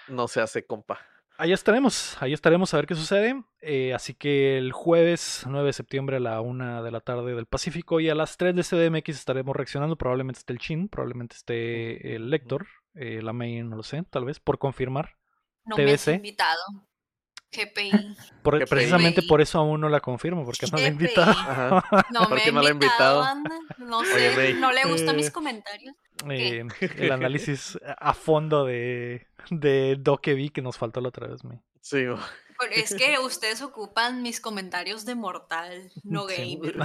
[0.07, 0.99] No se hace compa.
[1.37, 3.41] Ahí estaremos, ahí estaremos a ver qué sucede.
[3.61, 7.45] Eh, así que el jueves 9 de septiembre a la 1 de la tarde del
[7.45, 9.95] Pacífico y a las 3 de CDMX estaremos reaccionando.
[9.97, 14.25] Probablemente esté el Chin, probablemente esté el Lector, eh, la main, no lo sé, tal
[14.25, 15.15] vez, por confirmar.
[15.65, 16.15] No me has TBC.
[16.15, 16.59] invitado.
[17.49, 17.91] GPI.
[18.43, 19.27] Por- precisamente GPI.
[19.29, 21.31] por eso aún no la confirmo, porque no la he invitado.
[21.31, 21.83] Ajá.
[22.11, 23.51] No me ¿Por ha qué no la ha invitado, anda.
[23.77, 25.95] No sé, no le gustan mis Eh, comentarios.
[26.29, 26.65] Eh,
[26.97, 31.43] el análisis a fondo de, de Dokevi que nos faltó la otra vez.
[31.43, 31.61] me.
[31.81, 32.03] Sí,
[32.71, 36.57] es que ustedes ocupan mis comentarios de mortal, no Sí.
[36.59, 36.75] gamer.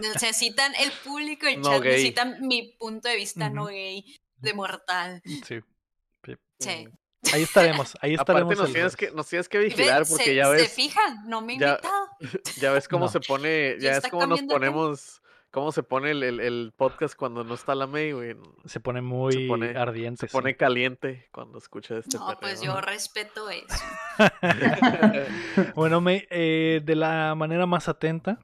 [0.00, 1.92] Necesitan el público, el No chat, gay.
[1.92, 4.04] necesitan mi punto de vista no gay
[4.38, 5.22] de mortal.
[5.46, 5.60] Sí.
[6.58, 6.88] Sí.
[7.32, 8.52] Ahí estaremos, ahí estaremos.
[8.52, 11.40] Aparte nos tienes, que, nos tienes que vigilar porque se, ya se ves, fijan, no
[11.42, 12.08] me he ya- invitado.
[12.60, 13.10] ya ves cómo No.
[13.10, 15.20] se pone, ya es está cómo nos ponemos,
[15.50, 18.36] cómo se pone el, el- el podcast cuando no está la May, güey.
[18.66, 20.20] Se pone muy pone- ardiente.
[20.20, 20.32] Se sí.
[20.32, 23.66] pone caliente cuando escucha este No, pues yo respeto eso.
[25.74, 28.38] Bueno, me, eh, de la manera más atenta,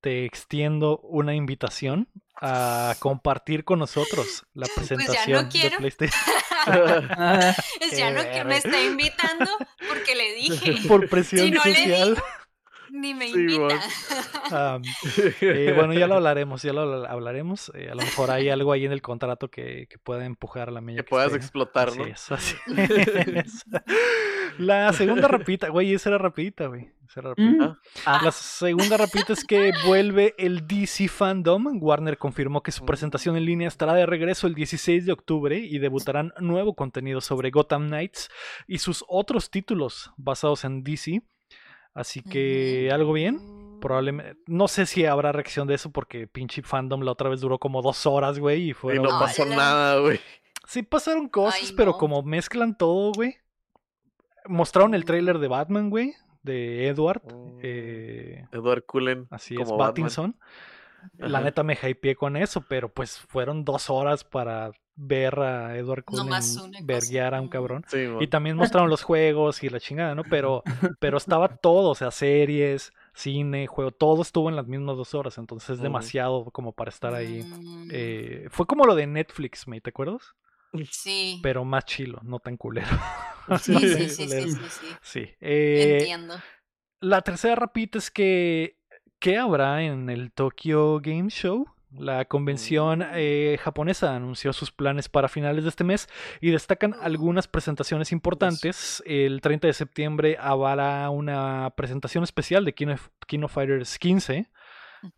[0.00, 2.08] te extiendo una invitación
[2.40, 5.70] a compartir con nosotros la Pues ya no presentación de.
[5.78, 6.20] PlayStation
[7.80, 9.50] Es ya no que me está invitando
[9.88, 10.88] porque le dije.
[10.88, 12.22] por presión Si no le social.
[13.00, 13.80] Ni me Sí, invita.
[15.40, 17.70] eh, bueno, ya lo hablaremos, ya lo habla- hablaremos.
[17.74, 20.72] eh, a lo mejor hay algo ahí en el contrato que, que pueda empujar a
[20.72, 20.98] la milla.
[21.02, 22.04] que puedas esté- explotar, Así ¿no?
[22.06, 22.56] es, así
[23.34, 23.64] es.
[24.58, 26.90] La segunda rapita, güey, esa era rapidita, güey.
[27.08, 27.66] Esa era rapidita.
[27.68, 27.76] Mm.
[28.06, 31.78] Ah, La segunda rapidita es que vuelve el DC Fandom.
[31.80, 35.78] Warner confirmó que su presentación en línea estará de regreso el 16 de octubre y
[35.78, 38.28] debutarán nuevo contenido sobre Gotham Knights
[38.66, 41.22] y sus otros títulos basados en DC.
[41.96, 43.40] Así que, ¿algo bien?
[43.80, 44.36] Probablemente.
[44.46, 47.80] No sé si habrá reacción de eso porque pinche fandom la otra vez duró como
[47.80, 48.64] dos horas, güey.
[48.64, 49.04] Y y fueron.
[49.04, 50.20] no pasó nada, güey.
[50.66, 53.36] Sí pasaron cosas, Ay, pero como mezclan todo, güey.
[54.46, 56.12] Mostraron el tráiler de Batman, güey.
[56.42, 57.22] De Edward.
[57.24, 57.58] Mm.
[57.62, 59.26] eh, Edward Cullen.
[59.30, 59.88] así es, como Batman.
[59.88, 60.36] Pattinson.
[61.18, 66.04] La neta me hypeé con eso, pero pues fueron dos horas para ver a Edward
[66.04, 66.28] Cullen
[66.84, 67.84] verguear a un cabrón.
[67.88, 68.06] Sí.
[68.20, 70.22] Y también mostraron los juegos y la chingada, ¿no?
[70.24, 70.62] Pero,
[71.00, 75.36] pero estaba todo, o sea, series, cine, juego, todo estuvo en las mismas dos horas,
[75.38, 77.42] entonces es demasiado como para estar ahí.
[77.42, 80.34] Mm, Eh, fue como lo de Netflix, ¿me te acuerdas?
[80.90, 81.40] sí.
[81.42, 82.88] Pero más chilo, no tan culero.
[83.62, 84.86] Sí, sí, sí, sí, sí.
[85.02, 85.20] Sí.
[85.40, 86.34] Eh, Entiendo.
[87.00, 88.76] la tercera rapita es que
[89.18, 91.66] ¿qué habrá en el Tokyo Game Show?
[91.92, 93.12] La convención Mm.
[93.14, 96.08] eh, japonesa anunció sus planes para finales de este mes
[96.40, 99.02] y destacan algunas presentaciones importantes.
[99.06, 102.96] El 30 de septiembre habrá una presentación especial de Kino,
[103.26, 104.50] Kino Fighters 15,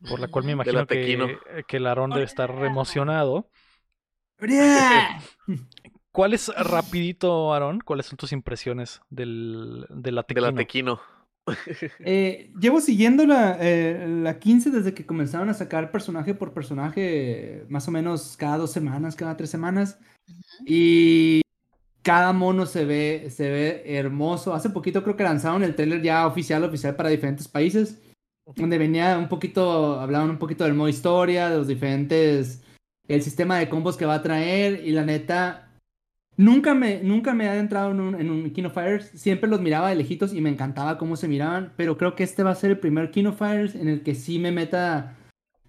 [0.08, 0.62] por la cual me Ujú.
[0.62, 1.26] imagino que, Tequino.
[1.66, 3.50] que el Aarón debe estar emocionado.
[6.12, 10.46] ¿Cuál es, rapidito, Aarón, cuáles son tus impresiones del, de la De Tequino?
[10.50, 11.00] la Tequino.
[12.00, 17.64] Eh, llevo siguiendo la, eh, la 15 desde que comenzaron a sacar personaje por personaje,
[17.68, 19.98] más o menos cada dos semanas, cada tres semanas.
[20.66, 21.42] Y
[22.02, 24.54] cada mono se ve, se ve hermoso.
[24.54, 28.00] Hace poquito creo que lanzaron el trailer ya oficial, oficial para diferentes países.
[28.56, 32.62] Donde venía un poquito, hablaban un poquito del modo historia, de los diferentes,
[33.06, 34.86] el sistema de combos que va a traer.
[34.86, 35.67] Y la neta,
[36.38, 39.10] Nunca me, nunca me he entrado en un, en un King of Fighters.
[39.14, 41.72] Siempre los miraba de lejitos y me encantaba cómo se miraban.
[41.76, 44.14] Pero creo que este va a ser el primer King of Fighters en el que
[44.14, 45.16] sí me meta.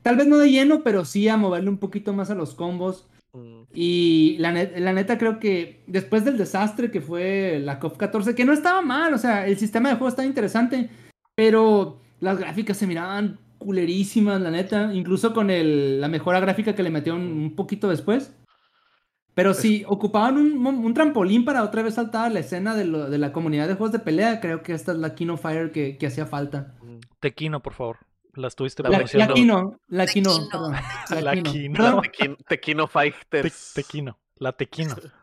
[0.03, 3.07] Tal vez no de lleno, pero sí a moverle un poquito más a los combos.
[3.34, 7.97] Mm, Y la, net- la neta creo que después del desastre que fue la COP
[7.97, 10.89] 14, que no estaba mal, o sea, el sistema de juego estaba interesante,
[11.36, 16.84] pero las gráficas se miraban culerísimas, la neta, incluso con el, la mejora gráfica que
[16.84, 18.34] le metieron un poquito después.
[19.42, 23.10] Pero si ocupaban un, un trampolín para otra vez saltar a la escena de, lo-
[23.10, 25.98] de la comunidad de juegos de pelea, creo que esta es la Kino Fire que,
[25.98, 26.76] que hacía falta.
[27.22, 27.98] Tequino, por favor.
[28.34, 29.28] La estuviste La- La, pronunciando.
[29.34, 30.74] la Kino, la Kino, perdón.
[31.24, 32.02] La Kino.
[32.02, 33.72] Tequino, Tequino Te- Fighters.
[33.76, 34.18] tequino.
[34.36, 34.96] La tequino.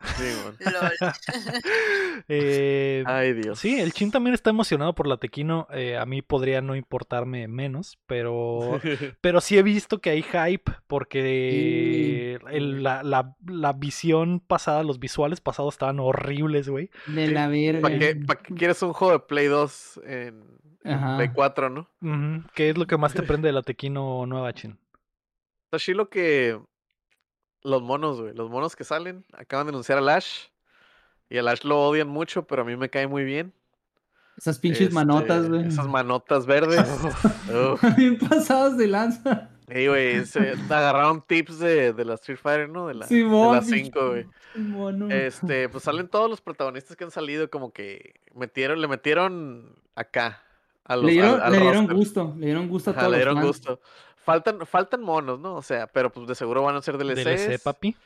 [0.00, 0.24] Sí.
[2.28, 3.58] Eh, Ay, Dios.
[3.58, 5.66] sí, el Chin también está emocionado por la tequino.
[5.72, 8.80] Eh, a mí podría no importarme menos, pero,
[9.20, 14.98] pero sí he visto que hay hype porque el- la, la- la visión pasada, los
[14.98, 16.90] visuales pasados estaban horribles, güey.
[17.06, 17.80] de la verga.
[17.82, 20.44] ¿Para qué, pa' qué quieres un juego de Play 2 en.
[20.82, 21.88] Play 4, no?
[22.54, 24.78] ¿Qué es lo que más te prende de la tequino nueva, Chin?
[25.66, 26.58] Está chilo que
[27.62, 30.46] los monos, güey, los monos que salen, acaban de anunciar a Lash.
[31.30, 33.52] Y a Lash lo odian mucho, pero a mí me cae muy bien.
[34.36, 35.66] Esas pinches manotas, Este, güey.
[35.66, 36.86] Esas manotas verdes.
[37.96, 39.50] Bien pasados de lanza.
[39.66, 42.86] Ey, güey, se agarraron tips de, de la Street Fighter, ¿no?
[42.86, 44.26] De la, de Simón, la pinche 5, güey.
[44.54, 45.10] mono.
[45.10, 50.42] Este, pues salen todos los protagonistas que han salido, como que metieron, le metieron acá.
[50.84, 53.26] A los, le dieron, le dieron gusto, le dieron gusto a Ajá, todos le los
[53.34, 53.80] dieron gusto.
[54.32, 55.54] Faltan, faltan monos, ¿no?
[55.56, 57.24] O sea, pero pues de seguro van a ser DLCs.
[57.24, 57.96] DLC, papi.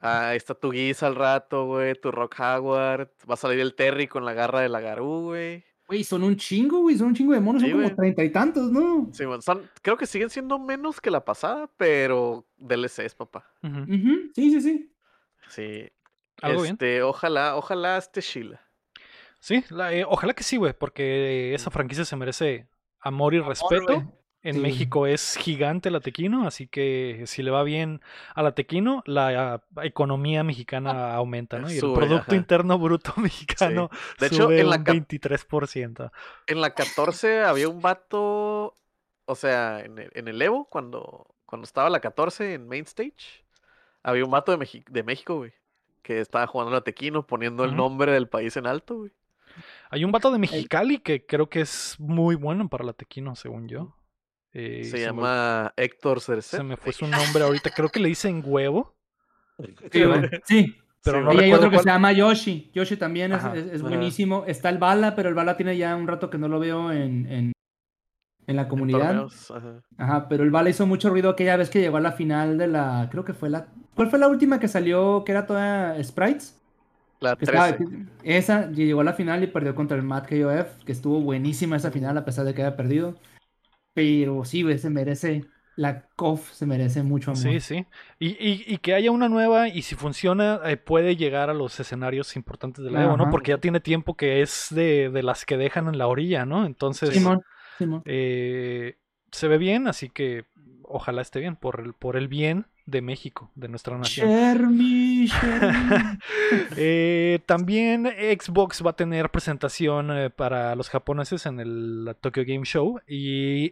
[0.00, 1.94] Ah, ahí está tu Giz al rato, güey.
[1.94, 3.08] Tu Rock Howard.
[3.28, 5.64] Va a salir el Terry con la garra de la Garú, güey.
[5.88, 8.30] Güey, son un chingo, güey, son un chingo de monos, Sí, son como treinta y
[8.30, 9.08] tantos, ¿no?
[9.12, 13.50] Sí, bueno, son- creo que siguen siendo menos que la pasada, pero DLCs, papá.
[13.62, 13.80] Ujú.
[13.82, 14.92] Ujú, Sí, sí, sí.
[15.48, 15.88] Sí.
[16.42, 16.74] Algo bien.
[16.74, 18.60] este, ojalá, ojalá este Sheila.
[19.40, 22.68] Sí, la- eh, ojalá que sí, güey, porque esa franquicia se merece
[23.00, 24.12] amor y respeto.
[24.48, 24.60] En Sí.
[24.60, 28.00] México es gigante la Tequino, así que si le va bien
[28.34, 31.70] a la Tequino, la ah, economía mexicana aumenta, ¿no?
[31.70, 32.36] Y el Producto ajá.
[32.36, 36.10] Interno Bruto mexicano De hecho, sube en la un cap- 23%.
[36.46, 38.74] En la 14 había un vato,
[39.26, 43.44] o sea, en el, en el Evo, cuando, cuando estaba la 14 en Main Stage,
[44.02, 45.52] había un vato de, Mexi- de México, güey,
[46.02, 49.10] que estaba jugando la Tequino, poniendo el nombre del país en alto, güey.
[49.90, 53.68] Hay un vato de Mexicali que creo que es muy bueno para la Tequino, según
[53.68, 53.94] yo.
[54.52, 58.94] Eh, Se llama Héctor se me fue su nombre ahorita, creo que le dicen huevo,
[59.58, 60.74] Sí, pero Sí,
[61.24, 62.70] no y hay otro que cuál- se llama Yoshi.
[62.74, 63.88] Yoshi también es, Ajá, es- es ajá.
[63.88, 64.44] buenísimo.
[64.46, 67.26] Está el Bala, pero el Bala tiene ya un rato que no lo veo en,
[67.30, 67.52] en,
[68.46, 69.26] en la comunidad.
[69.50, 69.80] ajá.
[69.96, 72.66] Ajá, pero el Bala hizo mucho ruido aquella vez que llegó a la final de
[72.68, 73.08] la.
[73.10, 73.68] Creo que fue la.
[73.94, 76.58] ¿Cuál fue la última que salió que era toda sprites?
[77.20, 77.84] La que estaba- 13.
[78.22, 81.76] que- esa llegó a la final y perdió contra el Matt KOF, que estuvo buenísima
[81.76, 83.16] esa final a pesar de que haya perdido.
[83.92, 87.58] Pero sí, güey, se merece, la KOF se merece mucho amor.
[87.58, 87.86] Sí, sí.
[88.18, 91.78] Y, y- y que haya una nueva y si funciona eh, puede llegar a los
[91.78, 93.28] escenarios importantes de la Evo, ¿no?
[93.28, 96.64] Porque ya tiene tiempo que es de, de las que dejan en la orilla, ¿no?
[96.66, 97.42] Entonces Simón,
[97.78, 98.04] Simón.
[98.04, 98.98] eh,
[99.32, 100.46] se ve bien, así que
[100.84, 104.28] ojalá esté bien por el, por el bien de México, de nuestra nación.
[106.76, 112.64] Eh, también Xbox va a tener presentación eh, para los japoneses en el Tokyo Game
[112.64, 113.70] Show y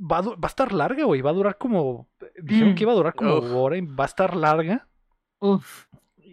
[0.00, 1.20] va a, va a estar larga, güey.
[1.20, 2.08] Va a durar como.
[2.42, 2.74] Dijeron Mm.
[2.74, 3.52] que iba a durar como Uf.
[3.54, 4.88] hora y va a estar larga.
[5.40, 5.84] Uf.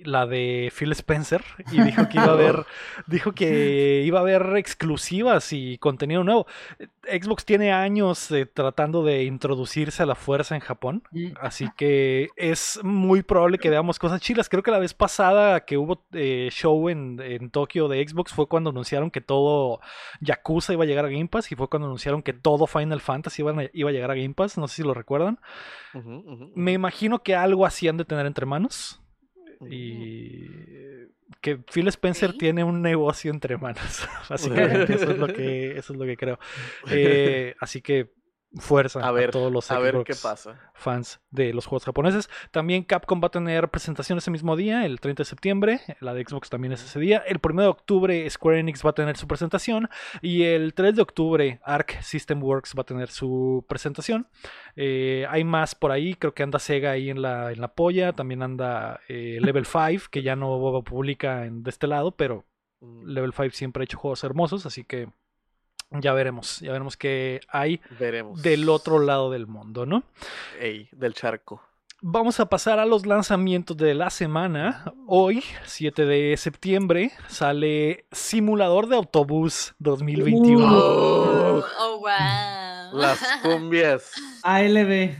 [0.05, 2.65] La de Phil Spencer y dijo que iba a haber
[3.07, 6.47] dijo que iba a haber exclusivas y contenido nuevo.
[7.03, 11.03] Xbox tiene años eh, tratando de introducirse a la fuerza en Japón.
[11.11, 11.33] Mm.
[11.41, 14.49] Así que es muy probable que veamos cosas chilas.
[14.49, 18.47] Creo que la vez pasada que hubo eh, show en, en Tokio de Xbox fue
[18.47, 19.79] cuando anunciaron que todo
[20.21, 23.41] Yakuza iba a llegar a Game Pass y fue cuando anunciaron que todo Final Fantasy
[23.41, 24.57] iba a, iba a llegar a Game Pass.
[24.57, 25.39] No sé si lo recuerdan.
[26.55, 29.02] Me imagino que algo así han de tener entre manos.
[29.69, 30.49] Y
[31.41, 34.07] que Phil Spencer tiene un negocio entre manos.
[34.29, 36.39] Básicamente, eso es lo que, eso es lo que creo.
[36.89, 38.11] Eh, así que
[38.55, 40.71] fuerza A todos los A ver Xbox qué pasa.
[40.73, 42.29] fans de los juegos japoneses.
[42.51, 45.81] También Capcom va a tener presentación ese mismo día, el 30 de septiembre.
[45.99, 47.23] La de Xbox también es ese día.
[47.25, 49.89] El 1 de octubre Square Enix va a tener su presentación.
[50.21, 54.27] Y el 3 de octubre Arc System Works va a tener su presentación.
[54.75, 58.13] Eh, hay más por ahí, creo que anda Sega ahí en la, en la polla.
[58.13, 62.45] También anda eh, Level 5, que ya no publica en, de este lado, pero
[62.83, 64.65] Mm, Level 5 siempre ha hecho juegos hermosos.
[64.65, 65.07] Así que
[66.01, 68.41] ya veremos, ya veremos qué hay Veremos.
[68.41, 70.03] del otro lado del mundo, ¿no?
[70.59, 71.61] Ey, del charco.
[72.05, 74.93] Vamos a pasar a los lanzamientos de la semana.
[75.07, 80.67] Hoy, 7 de septiembre, sale Simulador de Autobús 2021.
[80.67, 82.99] Oh, oh, wow.
[82.99, 84.11] Las cumbias.
[84.43, 85.15] ALB.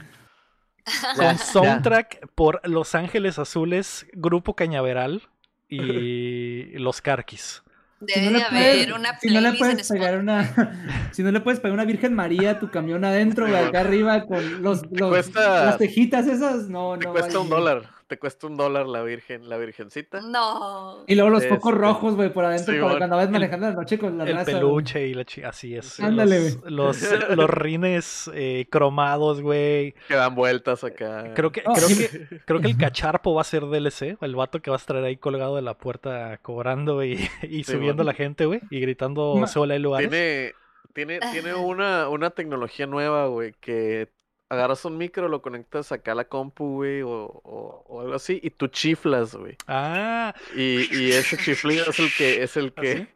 [1.15, 5.29] Con soundtrack por Los Ángeles Azules, Grupo Cañaveral
[5.69, 7.62] y Los Carquis.
[8.05, 10.53] Debe no de le haber puedes- una si no le puedes pegar una
[11.11, 14.25] si no le puedes pegar una Virgen María a tu camión adentro güey, acá arriba
[14.25, 17.83] con los, los- cuesta- las tejitas esas no Te no cuesta un dólar.
[18.07, 20.21] Te cuesta un dólar la virgen, la virgencita.
[20.21, 21.03] No.
[21.07, 22.97] y luego los Este, focos rojos güey por adentro sí, para bueno.
[22.99, 24.61] cuando vas manejando la noche con la El raza, güey.
[24.61, 25.99] peluche y la chi- Así es.
[25.99, 26.97] Ándale, los, los,
[27.37, 29.93] los rines eh, cromados, güey.
[30.07, 31.33] Que dan vueltas acá.
[31.33, 32.07] Creo que, Oh, creo sí.
[32.07, 34.97] que, creo que el cacharpo va a ser DLC, el vato que va a estar
[34.97, 38.11] ahí colgado de la puerta cobrando y, y Sí, subiendo a bueno.
[38.11, 40.09] la gente, güey, y gritando sola hay lugares.
[40.09, 40.53] Tiene,
[40.93, 44.09] tiene, tiene una, una tecnología nueva, güey, que
[44.49, 48.39] agarras un micro, lo conectas acá a la compu, güey, o, o, o algo así,
[48.43, 49.57] y tú chiflas, güey.
[49.67, 53.07] Ah, Y, y ese chiflido es el que, es el ¿Ah, que,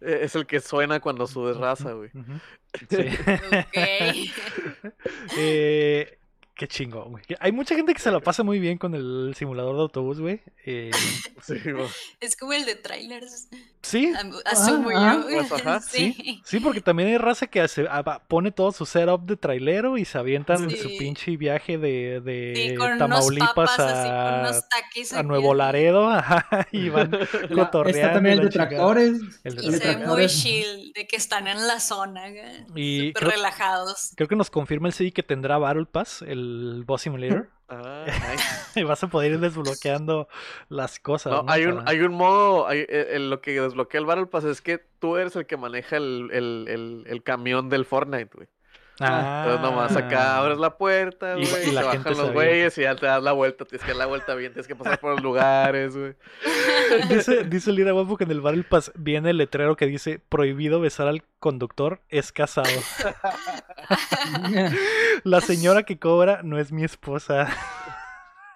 [0.00, 2.10] es el que suena cuando subes raza, güey.
[2.90, 3.06] Sí.
[3.52, 4.92] Ok.
[5.38, 6.18] Eh,
[6.56, 7.24] qué chingón, güey.
[7.40, 10.40] Hay mucha gente que se la pasa muy bien con el simulador de autobús, güey.
[10.66, 10.90] Eh,
[11.42, 11.86] Sí, güey.
[12.20, 13.48] Es como el de trailers.
[13.82, 14.10] sí,
[14.46, 15.46] Asumo ah, yo.
[15.46, 16.40] pues, ajá, sí.
[16.42, 20.06] sí, porque también hay raza que hace- ah, pone todo su setup de trailero y
[20.06, 20.76] se avientan Sí.
[20.76, 25.52] su pinche viaje de, de unos Tamaulipas papas así, con a, unos taquis a Nuevo.
[25.52, 27.10] Laredo ajá, y van
[27.54, 27.88] cotorreando.
[27.90, 31.46] está también el de tractores El de Y se ve muy chill de que están
[31.46, 34.12] en la zona, güey, Y súper creo- relajados.
[34.16, 36.43] Creo que nos confirma el CD que tendrá Battle Pass, el
[36.86, 37.48] Boss Simulator.
[37.66, 38.78] Ah, nice.
[38.78, 40.28] y vas a poder ir desbloqueando
[40.68, 41.32] las cosas.
[41.32, 41.50] No, ¿no?
[41.50, 44.60] hay un, hay un modo, hay, eh, eh, lo que desbloquea el Battle Pass es
[44.60, 48.48] que tú eres el que maneja el, el, el, el camión del Fortnite, güey.
[49.00, 51.38] Entonces nomás acá abres la puerta, Ah.
[51.38, 53.32] Y- güey, y y, la se gente bajan los güeyes y ya te das la
[53.32, 56.14] vuelta, tienes que dar la vuelta bien, tienes que pasar por los lugares, güey.
[57.08, 60.80] Dice, dice Lira Guapo que en el Battle Pass viene el letrero que dice prohibido
[60.80, 62.68] besar al conductor, es casado.
[65.24, 67.48] La señora que cobra no es mi esposa.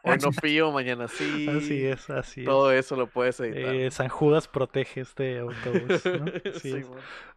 [0.03, 1.49] Hoy no pío, mañana sí.
[1.49, 2.47] Así es, así es.
[2.47, 3.75] Todo eso lo puedes editar.
[3.75, 6.05] Eh, San Judas protege este autobús.
[6.07, 6.25] ¿no?
[6.55, 6.91] Así Sí, es.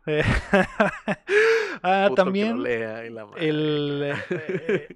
[0.07, 0.23] Eh,
[1.83, 3.07] ah, Puto también madre.
[3.37, 4.87] el eh,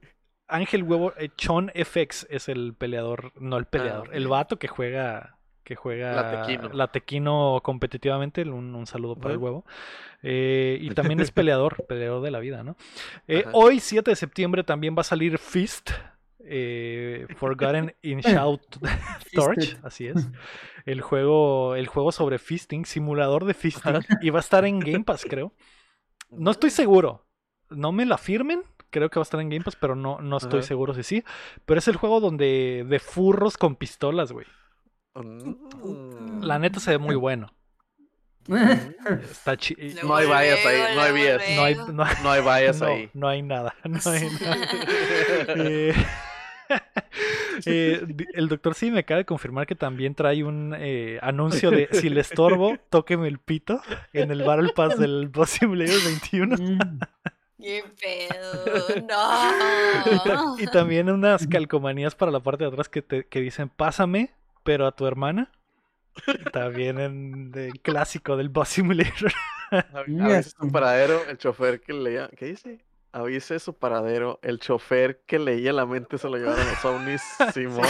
[0.47, 5.31] Ángel Huevo, eh, Chon FX es el peleador, no el peleador, el vato que juega
[5.63, 6.69] que juega La Tequino.
[6.73, 9.65] la Tequino competitivamente, un, un saludo para el huevo.
[10.21, 12.77] Eh, y también es peleador, peleador de la vida, ¿no?
[13.27, 15.89] Eh, hoy, 7 de septiembre, también va a salir Fist,
[16.47, 18.61] eh, Forgotten in Shout
[19.33, 20.27] Torch, así es.
[20.85, 25.03] El juego, el juego sobre fisting, simulador de fisting, y va a estar en Game
[25.03, 25.51] Pass, creo.
[26.29, 27.25] No estoy seguro.
[27.71, 28.61] No me la firmen.
[28.91, 30.67] Creo que va a estar en Game Pass, pero no, no estoy Ajá.
[30.67, 31.23] seguro si sí.
[31.65, 34.45] Pero es el juego donde de furros con pistolas, güey.
[36.41, 37.51] La neta se ve muy bueno.
[39.23, 41.41] Está chi- No hay vallas ahí, no hay vías.
[41.55, 43.09] No hay, no, No hay vallas no, ahí.
[43.15, 43.73] no hay nada.
[43.85, 44.67] No hay nada.
[45.47, 45.93] Eh,
[47.65, 51.89] eh, el doctor sí me acaba de confirmar que también trae un eh, anuncio de
[51.91, 53.81] si le estorbo, tóqueme el pito
[54.13, 56.55] en el Battle Pass del Boss Simulator 21.
[56.57, 56.99] Mm.
[57.57, 59.07] ¡Qué pedo!
[59.07, 60.57] ¡No!
[60.59, 64.33] Y también unas calcomanías para la parte de atrás que, te, que dicen pásame,
[64.63, 65.51] pero a tu hermana.
[66.53, 69.31] También en el clásico del Boss Simulator.
[69.93, 72.29] Avise su paradero, el chofer que leía.
[72.37, 72.84] ¿Qué dice?
[73.15, 77.21] Avise su paradero, el chofer que leía la mente se lo llevaron los ovnis.
[77.53, 77.87] Simón.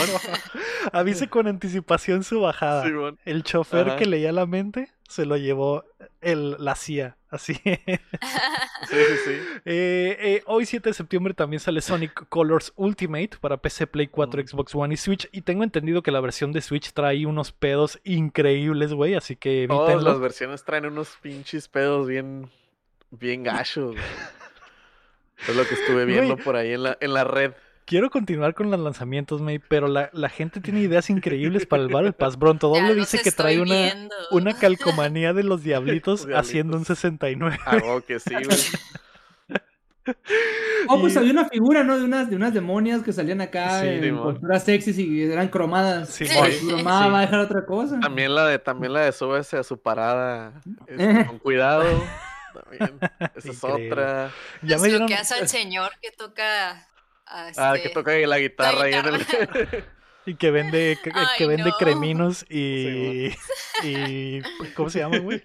[0.91, 2.84] Avise con anticipación su bajada.
[2.84, 3.18] Simón.
[3.26, 3.97] El chofer Ajá.
[3.97, 5.84] que leía la mente se lo llevó
[6.22, 7.18] el, la CIA.
[7.30, 7.60] Así.
[8.88, 9.31] Sí, sí, sí.
[9.65, 14.43] Eh, eh, hoy 7 de septiembre también sale Sonic Colors Ultimate para PC, Play 4,
[14.43, 14.47] Mm.
[14.47, 15.27] Xbox One y Switch.
[15.31, 19.15] Y tengo entendido que la versión de Switch trae unos pedos increíbles, güey.
[19.15, 22.52] Así que Todas las versiones traen unos pinches pedos bien,
[23.10, 23.95] bien gachos.
[25.47, 26.43] Es lo que estuve viendo Güey.
[26.43, 27.53] por ahí en la, en la red.
[27.85, 31.89] Quiero continuar con los lanzamientos, May, pero la, la gente tiene ideas increíbles para el
[31.89, 32.37] Battle Pass.
[32.37, 34.15] Bronto Ya Doble los dice que trae estoy una, viendo.
[34.31, 36.97] una calcomanía de los diablitos Los haciendo un Diablitos.
[36.99, 37.57] 69.
[37.65, 38.57] Ah, oh, que sí, güey.
[40.87, 41.97] Oh, pues Y- había una figura, ¿no?
[41.97, 44.23] De unas, de unas demonias que salían acá Sí, en Simón.
[44.33, 46.09] posturas sexys y eran cromadas.
[46.09, 46.49] Sí, Simón.
[46.67, 47.11] Cromada Sí.
[47.11, 47.99] va a dejar otra cosa.
[47.99, 50.61] También la de, también la de súbese a su parada.
[50.87, 51.85] este, con cuidado.
[52.64, 52.99] También.
[53.36, 54.32] Esa es otra.
[54.61, 55.07] Ya me lo dieron.
[55.07, 56.72] que hace al señor que toca.
[57.27, 59.26] a Ah, que este- toca ahí la guitarra ahí en el.
[60.27, 61.77] Y que vende, que, que Ay, vende no.
[61.77, 63.30] creminos y,
[63.84, 64.41] y.
[64.76, 65.43] ¿Cómo se llama, güey?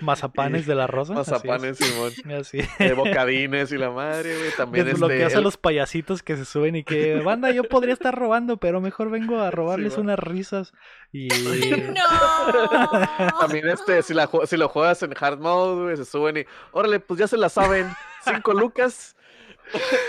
[0.00, 1.12] Mazapanes de la rosa.
[1.12, 1.28] así es.
[1.30, 2.12] Mazapanes, Simón.
[2.40, 2.58] Así.
[2.78, 4.50] De bocadines y la madre, güey.
[4.56, 5.34] También Desbloqueas este.
[5.34, 8.80] a el- los payasitos que se suben y que, banda, yo podría estar robando, pero
[8.80, 10.72] mejor vengo a robarles Sí, unas risas.
[11.12, 11.28] Y.
[11.94, 13.38] ¡No!
[13.40, 16.44] También este, si, la, si lo juegas en hard mode, güey, se suben y.
[16.72, 17.88] Órale, pues ya se la saben.
[18.24, 19.16] Cinco lucas.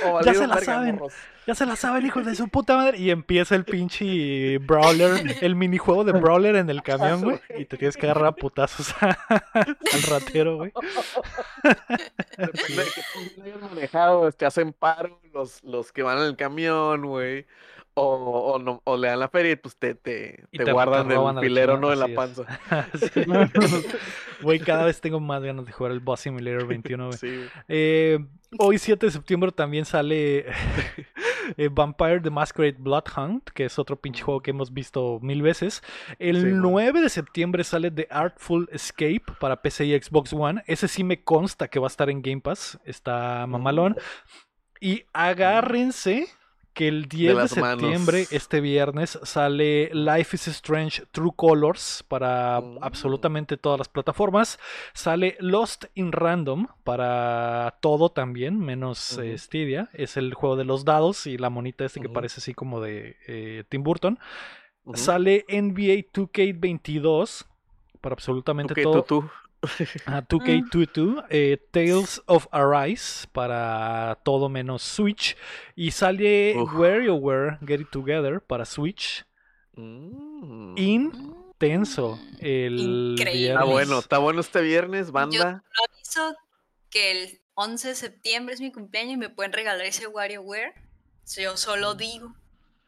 [0.06, 0.96] o Ya se la saben.
[0.96, 1.14] morros.
[1.48, 2.98] Ya se la saben, hijos de su puta madre.
[2.98, 7.40] Y empieza el pinche Brawler, el minijuego de Brawler en el camión, güey.
[7.58, 10.72] Y te tienes que agarrar a putazos al ratero, güey.
[12.38, 13.02] Depende de que
[13.36, 17.46] tú hayas manejado, te hacen paro los, los que van en el camión, güey.
[17.98, 20.72] O, o, no, o le dan la feria y pues te, te, Y te te-
[20.74, 21.94] guardan el filero, ¿no?
[21.94, 22.44] En la panza.
[24.42, 27.18] Güey, cada vez tengo más ganas de jugar el Boss Simulator 21, güey.
[27.18, 27.46] Sí.
[27.70, 28.20] Eh,
[28.60, 30.46] hoy 7 de septiembre también sale
[31.58, 35.42] eh, Vampire the Masquerade Blood Hunt, que es otro pinche juego que hemos visto mil
[35.42, 35.82] veces.
[36.20, 36.62] El Sí, man.
[36.62, 40.64] 9 de septiembre sale The Artful Escape para PC y Xbox One.
[40.68, 42.80] Ese sí me consta que va a estar en Game Pass.
[42.86, 43.96] Está mamalón.
[44.80, 46.28] Y agárrense
[46.76, 47.81] que el 10 de, manos.
[47.81, 52.77] septiembre, este viernes, sale Life is Strange True Colors para Mm.
[52.81, 54.60] absolutamente todas las plataformas.
[54.93, 59.38] Sale Lost in Random para todo también, menos eh.
[59.38, 59.89] Stadia.
[59.93, 63.15] Es el juego de los dados y la monita este que parece así como de
[63.27, 64.19] eh, Tim Burton.
[64.93, 67.45] Sale NBA 2K22
[68.02, 69.03] para absolutamente todo.
[69.03, 69.30] tú, tú.
[70.06, 75.36] Ah, 2K22, eh, Tales of Arise para todo menos Switch.
[75.76, 76.74] Y sale Uf.
[76.74, 79.26] WarioWare Get It Together para Switch.
[79.74, 80.78] Mm.
[80.78, 82.20] Intenso.
[82.40, 83.50] El Increíble.
[83.50, 85.64] Está bueno, está bueno este viernes, banda.
[85.90, 86.36] aviso
[86.90, 90.74] que el 11 de septiembre es mi cumpleaños y me pueden regalar ese WarioWare.
[91.38, 92.34] Yo solo digo.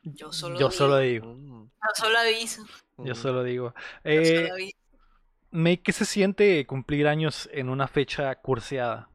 [0.03, 0.71] Yo solo Yo digo.
[0.71, 1.27] solo digo.
[1.33, 2.63] Mm, Yo solo aviso.
[2.97, 3.15] Yo mm.
[3.15, 3.73] solo digo.
[4.03, 4.76] Yo Eh, solo aviso.
[5.57, 9.09] May, ¿qué se siente cumplir años en una fecha curseada?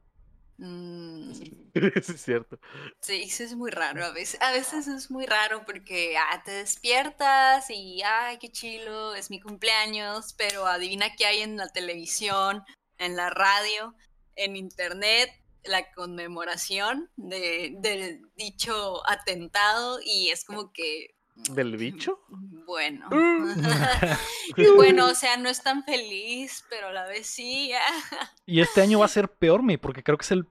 [0.57, 2.59] Mm, Sí, es cierto.
[2.99, 4.03] sí, sí es muy raro.
[4.05, 9.15] A veces, a veces es muy raro porque ah, te despiertas y ay, qué chilo,
[9.15, 12.63] es mi cumpleaños, pero adivina qué hay en la televisión,
[12.97, 13.95] en la radio,
[14.35, 15.31] en internet,
[15.63, 22.19] la conmemoración de, del dicho atentado y es como que ¿Del bicho?
[22.29, 23.07] Bueno.
[23.11, 23.53] Mm.
[24.75, 27.71] bueno, o sea, no es tan feliz, pero a la vez sí.
[28.45, 30.47] Y este año va a ser peor, May, porque creo que es el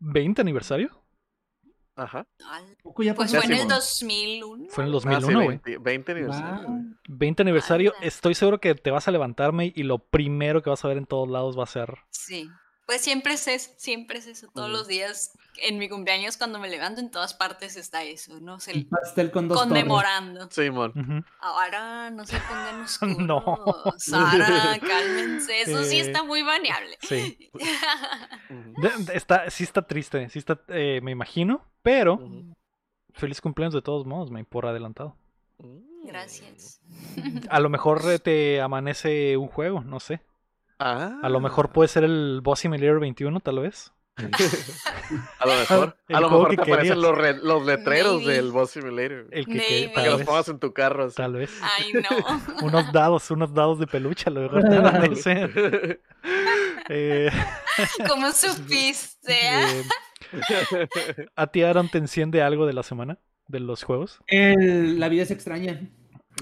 [0.00, 1.02] 20 aniversario.
[1.96, 2.26] Ajá.
[3.00, 3.68] Ya Pues fue en el Simón.
[3.68, 4.64] 2001.
[4.70, 5.48] Fue en el Ah, sí, 2001, güey.
[5.64, 6.54] 20, 20 aniversario.
[6.54, 6.66] Wow.
[6.68, 6.84] güey.
[7.08, 7.92] 20 aniversario.
[8.00, 10.96] Estoy seguro que te vas a levantar, May, y lo primero que vas a ver
[10.96, 12.48] en todos lados va a ser Sí.
[12.88, 14.48] Pues siempre es eso, siempre es eso.
[14.54, 14.72] Todos Mm.
[14.72, 18.60] los días, en mi cumpleaños, cuando me levanto, en todas partes está eso, ¿no?
[18.60, 19.68] Se- Un pastel con dos torres.
[19.68, 20.48] conmemorando.
[20.50, 20.92] Simón.
[20.96, 21.22] Ujú.
[21.40, 23.18] Ahora no se pongan oscuros.
[23.26, 23.42] No.
[23.98, 25.60] Sara, cálmense.
[25.60, 26.96] Eso sí está muy baneable.
[27.02, 27.50] Sí.
[29.12, 32.54] Está, sí está triste, sí está, eh, me imagino, pero Ujú.
[33.12, 35.14] feliz cumpleaños de todos modos, May, por adelantado.
[35.58, 36.06] Mm.
[36.06, 36.80] Gracias.
[37.50, 40.20] A lo mejor eh, te amanece un juego, no sé.
[40.78, 41.18] Ah.
[41.22, 43.92] A lo mejor puede ser el Boss Simulator 21, tal vez.
[45.38, 48.32] A lo mejor, El a lo mejor que te aparecen los, re- los letreros Maybe.
[48.32, 49.26] del Boss Simulator.
[49.30, 49.90] El que, que-.
[49.94, 50.26] Para que tal los vez.
[50.26, 51.04] pongas en tu carro.
[51.04, 51.16] así.
[51.16, 51.50] Tal vez.
[51.62, 52.62] Ay, no.
[52.66, 56.00] Unos dados, unos dados de peluche, a lo mejor te.
[56.90, 57.30] Eh,
[58.08, 59.34] ¿Cómo supiste?
[59.34, 59.84] eh,
[61.36, 63.18] ¿A ti, Aaron, te enciende algo de la semana?
[63.46, 64.20] ¿De los juegos?
[64.26, 65.80] El- la vida es extraña.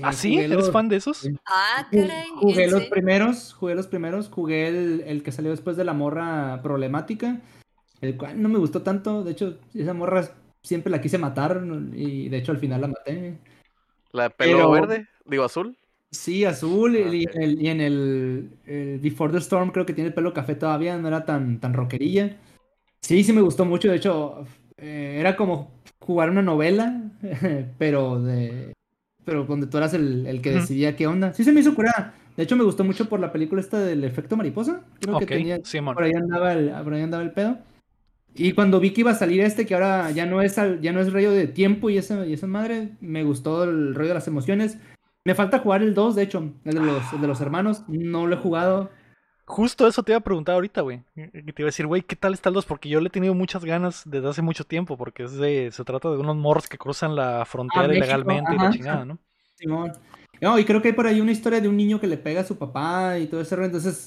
[0.02, 0.31] ¿Ah, Eh, sí?
[0.32, 1.28] jugué ¿Eres los- fan de esos?
[1.47, 2.27] Ah, caray.
[2.36, 2.90] Jugué ¿en los serio?
[2.90, 7.40] primeros, jugué los primeros, jugué el, el que salió después de la morra problemática,
[8.01, 10.28] el cual no me gustó tanto, de hecho, esa morra
[10.62, 11.62] siempre la quise matar
[11.94, 13.39] y de hecho al final la maté.
[14.12, 15.77] La pelo Pero- verde, digo azul.
[16.10, 20.09] Sí, azul y, Ah, el, y en el, el Before the Storm creo que tiene
[20.09, 22.36] el pelo café todavía, no era tan, tan rockerilla.
[23.02, 24.44] Sí, sí me gustó mucho, de hecho,
[24.78, 27.02] eh, era como jugar una novela,
[27.78, 28.73] pero de
[29.26, 31.34] pero donde tú eras el, el que decidía qué onda.
[31.34, 32.14] Sí se me hizo curada.
[32.36, 34.82] De hecho, me gustó mucho por la película esta del efecto mariposa.
[35.00, 35.94] Creo Ok, que tenía, Simón.
[35.94, 37.58] por ahí andaba el, por ahí andaba el pedo.
[38.34, 41.00] Y cuando vi que iba a salir este, que ahora ya no es ya no
[41.00, 44.28] es rollo de tiempo y esa, y esa madre, me gustó el rollo de las
[44.28, 44.78] emociones.
[45.24, 47.82] Me falta jugar el 2, de hecho, el de los, el de los hermanos.
[47.88, 48.90] No lo he jugado.
[49.47, 51.02] Justo eso te iba a preguntar ahorita, güey.
[51.14, 52.66] Que te iba a decir, güey, ¿qué tal está el 2?
[52.66, 55.85] Porque yo le he tenido muchas ganas desde hace mucho tiempo, porque es de, se
[55.85, 59.18] trata de unos morros que cruzan la frontera México, ilegalmente y la chingada, ¿no?
[59.55, 59.93] Simón.
[60.40, 62.43] No, y creo que hay por ahí una historia de un niño que le pega
[62.43, 63.66] a su papá y todo ese rollo.
[63.66, 64.06] Entonces,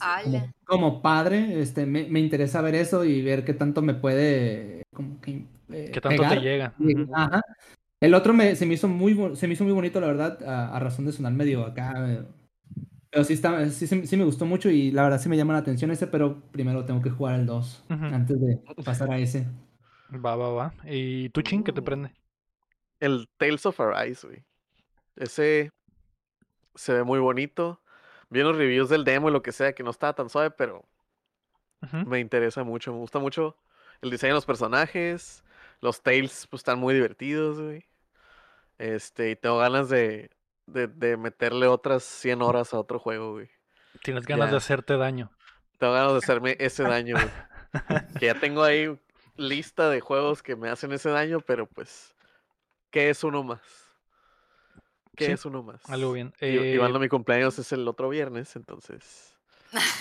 [0.66, 5.22] como, padre, este, me, me interesa ver eso y ver qué tanto me puede como
[5.22, 6.74] que, eh, ¿Qué tanto te llega?
[6.80, 7.08] Y-.
[7.14, 7.42] Ajá.
[8.02, 10.76] El otro me, se me hizo muy se me hizo muy bonito, la verdad, a,
[10.76, 12.26] a razón de sonar medio acá.
[13.12, 15.54] Pero sí, está, sí, sí- sí me gustó mucho y la verdad sí me llama
[15.54, 18.06] la atención ese, pero primero tengo que jugar el 2 Ujú.
[18.06, 19.48] antes de pasar a ese.
[20.14, 20.74] Va, va, va.
[20.86, 21.84] ¿Y tú, Chin, qué te Uh.
[21.84, 22.12] prende?
[23.00, 24.44] El Tales of Arise, güey.
[25.16, 25.72] Ese
[26.76, 27.82] se ve muy bonito.
[28.30, 30.86] Vi los reviews del demo y lo que sea, que no estaba tan suave, pero
[32.06, 32.92] me interesa mucho.
[32.92, 33.58] Me gusta mucho
[34.02, 35.44] el diseño de los personajes.
[35.82, 37.86] Los Tales, pues están muy divertidos, güey.
[38.78, 40.30] Este, y tengo ganas de,
[40.72, 43.50] de, de meterle otras 100 horas a otro juego, güey.
[44.04, 44.52] Tienes ganas Ya.
[44.52, 45.32] de hacerte daño.
[45.78, 47.30] Tengo ganas de hacerme ese daño, güey.
[48.20, 49.00] Que ya tengo ahí
[49.38, 52.16] lista de juegos que me hacen ese daño, pero pues,
[52.92, 53.62] ¿qué es uno más?
[55.16, 55.82] ¿Qué Sí, es uno más?
[55.90, 56.34] Algo bien.
[56.42, 59.36] Y, Eh, Iván, mi cumpleaños es el otro viernes, entonces,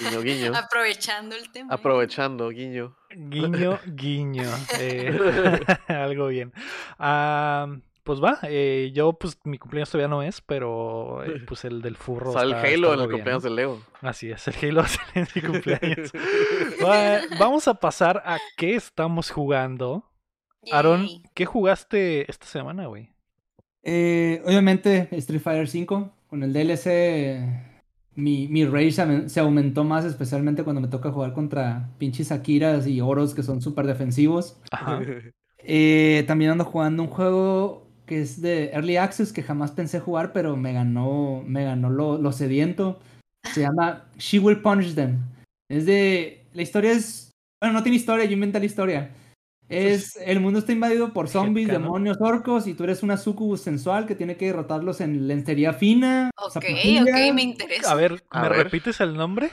[0.01, 0.53] guiño, guiño.
[0.57, 1.75] Aprovechando el tema.
[1.75, 2.97] Aprovechando, guiño.
[3.11, 4.49] Guiño, guiño.
[4.79, 6.53] eh, algo bien.
[6.99, 7.67] Ah,
[8.09, 11.95] pues va, eh, yo pues mi cumpleaños todavía no es, pero eh, pues el del
[11.97, 12.33] furro.
[12.33, 13.51] Sale el está- está Halo en el bien, cumpleaños ¿no?
[13.51, 13.81] de Leo.
[14.01, 16.13] Así es, el Halo en mi cumpleaños.
[16.85, 20.05] Va- vamos a pasar a qué estamos jugando.
[20.73, 21.07] Aaron.
[21.35, 23.11] ¿qué jugaste esta semana, güey?
[23.83, 27.39] Eh, obviamente, Street Fighter 5, con el DLC,
[28.15, 32.33] mi, mi rage se aumen- se aumentó más, especialmente cuando me toca jugar contra pinches
[32.33, 34.59] Akiras y Oros que son súper defensivos.
[34.71, 35.01] Ajá.
[35.71, 40.33] Eh, también ando jugando un juego que es de Early Access que jamás pensé jugar,
[40.33, 42.99] pero me ganó, me ganó lo, lo sediento.
[43.55, 45.19] Se llama She Will Punish Them.
[45.71, 46.45] Es de.
[46.55, 47.31] La historia es.
[47.61, 49.11] Bueno, no tiene historia, yo inventé la historia.
[49.69, 50.17] Es.
[50.17, 54.15] El mundo está invadido por zombies, demonios, orcos, y tú eres una sucubus sensual que
[54.15, 56.31] tiene que derrotarlos en lencería fina.
[56.37, 57.03] Ok, zapatilla.
[57.03, 57.93] ok, me interesa.
[57.93, 58.65] A ver, A ¿me ver.
[58.65, 59.51] repites el nombre?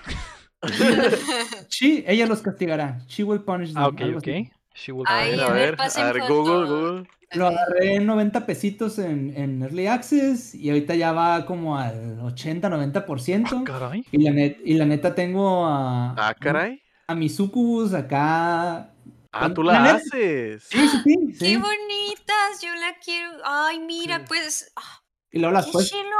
[1.69, 2.99] Sí, ella los castigará.
[3.07, 3.83] She will punish them.
[3.83, 4.27] Ah, ok, ok.
[4.73, 5.53] She will punish a a them.
[5.53, 6.21] ver, a ver.
[6.27, 7.07] Google, Google.
[7.35, 12.19] Lo agarré en 90 pesitos en, en Early Access y ahorita ya va como al
[12.19, 13.63] 80-90%.
[13.63, 14.05] Caray.
[14.11, 16.81] Y la, net- y la neta tengo a, Ah, caray.
[17.07, 18.91] a mis sucubus acá.
[19.31, 20.63] Ah, tú La la haces.
[20.63, 21.15] Sí, sí, sí.
[21.39, 21.55] Qué sí.
[21.57, 23.31] bonitas, yo la quiero.
[23.43, 24.25] Ay, mira, Sí.
[24.27, 24.71] pues.
[24.75, 25.69] ah, Y luego las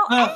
[0.10, 0.36] ah,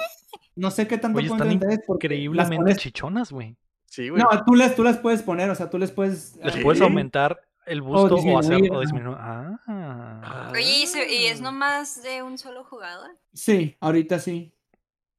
[0.56, 3.56] no sé qué tanto Oye, pueden están las increíblemente pones- chichonas, güey.
[3.86, 4.22] Sí, güey.
[4.22, 6.36] No, tú las, tú las puedes poner, o sea, tú les puedes.
[6.44, 6.84] Les ah, puedes ¿Sí?
[6.84, 8.82] aumentar el busto o, hacer o ajá.
[8.82, 9.18] disminuir.
[9.20, 10.50] Ah.
[10.52, 11.44] Oye, ¿y, se- y es Ah.
[11.44, 13.12] nomás de un solo jugador?
[13.34, 14.54] Sí, ahorita sí.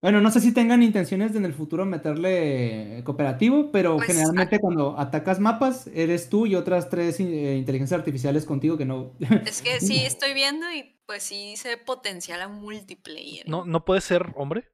[0.02, 4.58] Bueno, no sé si tengan intenciones de en el futuro meterle cooperativo, pero Pues, generalmente
[4.58, 9.12] cuando atacas mapas eres tú y otras tres eh, inteligencias artificiales contigo que no.
[9.46, 13.46] Es que sí, estoy viendo y pues sí se potencial a multiplayer.
[13.48, 14.70] ¿No, ¿No puede ser hombre?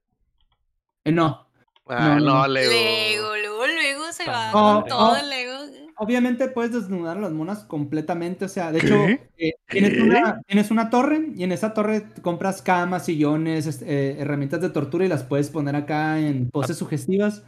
[1.04, 1.48] Eh, no.
[1.88, 2.48] Ah, no, no, no.
[2.48, 3.36] Lego.
[3.36, 5.16] Luego, se va Oh, con todo oh.
[5.16, 5.85] el Lego.
[5.98, 9.06] Obviamente puedes desnudar a las monas completamente, o sea, de hecho,
[9.38, 14.16] eh, tienes, una, tienes una torre y en esa torre compras camas, sillones, este, eh,
[14.20, 17.44] herramientas de tortura y las puedes poner acá en poses sugestivas,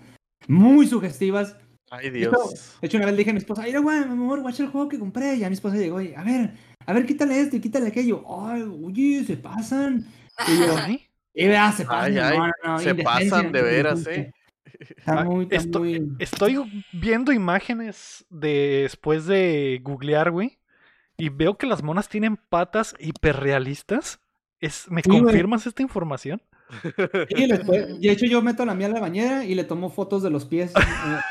[0.46, 1.56] muy sugestivas.
[1.90, 2.76] Ay, De hecho, Dios.
[2.80, 4.68] de hecho, una vez le dije a mi esposa, mira, güey, mi amor, watch el
[4.68, 5.36] juego que compré.
[5.36, 6.52] Y a mi esposa llegó y, a ver,
[6.86, 8.24] a ver, quítale esto y quítale aquello.
[8.28, 10.06] Ay, oye, se pasan.
[10.46, 13.62] Y yo, Ay, Y vea, se pasan, Ay, ay, no, no, no, se pasan de
[13.62, 14.06] veras.
[14.06, 14.32] ¿eh?
[14.78, 16.08] Está Ah, muy, está muy...
[16.18, 20.58] Estoy viendo imágenes de después de googlear, güey.
[21.16, 24.20] Y veo que las monas tienen patas hiperrealistas.
[24.60, 25.22] Es, ¿Me Sí, güey.
[25.22, 26.40] confirmas esta información?
[27.34, 30.22] Sí, después- de hecho yo meto la mía a la bañera y le tomo fotos
[30.22, 30.72] de los pies.
[30.76, 30.78] eh,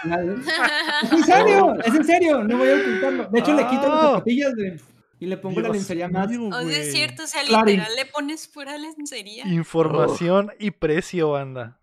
[1.03, 1.76] ¿Es en serio?
[1.86, 2.44] ¿Es en serio?
[2.44, 3.30] No voy a ocultarlo.
[3.30, 4.11] De hecho le quito las Ah.
[4.14, 4.74] zapatillas güey,
[5.19, 6.28] y le pongo la lencería más.
[6.28, 7.65] O sea, es cierto, o sea, Claro.
[7.65, 9.48] literal le pones pura lencería.
[9.48, 11.80] Información y precio, banda.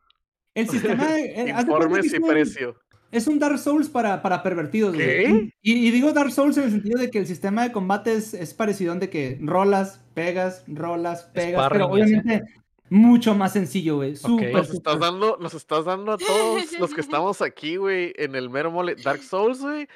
[0.55, 1.25] El sistema de...
[1.25, 2.77] eh, Informes es y un- precio.
[3.11, 4.93] Es un Dark Souls para, para pervertidos.
[4.95, 5.07] güey.
[5.07, 5.51] ¿Qué?
[5.63, 8.35] Y, y digo Dark Souls en el sentido de que el sistema de combate es,
[8.35, 12.15] es parecido de que rolas, pegas, rolas, pegas, pero Sparring, ¿sí?
[12.17, 12.55] obviamente
[12.91, 14.17] mucho más sencillo, güey.
[14.17, 18.35] Súper, Nos estás dando, nos estás dando a todos los que estamos aquí, güey, en
[18.35, 18.97] el mero mole.
[18.97, 19.87] Dark Souls, güey.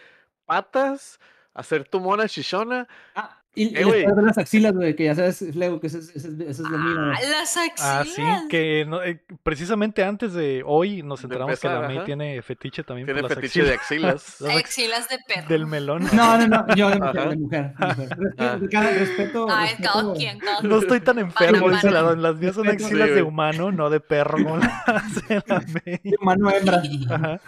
[0.44, 1.18] Patas,
[1.54, 2.86] hacer tu mona shishona.
[3.16, 5.98] Ah, y, Eh, y después de las axilas, güey, que ya sabes, Lego, que ese,
[5.98, 6.70] es- es- es mío.
[6.96, 8.08] Ah, las Ah, axilas.
[8.42, 11.96] sí, que no- eh, precisamente antes de hoy nos De enteramos que empezar, la May
[11.98, 12.06] ajá.
[12.06, 14.14] tiene fetiche también Tiene por las fetiche de axilas.
[14.14, 14.40] axilas.
[14.40, 15.48] Las ax- Axilas de perro.
[15.48, 16.08] del melón.
[16.12, 17.74] No, no, no, yo de mujer, de mujer.
[17.74, 18.08] de mujer.
[18.18, 18.58] Respeto, Ah.
[18.98, 19.46] Respeto.
[19.50, 22.14] Ay, respeto- cada quien, cada No estoy tan enfermo, Pana, dice la.
[22.14, 22.84] Las mías son Respeto.
[22.86, 26.00] axilas Sí, de humano, no de perro, como la hace la May.
[26.20, 26.82] Humano hembra.
[27.10, 27.40] Ajá.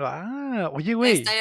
[0.00, 1.12] Ah, oye, güey.
[1.18, 1.32] Esta-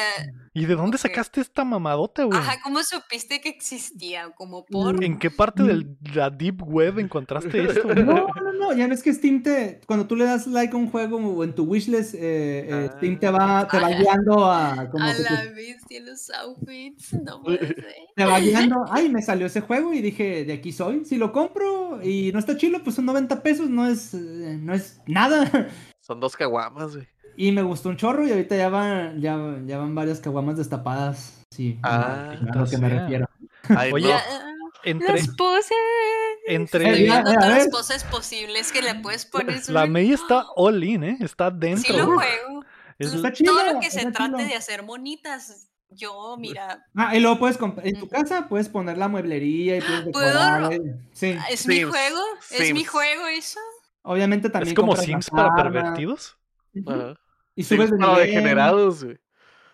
[0.55, 2.37] ¿Y de dónde sacaste esta mamadota, güey?
[2.37, 4.29] Ajá, ¿cómo supiste que existía?
[4.35, 5.03] Como por...
[5.03, 7.81] ¿En qué parte de la deep web encontraste esto?
[7.85, 8.03] güey?
[8.03, 10.91] No, no, no, ya ves que Steam te, cuando tú le das like a un
[10.91, 13.91] juego o en tu wishlist, eh, eh, Steam te va, te va Ah.
[13.99, 17.87] guiando a como A que la te, bestia, los outfits, no puede ser.
[18.15, 21.31] te va guiando, ay, me salió ese juego y dije, de aquí soy, si lo
[21.31, 25.69] compro y no está chilo, pues son 90 pesos, no es, eh, no es nada.
[25.99, 27.07] Son dos caguamas, güey.
[27.35, 31.43] Y me gustó un chorro y ahorita ya van, ya, ya van varias caguamas destapadas,
[31.51, 33.27] sí, Ah, a lo que me refiero.
[33.69, 34.13] Ay, Oye, no.
[34.13, 34.23] La-
[34.85, 35.71] Entre, Las poses.
[36.45, 39.61] entre Eh, Estoy viendo todas las poses posibles que le puedes poner.
[39.69, 41.17] la May está all in, ¿eh?
[41.21, 41.97] Está Sí dentro.
[41.97, 42.27] lo güey.
[42.27, 42.65] juego.
[42.99, 44.37] Es- Está chido, Todo lo que se trate chido.
[44.49, 45.69] de hacer monitas.
[45.89, 50.07] Yo, mira, Ah, y luego puedes en tu casa puedes poner la mueblería y puedes
[50.11, 50.61] ¿Puedo decorar.
[50.63, 52.19] ro- eh, Sí, es mi juego.
[52.51, 53.59] Es mi juego eso.
[54.01, 54.69] obviamente también.
[54.69, 56.35] es como Sims para pervertidos.
[56.87, 57.13] Ajá.
[57.55, 59.17] Y subes de nivel, degenerados, güey.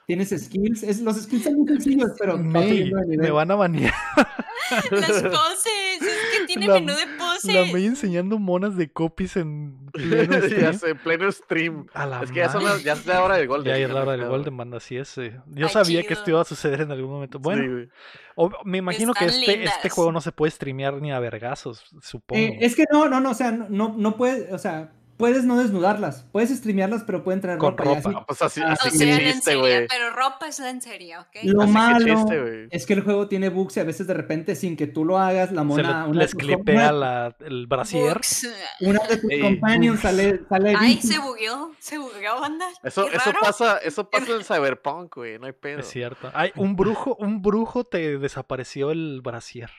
[0.07, 0.81] Tienes skills.
[0.84, 3.93] Es, los skills son muy sencillos, pero May, me van a banear.
[4.91, 6.01] Las poses.
[6.01, 7.53] Es que tiene La- menú de poses.
[7.53, 10.73] La May enseñando monas de copies en pleno ya stream.
[10.80, 11.85] sé, en pleno stream.
[11.93, 13.64] A la Es que ya, son las- ya es la hora del gol.
[13.64, 15.15] Ya es la hora del Golden Band, así es.
[15.19, 15.39] eh.
[15.47, 17.38] Yo Ay, sabía que esto iba a suceder en algún momento.
[17.39, 17.88] Bueno,
[18.35, 19.93] o- me imagino que Están este, este lindas.
[19.93, 22.41] juego no se puede streamear ni a vergazos, supongo.
[22.41, 25.57] Eh, es que no, no, no, o sea, no, no puedes, o sea, puedes no
[25.59, 27.91] desnudarlas, puedes streamearlas, pero pueden traer Con ropa.
[27.91, 28.09] y ropa.
[28.09, 28.17] así.
[28.17, 29.87] Ah, pues así, Ah, así O sí, que sea, chiste, güey.
[29.87, 31.27] pero ropa es lencería, ¿ok?
[31.43, 34.13] Lo Así que malo chiste, es que el juego tiene bugs y a veces de
[34.13, 37.67] repente sin que tú lo hagas, la se mona, le- una, les clipea la, el
[37.67, 38.13] brasier.
[38.13, 38.47] Books.
[38.81, 40.01] una de tus Ey, companions bugs.
[40.01, 41.71] sale, sale Ay, se bugueó.
[41.79, 42.65] Se bugueó, banda.
[42.81, 45.37] Eso, eso pasa, eso pasa en Cyberpunk, güey.
[45.37, 45.79] No hay pedo.
[45.81, 46.31] Es cierto.
[46.33, 49.69] Ay, un brujo, un brujo te desapareció el brasier.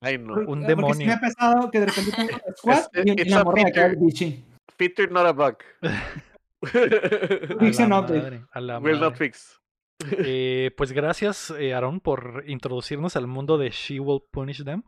[0.00, 0.34] Ay, no.
[0.34, 1.06] Porque- un porque sí demonio.
[1.06, 3.92] me ha pasado que de repente tengo un squad Es- y, y la morra acá,
[3.98, 4.44] bichi.
[4.82, 5.56] Feature not a bug.
[6.62, 6.68] A
[7.60, 8.22] Fix la an update.
[8.22, 9.60] madre, a la Will not fix.
[10.18, 14.82] Eh, pues gracias, eh, Aaron, por introducirnos al mundo de She Will Punish Them.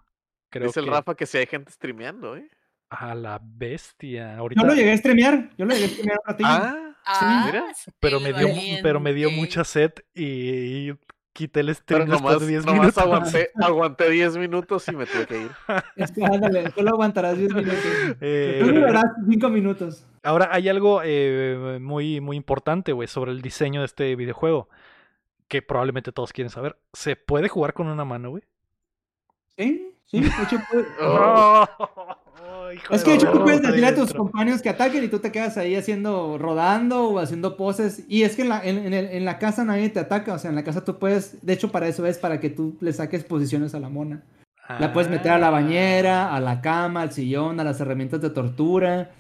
[0.51, 2.49] Creo Dice que el Rafa que si hay gente streameando, ¿eh?
[2.91, 4.37] a la bestia.
[4.37, 6.49] Ahorita, Yo lo llegué a streamear, yo lo llegué a streamear un ratillo.
[6.51, 7.65] Ah, Ah, mira.
[8.01, 8.49] pero me dio,
[8.83, 10.99] pero me dio mucha sed y, y
[11.35, 13.03] quité el pero stream después nomás, de 10 nomás minutos.
[13.03, 15.51] aguanté, aguanté 10 minutos y me tuve que ir.
[15.97, 17.85] Es que, ándale, solo aguantarás 10 minutos.
[18.23, 20.07] Eh, Tú durarás 5 minutos.
[20.23, 24.71] Ahora hay algo eh, muy, muy importante, güey, sobre el diseño de este videojuego.
[25.49, 26.79] Que probablemente todos quieren saber.
[26.95, 28.45] ¿Se puede jugar con una mano, güey?
[29.59, 31.67] Sí, sí, de hecho, puedes- Oh.
[32.75, 35.19] Hijo Es que de hecho tú puedes decirle a tus compañeros que ataquen y tú
[35.19, 38.05] te quedas ahí haciendo, rodando o haciendo poses.
[38.09, 40.39] Y es que en la, en, en el- en la casa nadie te ataca, o
[40.39, 42.93] sea, en la casa tú puedes, de hecho para eso es, para que tú le
[42.93, 44.23] saques posiciones a la mona.
[44.81, 45.51] La puedes meter a la Ah.
[45.51, 49.11] bañera, a la cama, al sillón, a las herramientas de tortura,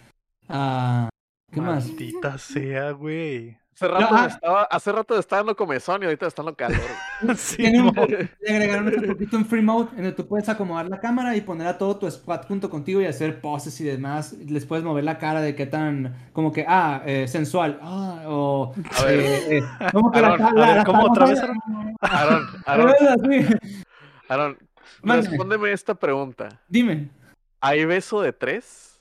[0.48, 1.08] a...
[1.52, 1.86] ¿Qué más?
[1.86, 3.56] Maldita sea, güey.
[3.74, 4.20] Hace rato, ah.
[4.22, 6.80] me estaba, hace rato estaba dando comezón y ahorita está dando calor.
[7.36, 11.00] Sí, le agregaron un poquito en free mode en el que tú puedes acomodar la
[11.00, 14.32] cámara y poner a todo tu squad junto contigo y hacer poses y demás.
[14.34, 18.72] Les puedes mover la cara de qué tan, como que, ah, eh, sensual, ah, o...
[18.98, 19.18] A ver.
[19.20, 22.46] eh, eh, como que la, Aaron, ca- a la- ver, la ¿cómo otra vez, Aaron,
[22.66, 22.94] Aaron.
[24.28, 24.58] Aaron,
[25.02, 26.60] respóndeme esta pregunta.
[26.68, 27.08] Dime.
[27.60, 29.00] ¿Hay beso de tres?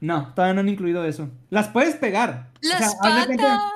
[0.00, 1.28] No, todavía no han incluido eso.
[1.48, 2.50] Las puedes pegar.
[2.62, 2.92] O sea, Las
[3.28, 3.72] de cuenta- patas.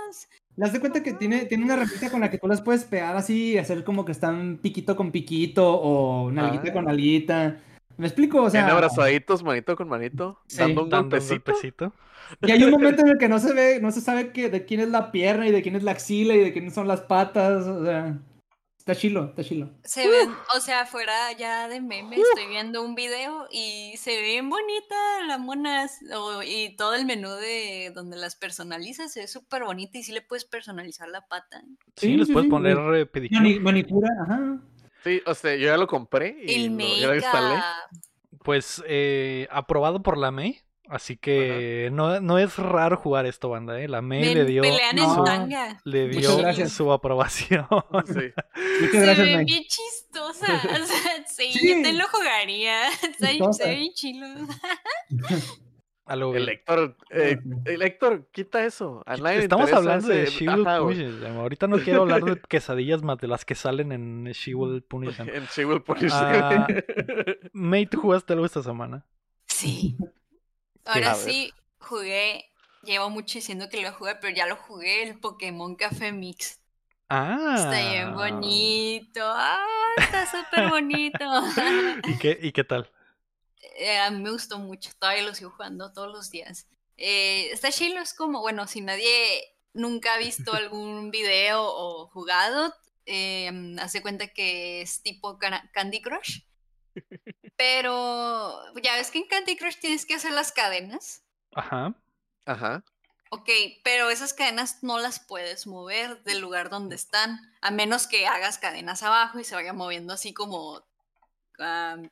[0.61, 3.17] Haz de cuenta que tiene, tiene una herramienta con la que tú las puedes pegar
[3.17, 6.73] así y hacer como que están piquito con piquito o nalguita Ah.
[6.73, 7.59] con nalguita.
[7.99, 8.43] ¿Me explico?
[8.43, 11.53] O sea, abrazaditos, manito con manito, Sí, dando un golpecito.
[12.43, 14.65] y hay un momento en el que no se ve, no se sabe que, de
[14.65, 17.01] quién es la pierna y de quién es la axila y de quién son las
[17.03, 17.65] patas.
[17.67, 18.19] O sea,
[18.87, 19.69] está chilo, está chilo.
[19.83, 24.23] Se ven, o sea, fuera ya de meme, estoy viendo un video y se ve
[24.23, 24.95] bien bonita
[25.27, 29.99] la mona o- y todo el menú de donde las personalizas se ve súper bonita
[29.99, 31.63] y sí le puedes personalizar la pata.
[31.97, 33.41] Sí, Sí, les sí, puedes sí, poner eh, pedicure.
[33.41, 34.61] Mani- manicura, ajá.
[35.03, 37.61] Sí, o sea, yo ya lo compré y El lo, ya lo instalé.
[38.45, 40.61] Pues eh, aprobado por la May.
[40.89, 43.81] Así que no, no es raro jugar esto, banda.
[43.81, 43.89] ¿eh?
[43.89, 45.03] La May le dio, pelean No.
[45.11, 45.81] en su, tanga.
[45.85, 47.67] le dio su aprobación.
[48.07, 48.33] Sí.
[48.81, 49.45] Muchas Se gracias, ve May.
[49.45, 50.47] bien chistosa.
[50.83, 51.69] O sea, sí, Sí.
[51.69, 52.89] yo también lo jugaría.
[53.03, 53.65] Está, Chistosa.
[53.65, 54.27] se ve bien chilo.
[56.09, 56.49] El.
[56.49, 59.03] Héctor, eh, el Héctor, quita eso.
[59.07, 60.97] A nadie le Estamos hablando de Ajá, güey.
[60.97, 61.25] Punishes.
[61.25, 65.19] Ahorita no quiero hablar de quesadillas más de las que salen en She-Will Punishes.
[65.27, 66.13] En She-Will Punish.
[66.15, 66.69] Ah,
[67.53, 69.05] May, ¿tú jugaste algo esta semana?
[69.47, 69.97] Sí.
[70.87, 72.51] Ahora sí, jugué.
[72.83, 76.61] Llevo mucho diciendo que lo jugué, pero ya lo jugué, el Pokémon Café Mix.
[77.09, 77.55] Ah.
[77.57, 79.21] Está bien bonito.
[79.23, 81.19] Ah, está súper bonito.
[82.09, 82.91] ¿Y qué, ¿Y qué tal?
[83.79, 86.69] Eh, me gustó mucho, todavía lo sigo jugando todos los días.
[86.97, 89.13] Eh, está chilo, es como, bueno, si nadie
[89.73, 95.39] nunca ha visto algún video o jugado, eh, hace cuenta que es tipo
[95.73, 96.41] Candy Crush.
[97.57, 101.23] Pero ya ves que en Candy Crush tienes que hacer las cadenas.
[101.55, 101.95] Ajá.
[102.45, 102.85] Ajá.
[103.31, 103.51] Ok,
[103.83, 108.59] pero esas cadenas no las puedes mover del lugar donde están, a menos que hagas
[108.59, 110.85] cadenas abajo y se vayan moviendo así como...
[111.59, 112.09] am,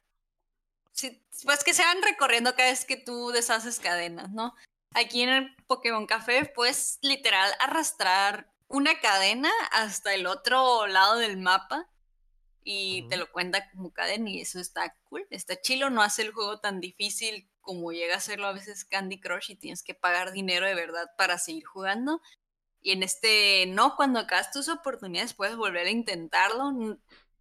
[0.93, 4.55] sí, pues que se van recorriendo cada vez que tú deshaces cadenas, ¿no?
[4.93, 11.37] Aquí en el Pokémon Café puedes literal arrastrar una cadena hasta el otro lado del
[11.37, 11.89] mapa
[12.65, 16.33] y te lo cuenta como cadena y eso está cool, está chilo, no hace el
[16.33, 20.33] juego tan difícil como llega a serlo a veces Candy Crush y tienes que pagar
[20.33, 22.21] dinero de verdad para seguir jugando.
[22.81, 26.99] Y en este no, cuando acabas tus oportunidades puedes volver a intentarlo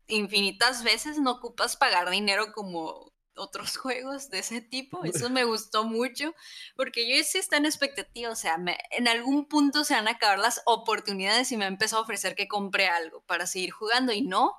[0.07, 5.06] infinitas veces, no ocupas pagar dinero como otros juegos de ese tipo.
[5.06, 6.34] Eso me gustó mucho
[6.76, 10.11] porque yo sí está en expectativa, o sea, me- en algún punto se van a
[10.11, 14.14] acabar las oportunidades y me ha empezado a ofrecer que compre algo para seguir jugando
[14.14, 14.53] y no,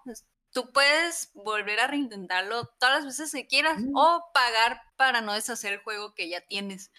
[0.54, 3.94] tú puedes volver a reintentarlo todas las veces que quieras Mm.
[3.96, 6.90] o pagar para no deshacer el juego que ya tienes.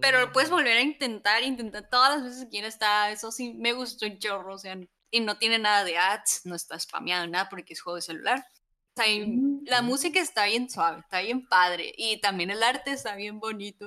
[0.00, 0.32] Pero lo Mm.
[0.32, 2.74] puedes volver a intentar, intentar todas las veces que quieras.
[2.74, 4.76] Está, eso sí, me gustó un chorro, o sea,
[5.10, 8.44] y no tiene nada de ads, no está spameado, nada, porque es juego de celular.
[8.96, 9.86] Está bien- la Mm.
[9.86, 13.86] música está bien suave, está bien padre, y también el arte está bien bonito.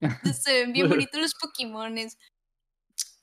[0.42, 2.18] Se ven bien bonitos los Pokémones.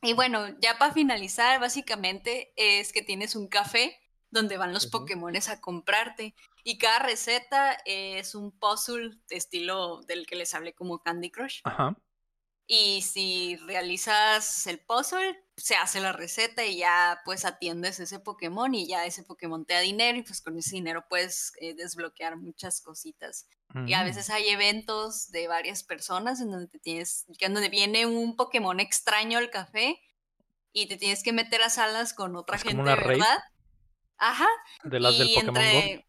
[0.02, 3.96] Y bueno, ya para finalizar, básicamente es que tienes un café
[4.38, 5.00] donde van los Ujú.
[5.00, 6.34] Pokémones a comprarte.
[6.64, 11.62] Y cada receta es un puzzle de estilo del que les hablé como Candy Crush.
[11.64, 11.96] Ajá.
[12.70, 18.76] Y si realizas el puzzle, se hace la receta y ya pues atiendes ese Pokémon
[18.76, 22.36] y ya ese Pokémon te da dinero y pues con ese dinero puedes eh, desbloquear
[22.36, 23.48] muchas cositas.
[23.86, 24.06] Y a Mm.
[24.06, 28.80] veces hay eventos de varias personas en donde te tienes, en donde viene un Pokémon
[28.82, 30.02] extraño al café
[30.74, 33.22] y te tienes que meter a salas con otra Es gente de raid.
[34.18, 34.48] Ajá.
[34.84, 35.61] De las del y Pokémon Go.
[35.61, 36.07] entre-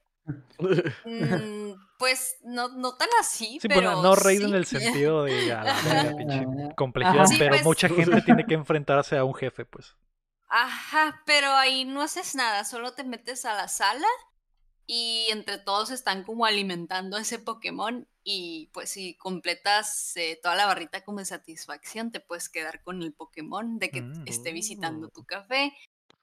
[1.04, 4.54] Mm, pues no, no tan así, Sí, pero no, no raid en sí.
[4.56, 6.44] el sentido de la pinche
[6.76, 7.64] complejidad, Sí, pero pues.
[7.64, 9.96] mucha gente tiene que enfrentarse a un jefe, pues.
[10.50, 14.06] Ajá, pero ahí no haces nada, solo te metes a la sala
[14.86, 20.54] y entre todos están como alimentando a ese Pokémon y pues si completas eh, toda
[20.56, 24.24] la barrita como de satisfacción te puedes quedar con el Pokémon de que Mm.
[24.26, 25.74] esté visitando tu café.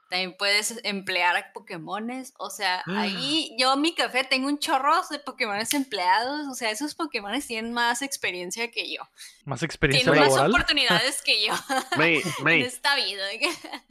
[0.09, 5.17] También puedes emplear Pokémones, o sea, ahí yo en mi café tengo un chorro de
[5.19, 9.01] Pokémones empleados, o sea, esos Pokémones tienen más experiencia que yo,
[9.45, 11.53] Más experiencia tienen más oportunidades que yo
[11.97, 13.23] May, en May, esta vida.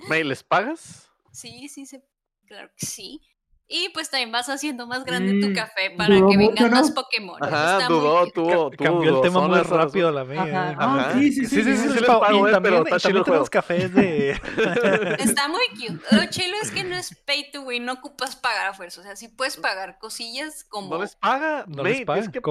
[0.09, 1.09] May, ¿les pagas?
[1.33, 2.03] Sí, sí, se...
[2.47, 3.21] claro que sí.
[3.67, 6.77] Y pues también vas haciendo más grande tu Mm, café para que mucho, vengan ¿no?
[6.77, 7.43] más Pokémon.
[7.43, 10.43] Ajá, dudó, tuvo Cambió el tema muy rápido la mía.
[10.43, 10.77] Ajá.
[10.79, 11.13] Ah, Ajá.
[11.15, 11.47] sí, sí, sí.
[11.47, 13.47] Sí, sí, sí, sí sí, les pa- pago, y eh, también, tenemos juego.
[13.47, 14.33] cafés de...
[15.19, 16.05] Está muy cute.
[16.15, 19.01] Lo chilo es que no es pay to win, no ocupas pagar a fuerza.
[19.01, 20.91] O sea, sí puedes pagar cosillas como.
[20.97, 22.43] No les paga, No les paga, tienes que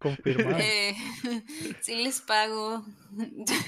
[0.00, 0.56] confirmado.
[0.58, 0.96] eh,
[1.80, 2.84] sí les pago.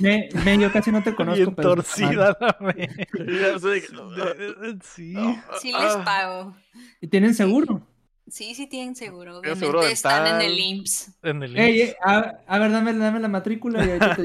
[0.00, 1.36] Me, me- yo casi no te conozco.
[1.36, 2.56] Bien pero- torcida la.
[4.94, 5.14] Sí.
[5.60, 6.02] sí les Ah.
[6.04, 6.56] pago.
[7.00, 7.86] ¿Y tienen seguro?
[8.28, 9.38] Sí, sí tienen seguro.
[9.40, 10.58] Obviamente seguro están en el.
[10.58, 11.10] IMSS.
[11.22, 11.88] En el Ey, IMSS.
[11.90, 14.22] ey, a, a ver, dame, dame la matrícula y ahorita te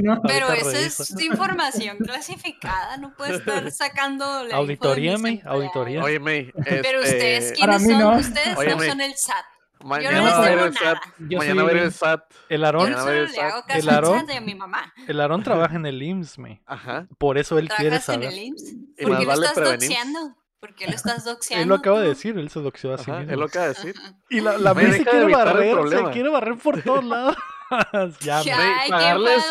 [0.00, 0.20] digo.
[0.24, 6.02] Pero eso es información clasificada, no puede estar sacando la Auditoría, May, auditoría.
[6.02, 6.52] Oye, May.
[6.64, 8.12] Pero ustedes, este, Para ¿quiénes son?
[8.12, 8.18] no.
[8.18, 8.88] Ustedes Oye, no May.
[8.90, 9.44] son el SAT.
[9.84, 10.82] Mañana Yo no va el SAT.
[10.84, 11.00] nada.
[11.28, 11.84] Yo Mañana va a ver May.
[11.86, 12.22] el SAT.
[12.48, 14.20] El Aarón, el Aarón.
[14.20, 14.92] SAT de mi mamá.
[15.06, 16.62] el Aarón trabaja en el IMSS, me.
[16.66, 17.06] Ajá.
[17.18, 18.28] Por eso él quiere ¿Trabajas en saber.
[18.32, 18.72] el IMSS?
[18.72, 20.36] Y ¿Por qué lo vale estás doxeando?
[20.60, 21.62] ¿Por qué lo estás doxeando?
[21.62, 23.30] Él lo acaba de decir, él se doxió a sí mismo.
[23.32, 23.94] es lo que va a decir.
[24.28, 27.36] Y la, la se de quiere barrer, se quiere barrer por todos lados.
[28.20, 28.68] ya, May.
[28.86, 29.44] qué pagarles-.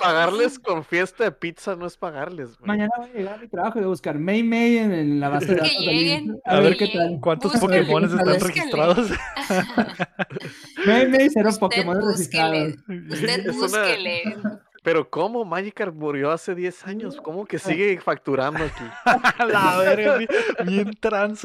[0.00, 2.50] Pagarles con fiesta de pizza no es pagarles.
[2.60, 2.78] May.
[2.78, 5.20] Mañana voy a llegar a mi trabajo y voy a buscar May May en, en
[5.20, 5.72] la base de datos.
[5.80, 7.02] lleguen, A ver qué tal.
[7.04, 7.20] lleguen.
[7.20, 9.08] ¿Cuántos Pokémones están registrados?
[10.86, 12.16] May May Usted Pokémon registrados.
[12.16, 12.76] búsquele.
[13.10, 14.36] Usted Es una- búsquele.
[14.84, 15.44] Pero ¿cómo?
[15.44, 17.16] Magikarp murió hace 10 años.
[17.22, 18.84] ¿Cómo que sigue facturando aquí?
[19.04, 20.16] A la verga,
[20.64, 20.90] bien,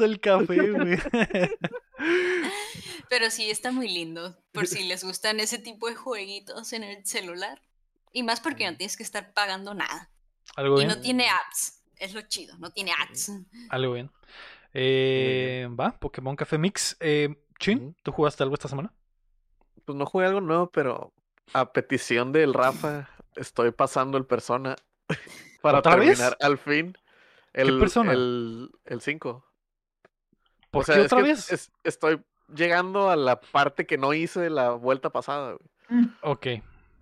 [0.00, 0.96] el café, güey.
[3.16, 4.36] Pero sí, está muy lindo.
[4.50, 7.62] Por si les gustan ese tipo de jueguitos en el celular.
[8.12, 10.10] Y más porque no tienes que estar pagando nada.
[10.56, 10.88] ¿Algo Y bien?
[10.88, 11.80] no tiene apps.
[11.96, 13.30] Es lo chido, no tiene ads.
[13.70, 14.10] Algo bien.
[14.72, 16.96] Eh, va, Pokémon Café Mix.
[16.98, 17.94] Eh, Chin.
[18.02, 18.92] ¿tú jugaste algo esta semana?
[19.84, 21.12] Pues no jugué algo nuevo, pero
[21.52, 24.74] a petición del Rafa estoy pasando el Persona
[25.62, 26.18] para ¿Otra vez?
[26.18, 26.98] terminar al fin
[27.52, 28.10] el Persona?
[28.12, 28.70] el
[29.00, 29.46] 5.
[30.72, 31.70] ¿Por qué otra vez?
[31.84, 32.20] estoy
[32.54, 35.56] llegando a la parte que no hice de la vuelta pasada,
[35.88, 36.08] güey.
[36.22, 36.46] Ok.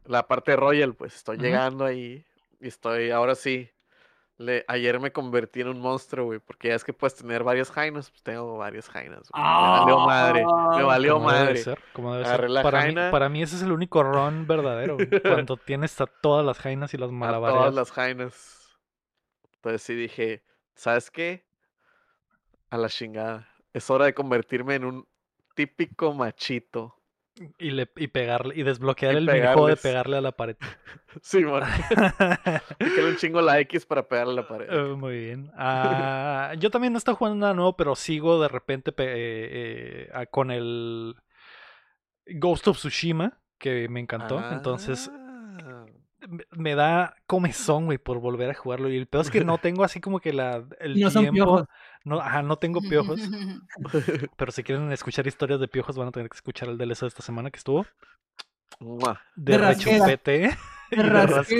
[0.06, 2.24] La parte Royal, pues estoy llegando ahí
[2.60, 3.70] y estoy, ahora sí.
[4.38, 7.70] Le, ayer me convertí en un monstruo, güey, porque ya es que puedes tener varias
[7.70, 9.28] jainas, pues tengo varias jainas.
[9.30, 9.40] güey.
[9.42, 10.44] Me valió madre,
[10.76, 11.56] me valió debe madre.
[11.58, 12.50] ser, como debe ser.
[12.50, 13.10] la Para mí, jaina.
[13.12, 14.96] para mí ese es el único ron verdadero.
[14.96, 15.08] güey,
[15.46, 18.78] Cuando tienes a todas las jainas y las a todas las jainas.
[19.56, 20.42] Entonces sí dije,
[20.74, 21.44] ¿sabes qué?
[22.70, 23.46] A la chingada.
[23.72, 25.06] Es hora de convertirme en un
[25.54, 26.96] típico machito.
[27.58, 30.54] Y, le, y pegarle, y desbloquear Y el minijuego de pegarle a la pared.
[31.22, 31.62] Sí, man.
[32.78, 34.66] Pícale un chingo la X para pegarle a la pared.
[34.70, 35.50] Eh, Muy bien.
[35.56, 40.26] Ah, yo también no estoy jugando nada nuevo, pero sigo de repente pe- eh, eh,
[40.30, 41.14] con el
[42.26, 44.42] Ghost of Tsushima, que me encantó.
[44.52, 45.86] Entonces Ah.
[46.28, 48.88] me- me da comezón, güey, por volver a jugarlo.
[48.90, 51.66] Y el peor es que no tengo así como que la, el No son tiempo.
[52.04, 53.20] No, ajá, no tengo piojos.
[54.36, 57.06] Pero si quieren escuchar historias de piojos, van a tener que escuchar el DLC de
[57.08, 57.86] esta semana que estuvo.
[58.80, 59.20] Mua.
[59.36, 60.50] De, De rechupete.
[61.46, 61.56] Sí.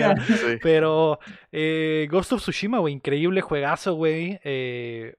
[0.63, 1.19] Pero
[1.53, 4.39] eh, Ghost of Tsushima, güey, increíble juegazo, güey.
[4.45, 5.17] Eh,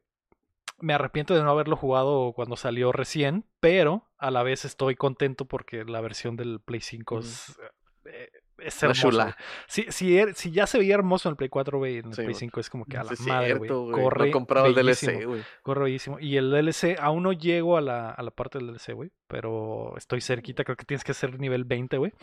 [0.78, 5.46] me arrepiento de no haberlo jugado cuando salió recién, pero a la vez estoy contento
[5.46, 7.24] porque la versión del Play 5 Ujú.
[7.24, 7.60] es,
[8.06, 8.30] eh,
[8.66, 9.02] es Una hermosa.
[9.10, 9.24] chula.
[9.26, 9.36] güey.
[9.68, 12.12] Si, si, er- si ya se veía hermoso en el Play 4, güey, en el
[12.14, 12.36] Sí, Play güey.
[12.40, 13.70] 5 es como que a la Sí, madre, güey.
[13.70, 14.76] Corre No comprado el.
[14.76, 15.42] DLC, güey.
[15.62, 16.20] Corre bellísimo.
[16.20, 19.12] Y el DLC, aún no llego a la, a la parte del DLC, güey.
[19.28, 22.14] Pero estoy cerquita, creo que tienes que ser nivel 20, güey.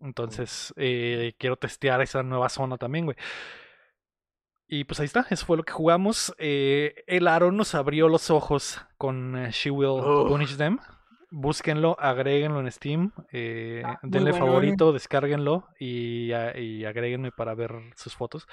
[0.00, 3.16] Entonces, eh, quiero testear esa nueva zona también, güey.
[4.70, 6.34] Y pues ahí está, eso fue lo que jugamos.
[6.38, 10.02] Eh, el Aaron nos abrió los ojos con eh, She Will.
[10.28, 10.78] Punish Them.
[11.30, 14.48] Búsquenlo, agréguenlo en Steam, eh, Ah, denle bueno, eh.
[14.48, 18.46] favorito, descárguenlo y, a- y agréguenme para ver sus fotos.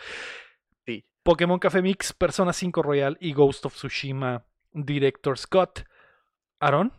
[0.86, 1.06] Sí.
[1.24, 5.84] Pokémon Café Mix, Persona 5 Royal y Ghost of Tsushima Director Scott.
[6.60, 6.92] Aaron,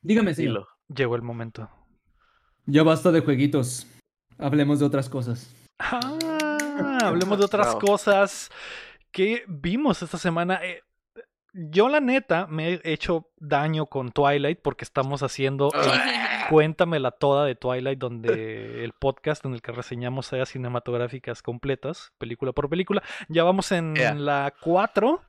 [0.00, 0.42] Dígame, sí.
[0.42, 0.66] Dilo.
[0.88, 1.68] llegó el momento.
[2.66, 3.86] Ya basta de jueguitos.
[4.38, 5.54] Hablemos de otras cosas.
[5.78, 8.50] Ah, hablemos de otras cosas
[9.12, 10.60] que vimos esta semana.
[10.64, 10.80] Eh,
[11.54, 16.00] yo la neta me he hecho daño con Twilight porque estamos haciendo el
[16.50, 22.52] Cuéntamela toda de Twilight, donde el podcast en el que reseñamos sagas cinematográficas completas, película
[22.52, 23.02] por película.
[23.28, 24.14] Ya vamos en Yeah.
[24.14, 25.22] la 4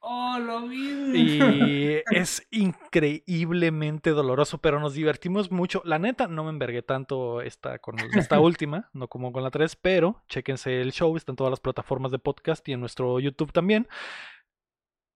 [0.00, 1.10] Oh, lo vi.
[1.12, 5.82] y es increíblemente doloroso, pero nos divertimos mucho.
[5.84, 7.96] La neta, no me envergué tanto esta, con
[8.30, 11.60] esta última, no como con la 3, pero chéquense el show, está en todas las
[11.60, 13.88] plataformas de podcast y en nuestro YouTube también.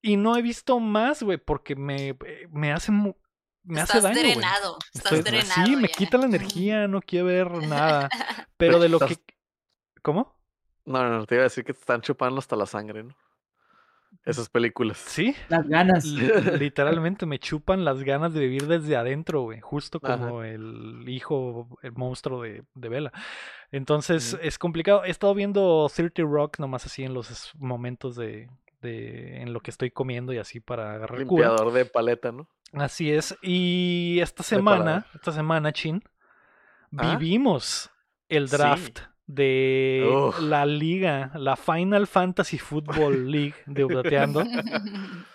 [0.03, 2.17] Y no he visto más, güey, porque me,
[2.51, 4.17] me hace me hace estás daño.
[4.21, 4.33] güey.
[4.33, 4.79] drenado.
[4.93, 5.65] Estás Estoy- drenado.
[5.67, 5.95] sí, me ya.
[5.95, 8.09] quita la energía, no quiero ver nada.
[8.57, 9.17] Pero de lo que.
[10.03, 10.37] ¿Cómo?
[10.85, 13.15] No, no, no, te iba a decir que te están chupando hasta la sangre, ¿no?
[14.25, 14.99] Esas películas.
[14.99, 16.05] Sí, Las ganas.
[16.05, 19.61] li- literalmente me chupan las ganas de vivir desde adentro, güey.
[19.61, 20.19] Justo Ajá.
[20.19, 23.13] como el hijo, el monstruo de, de Bella.
[23.71, 25.05] Entonces es complicado.
[25.05, 28.51] He estado viendo 30 Rock nomás así en los momentos de,
[28.83, 29.41] de.
[29.41, 31.49] en lo que estoy comiendo y así para agarrar cura.
[31.49, 32.49] Limpiador de paleta, ¿no?
[32.75, 33.37] Así es.
[33.43, 36.03] Y esta semana, esta semana, Chin,
[36.97, 37.17] Ah.
[37.17, 37.91] vivimos
[38.29, 38.57] el Sí.
[38.57, 40.41] draft de Uf.
[40.41, 44.43] la liga, la Final Fantasy Football League de Updateando.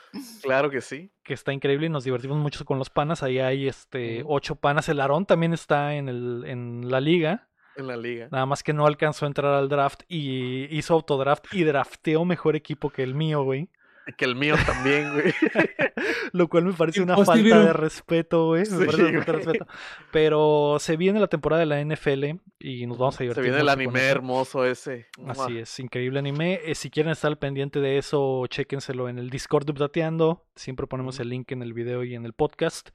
[0.42, 1.12] Claro que sí.
[1.24, 3.22] que está increíble y nos divertimos mucho con los panas.
[3.24, 4.88] Ahí hay este ocho panas.
[4.90, 7.47] El Aarón también está en, el, en la liga.
[7.78, 8.28] En la liga.
[8.32, 12.56] Nada más que no alcanzó a entrar al draft y hizo autodraft y drafteó mejor
[12.56, 13.70] equipo que el mío, güey.
[14.16, 15.34] Que el mío también, güey.
[16.32, 17.50] Lo cual me parece una Imposible.
[17.52, 18.62] falta de respeto, güey.
[18.62, 19.68] Me Sí, parece una falta de respeto.
[20.12, 23.44] Pero se viene la temporada de la NFL y nos vamos a Se divertir.
[23.44, 25.08] viene el anime hermoso ese.
[25.28, 26.62] Así es, increíble anime.
[26.64, 30.46] Eh, si quieren estar al pendiente de eso, chéquenselo en el Discord de Updateando.
[30.56, 32.90] Siempre ponemos el link en el video y en el podcast.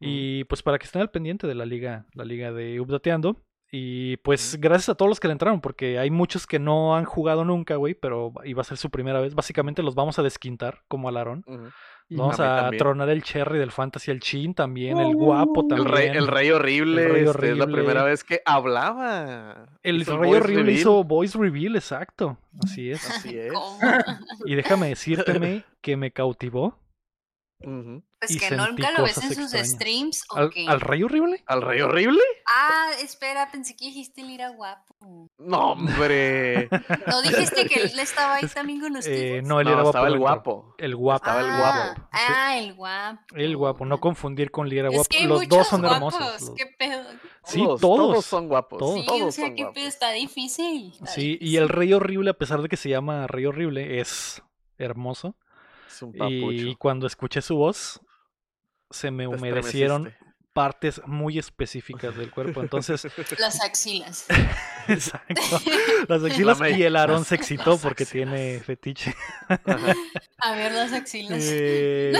[0.00, 3.36] Y pues para que estén al pendiente de la liga, la liga de Updateando.
[3.76, 7.04] Y pues gracias a todos los que le entraron, porque hay muchos que no han
[7.04, 9.34] jugado nunca, güey, pero iba a ser su primera vez.
[9.34, 11.42] Básicamente los vamos a desquintar, como Alarón.
[11.44, 11.70] Ujú.
[12.10, 12.78] Vamos A mí a, también.
[12.78, 15.88] tronar el cherry del fantasy, el chin también, el guapo El también.
[15.88, 17.02] El rey, el rey horrible.
[17.04, 19.66] El rey este, es la primera vez que hablaba.
[19.82, 20.78] El Hizo rey horrible reveal.
[20.78, 22.38] hizo voice reveal, exacto.
[22.62, 23.10] Así es.
[23.10, 23.52] Así es.
[24.44, 26.78] Y déjame decírteme que me cautivó.
[28.20, 30.66] Pues Y que nunca lo ves en sus streams o ¿Al, qué?
[30.66, 31.42] al rey horrible?
[31.46, 32.20] ¿Al rey horrible?
[32.46, 35.30] Ah, espera, pensé que dijiste el era guapo.
[35.38, 36.68] No, hombre.
[37.06, 39.42] ¿No dijiste que él estaba ahí también con Eh, ustedes?
[39.44, 39.88] no, él No, era guapo.
[39.90, 40.74] estaba el guapo.
[40.78, 41.16] El guapo.
[41.26, 42.08] estaba el ah, guapo.
[42.12, 43.20] Ah, el guapo.
[43.36, 43.84] El guapo.
[43.86, 45.08] No confundir con Lee era Es guapo.
[45.10, 46.40] que hay Los dos son guapos, hermosos.
[46.42, 47.02] los- ¿Qué pedo?
[47.44, 48.24] Sí, todos, todos.
[48.24, 48.78] son guapos.
[48.78, 48.94] todos.
[49.00, 50.92] Sí, todos o sea, son qué pedo, está difícil.
[50.94, 54.42] está Sí, y el rey horrible, a pesar de que se llama rey horrible, es
[54.78, 55.36] hermoso.
[55.96, 58.00] Es un Y cuando escuché su voz,
[58.90, 60.12] se me humedecieron
[60.52, 62.62] partes muy específicas del cuerpo.
[62.62, 63.06] Entonces,
[63.38, 64.26] Las axilas.
[64.88, 65.42] exacto.
[66.08, 69.14] Las axilas y el Aarón se excitó porque tiene fetiche.
[69.48, 69.94] Ajá.
[70.38, 71.40] A ver las axilas.
[71.44, 72.12] Eh,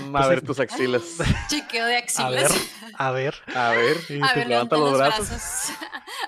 [0.00, 1.02] Mm, a ver tus axilas.
[1.48, 2.52] Chequeo de a ver, axilas.
[2.94, 3.34] a ver.
[3.54, 3.96] A ver.
[4.08, 5.28] Y A te ver, levanta los brazos.
[5.28, 5.72] brazos.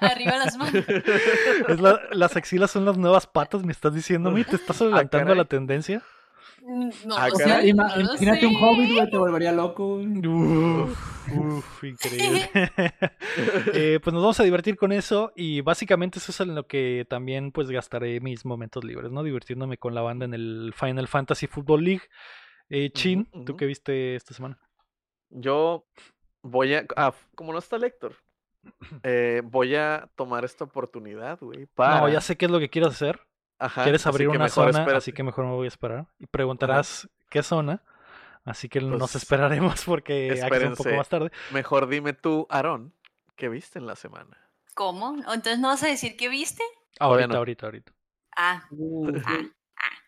[0.00, 0.84] Arriba las manos.
[1.68, 5.18] Es la- las axilas son las nuevas patas, me estás diciendo, ¿me te estás adelantando
[5.18, 5.36] a caray.
[5.38, 6.02] la tendencia?
[7.06, 7.70] No, Ah, O sea, caray.
[7.70, 9.94] ima- no lo imagínate un hobbit, güey, te volvería loco.
[9.94, 12.50] Uf, uf, increíble.
[13.74, 17.06] Eh, pues nos vamos a divertir con eso y básicamente eso es en lo que
[17.08, 19.22] también pues gastaré mis momentos libres, ¿no?
[19.22, 22.02] Divirtiéndome con la banda en el Final Fantasy Football League.
[22.68, 24.58] Eh, Chin, ¿tú qué viste esta semana?
[25.30, 25.86] Yo
[26.42, 26.84] voy a.
[26.96, 28.14] Ah, como no está Lector,
[29.04, 31.66] eh, voy a tomar esta oportunidad, güey.
[31.66, 32.00] Para.
[32.00, 33.20] No, ya sé qué es lo que quieres hacer.
[33.58, 34.96] Ajá, Quieres abrir una zona, espérate.
[34.96, 36.06] así que mejor me voy a esperar.
[36.18, 37.82] Y preguntarás qué zona.
[38.44, 41.30] Así que nos Pues, esperaremos porque aquí es un poco más tarde.
[41.52, 42.94] Mejor dime tú, Aarón,
[43.36, 44.36] ¿qué viste en la semana?
[44.74, 45.16] ¿Cómo?
[45.18, 46.62] ¿Entonces no vas a decir qué viste?
[47.00, 47.36] Ahorita, no.
[47.36, 47.92] ahorita, ahorita.
[48.36, 49.40] Ah, Uh, ah,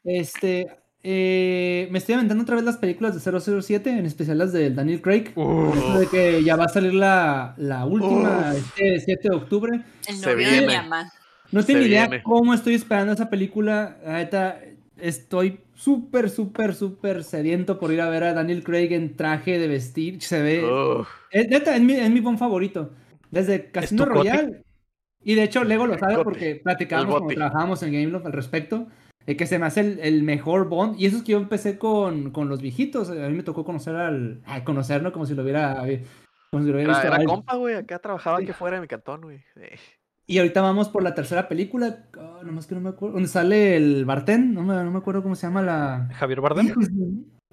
[0.05, 0.67] Este,
[1.03, 5.03] eh, me estoy aventando otra vez las películas de 007, en especial las de Daniel
[5.03, 5.29] Craig.
[5.37, 8.57] Esto de que ya va a salir la, la última, Uf.
[8.79, 9.83] este 7 de octubre.
[10.07, 11.11] el novio de mi mamá.
[11.53, 12.23] No tengo idea viene.
[12.23, 13.99] cómo estoy esperando esa película.
[14.05, 14.61] La neta,
[14.99, 19.67] estoy súper, súper, súper sediento por ir a ver a Daniel Craig en traje de
[19.69, 20.21] vestir.
[20.23, 20.65] Se ve.
[20.65, 22.91] Uf, Es, neta, es mi, es mi buen favorito.
[23.31, 24.05] Desde Casino?
[24.05, 24.63] Royale.
[25.23, 27.37] Y de hecho, Lego lo sabe cote, porque el platicábamos cuando boti.
[27.37, 28.87] trabajábamos en Gameloft al respecto.
[29.27, 30.99] De que se me hace el, el mejor Bond.
[30.99, 33.11] Y eso es que yo empecé con, con los viejitos.
[33.11, 34.41] A mí me tocó conocer al.
[34.47, 35.77] Ay, conocerlo como si lo hubiera.
[36.51, 37.07] Como si lo hubiera Era, visto.
[37.15, 37.75] era a compa, güey.
[37.77, 38.45] Acá trabajaba Sí.
[38.45, 39.37] aquí fuera de mi cantón, güey.
[39.57, 39.77] Eh,
[40.31, 42.05] Y ahorita vamos por la tercera película.
[42.17, 43.15] ah, nomás que no me acuerdo.
[43.15, 44.55] Donde sale el Bartén.
[44.55, 46.09] No me, no me acuerdo cómo se llama la.
[46.15, 46.75] Javier de-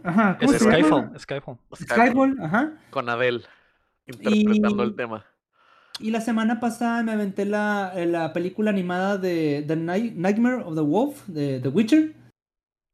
[0.03, 0.77] Ajá, ¿cómo Es se llama?
[0.77, 1.57] Skyfall, Skyfall.
[1.75, 2.73] Skyfall, ajá.
[2.91, 3.41] Con Adele.
[4.05, 5.25] Interpretando Y- el tema.
[5.99, 10.61] Y la semana pasada me aventé la, eh, la película animada de The Night- Nightmare
[10.63, 12.13] of the Wolf, de The Witcher.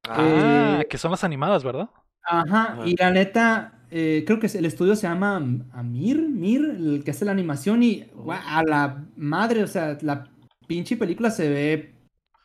[0.08, 1.90] Ah, Eh, que son las animadas, ¿verdad?
[2.24, 2.88] Ajá, Ajá.
[2.88, 7.12] y la neta, eh, creo que el estudio se llama Am- Amir, Mir, el que
[7.12, 10.26] hace la animación, y guau, a la madre, o sea, la
[10.68, 11.94] pinche película se ve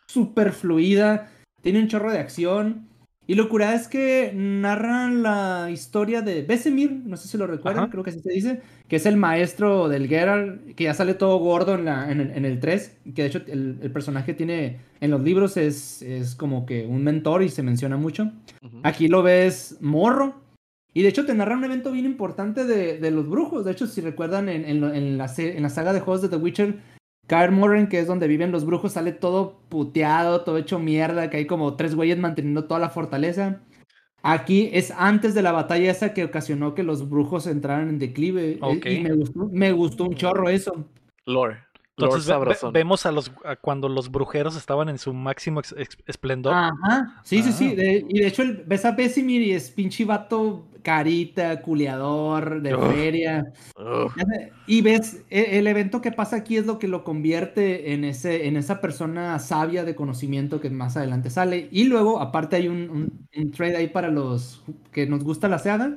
[0.06, 1.30] súper fluida,
[1.62, 2.86] tiene un chorro de acción.
[3.26, 7.84] Y lo curada es que narran la historia de Besemir, no sé si lo recuerdan,
[7.84, 7.90] Ajá.
[7.92, 11.36] creo que así se dice, que es el maestro del Geralt, que ya sale todo
[11.38, 14.78] gordo en, la, en, el, en el 3, que de hecho el, el personaje tiene,
[15.02, 18.32] en los libros es, es como que un mentor y se menciona mucho.
[18.82, 20.47] Aquí lo ves morro.
[20.94, 23.64] Y de hecho te narra un evento bien importante de, de los brujos.
[23.64, 24.80] De hecho, si recuerdan en, en
[25.18, 26.80] la, en la saga de juegos de The Witcher,
[27.26, 31.36] Kaer Morhen, que es donde viven los brujos, sale todo puteado, todo hecho mierda, que
[31.36, 33.60] hay como tres güeyes manteniendo toda la fortaleza.
[34.22, 38.52] Aquí es antes de la batalla esa que ocasionó que los brujos entraran en declive.
[38.52, 38.86] Eh, Ok.
[38.86, 40.88] Y me gustó, me gustó un chorro eso.
[41.26, 41.58] Lore.
[41.98, 45.98] Entonces ve- vemos a los a cuando los brujeros estaban en su máximo ex- ex-
[46.06, 46.54] esplendor.
[46.54, 47.70] Ajá, sí, sí, sí.
[47.72, 47.76] Ah.
[47.76, 52.74] de- y de hecho, el, ves a Besimir y es pinche vato carita, culiador, de
[52.74, 52.94] Uf.
[52.94, 53.52] feria.
[54.66, 58.46] Y ves, e- el evento que pasa aquí es lo que lo convierte en, ese,
[58.46, 61.68] en esa persona sabia de conocimiento que más adelante sale.
[61.72, 64.62] Y luego, aparte, hay un, un, un trade ahí para los
[64.92, 65.96] que nos gusta la Seada.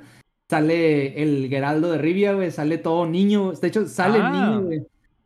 [0.50, 2.52] Sale el Geraldo de Rivia, güey.
[2.52, 3.54] Sale todo niño.
[3.54, 4.32] De hecho, sale el Ah.
[4.32, 4.82] niño, güey.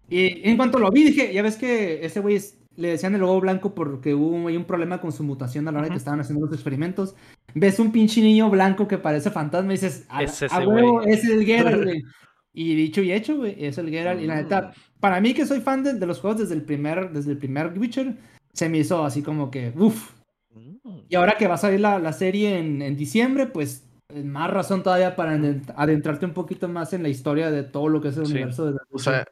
[0.10, 3.22] Y en cuanto lo vi, dije, ya ves que ese güey es- le decían el
[3.22, 5.98] lobo blanco porque hubo ahí un problema con su mutación a la hora de que
[5.98, 7.15] estaban haciendo los experimentos.
[7.53, 11.02] Ves un pinche niño blanco que parece fantasma y dices, a, Es a ese huevo,
[11.02, 12.02] es el Geralt, güey.
[12.57, 14.22] Y dicho y hecho, güey, es el Geralt.
[14.22, 17.11] Y la neta, para mí que soy fan de, de los juegos desde el primer,
[17.11, 18.15] desde el primer Witcher,
[18.53, 20.11] se me hizo así como que, uff.
[20.53, 20.99] Mm.
[21.10, 24.52] Y ahora que va a salir la, la serie en, en diciembre, pues eh, más
[24.52, 28.07] razón todavía para adent- adentrarte un poquito más en la historia de todo lo que
[28.10, 28.32] es el Sí.
[28.34, 29.26] universo de The O sea,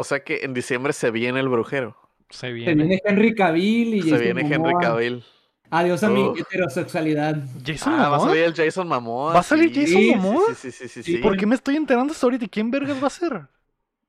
[0.00, 1.96] o sea que en diciembre se viene el brujero.
[2.30, 2.74] Se Se viene.
[2.74, 4.80] viene Henry Cavill y Se Jason viene Henry Momoa.
[4.80, 5.24] Cavill.
[5.72, 7.36] Adiós a mi heterosexualidad.
[7.64, 9.34] Jason Ah, va a salir el Jason Momoa.
[9.34, 10.42] ¿Va a salir sí, Jason Momoa?
[10.48, 11.18] Sí, sí, sí, sí, Sí, sí.
[11.18, 12.44] ¿Por qué me estoy enterando hasta ahorita?
[12.44, 13.42] ¿Y quién vergas va a ser?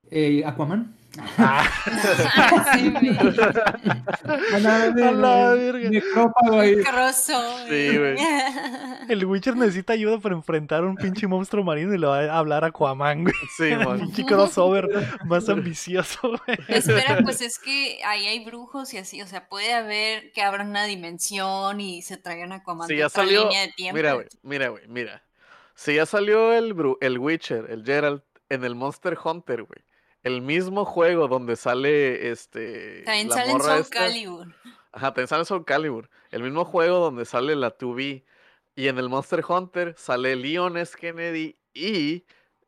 [0.10, 0.96] Eh, Aquaman.
[1.38, 1.68] Ah,
[2.74, 2.94] Sí.
[4.54, 5.90] A la A la verga.
[5.90, 6.82] Necrófago ahí.
[6.84, 7.68] Crossover.
[7.70, 8.16] Sí, güey.
[9.10, 12.38] el Witcher necesita ayuda para enfrentar a un pinche monstruo marino y le va a
[12.38, 13.36] hablar a Aquaman, güey.
[13.58, 14.00] Sí, man.
[14.00, 14.88] Pinche crossover
[15.26, 16.58] más ambicioso, güey.
[16.68, 20.70] Espera, pues es que ahí hay brujos y así, o sea, puede haber que abran
[20.70, 23.44] una dimensión y se traigan a Aquaman de ya otra salió.
[23.44, 23.98] línea de tiempo.
[23.98, 25.24] Mira, güey, mira, güey, mira.
[25.76, 29.80] Si ya salió el, el Witcher, el Geralt, en el Monster Hunter, güey.
[30.24, 33.04] El mismo juego donde sale este.
[33.04, 34.00] También la sale en morra Soul esta.
[34.00, 34.48] Calibur.
[34.92, 36.10] Ajá, también sale en Soul Calibur.
[36.30, 38.24] El mismo juego donde sale la 2B.
[38.76, 40.96] Y en el Monster Hunter sale Leon S.
[40.98, 42.26] Kennedy y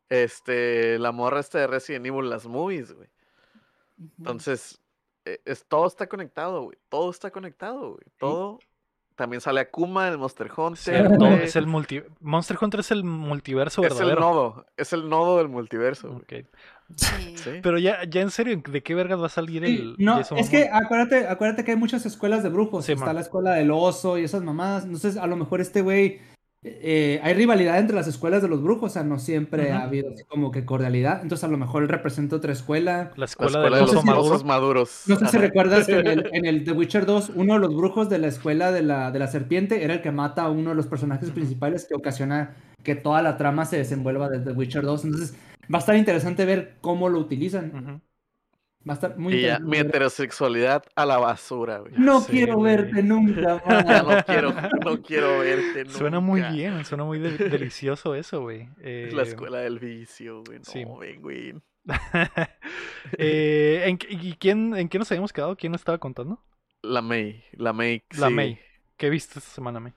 [0.08, 3.08] este la morra esta de Resident Evil, las movies, güey.
[4.18, 4.80] Entonces,
[5.24, 6.76] eh, es, todo está conectado, güey.
[6.88, 8.04] Todo está conectado, güey.
[8.18, 8.58] Todo.
[9.14, 11.08] También sale Akuma en el Monster Hunter.
[11.08, 11.44] Güey.
[11.44, 12.02] es el multi...
[12.18, 14.20] Monster Hunter es el multiverso Es el verdadero.
[14.20, 14.66] nodo.
[14.76, 16.46] Es el nodo del multiverso, güey.
[16.90, 16.98] Ok.
[16.98, 17.34] Sí.
[17.36, 17.50] Sí.
[17.62, 20.38] Pero ya, ya en serio, ¿de qué vergas va a salir Sí, el no, Jason
[20.38, 20.62] es Momoa?
[20.62, 22.84] que acuérdate, acuérdate que hay muchas escuelas de brujos.
[22.86, 23.14] Sí, Está man.
[23.16, 24.84] la escuela del oso y esas mamadas.
[24.84, 26.20] Entonces, a lo mejor este güey.
[26.66, 28.92] eh, hay rivalidad entre las escuelas de los brujos.
[28.92, 31.20] O sea, no siempre ha habido así como que cordialidad.
[31.22, 33.10] Entonces, a lo mejor él representa otra escuela.
[33.16, 35.02] La La escuela, de los osos maduros.
[35.06, 37.74] No sé si recuerdas que en el, en el The Witcher 2, uno de los
[37.76, 40.70] brujos de la escuela de la, de la serpiente era el que mata a uno
[40.70, 44.82] de los personajes principales que ocasiona que toda la trama se desenvuelva desde The Witcher
[44.84, 45.04] 2.
[45.04, 45.34] Entonces,
[45.72, 48.02] va a estar interesante ver cómo lo utilizan.
[48.86, 49.70] Va a estar muy Y ya, interesante.
[49.70, 51.94] mi heterosexualidad a la basura, güey.
[51.96, 52.76] No Sí, quiero güey.
[52.76, 54.54] verte nunca Ya no quiero,
[54.84, 56.52] no quiero verte Suena muy nunca.
[56.52, 58.68] bien, suena muy de- delicioso eso, güey.
[58.82, 60.58] Es la Eh, escuela del vicio, güey.
[60.58, 60.84] No, sí.
[61.00, 61.54] ven, güey.
[63.18, 65.56] eh, ¿en, qué- ¿Y quién, en qué nos habíamos quedado?
[65.56, 66.42] ¿Quién nos estaba contando?
[66.82, 68.02] La May, la May.
[68.18, 68.34] La sí.
[68.34, 68.58] May.
[68.96, 69.92] ¿Qué viste esta semana, May?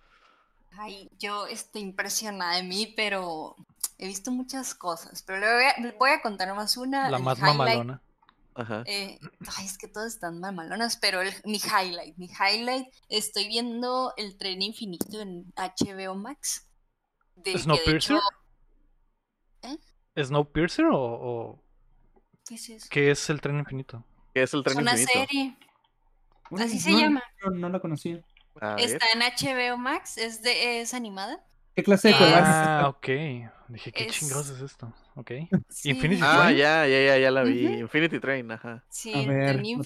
[0.80, 3.56] Ay, yo estoy impresionada de mí, pero
[3.98, 5.24] he visto muchas cosas.
[5.24, 7.10] Pero le voy a, voy a contar más una.
[7.10, 7.58] La más highlight.
[7.58, 8.02] mamalona.
[8.56, 8.84] Ajá.
[8.88, 9.20] Eh,
[9.58, 14.36] ay, es que todas están mamalonas, pero el- mi highlight, mi highlight, estoy viendo el
[14.38, 16.68] tren infinito en HBO Max.
[17.36, 18.18] De, que de ¿Snowpiercer?
[18.18, 18.24] hecho-
[20.24, 21.64] ¿Snowpiercer o, o
[22.48, 22.88] ¿qué es eso?
[22.90, 24.04] qué es el tren infinito?
[24.34, 25.14] ¿Qué es el Es tren una infinito?
[25.14, 25.58] serie,
[26.60, 27.22] así se llama.
[27.44, 28.24] No, no la conocía.
[28.60, 28.86] A ver.
[28.86, 31.46] está en HBO Max, es, de, es animada.
[31.78, 33.08] ¿Qué clase de Ah, juego Ah, ok.
[33.70, 34.92] Dije, ¿qué Es- chingados es esto?
[35.16, 35.32] Ok.
[35.70, 36.58] Sí, Infinity Ah, Train?
[36.58, 37.66] ya, ya, ya, ya la vi.
[37.82, 38.84] Infinity Train, ajá.
[38.90, 39.84] Sí, ver, tren lo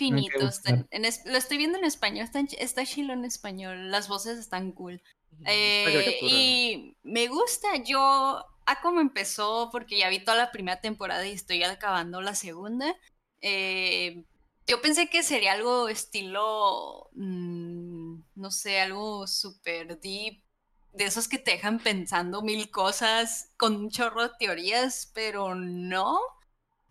[0.91, 3.91] en- es- estoy viendo en español, está, está chilo en español.
[3.91, 5.01] Las voces están cool.
[5.45, 11.27] Eh, y me gusta, yo, a cómo empezó, porque ya vi toda la primera temporada
[11.27, 12.95] y estoy acabando la segunda.
[13.41, 14.23] eh,
[14.68, 20.41] yo pensé que sería algo estilo, mm, no sé, algo súper deep,
[20.93, 26.19] de esos que te dejan pensando mil cosas con un chorro de teorías, pero no.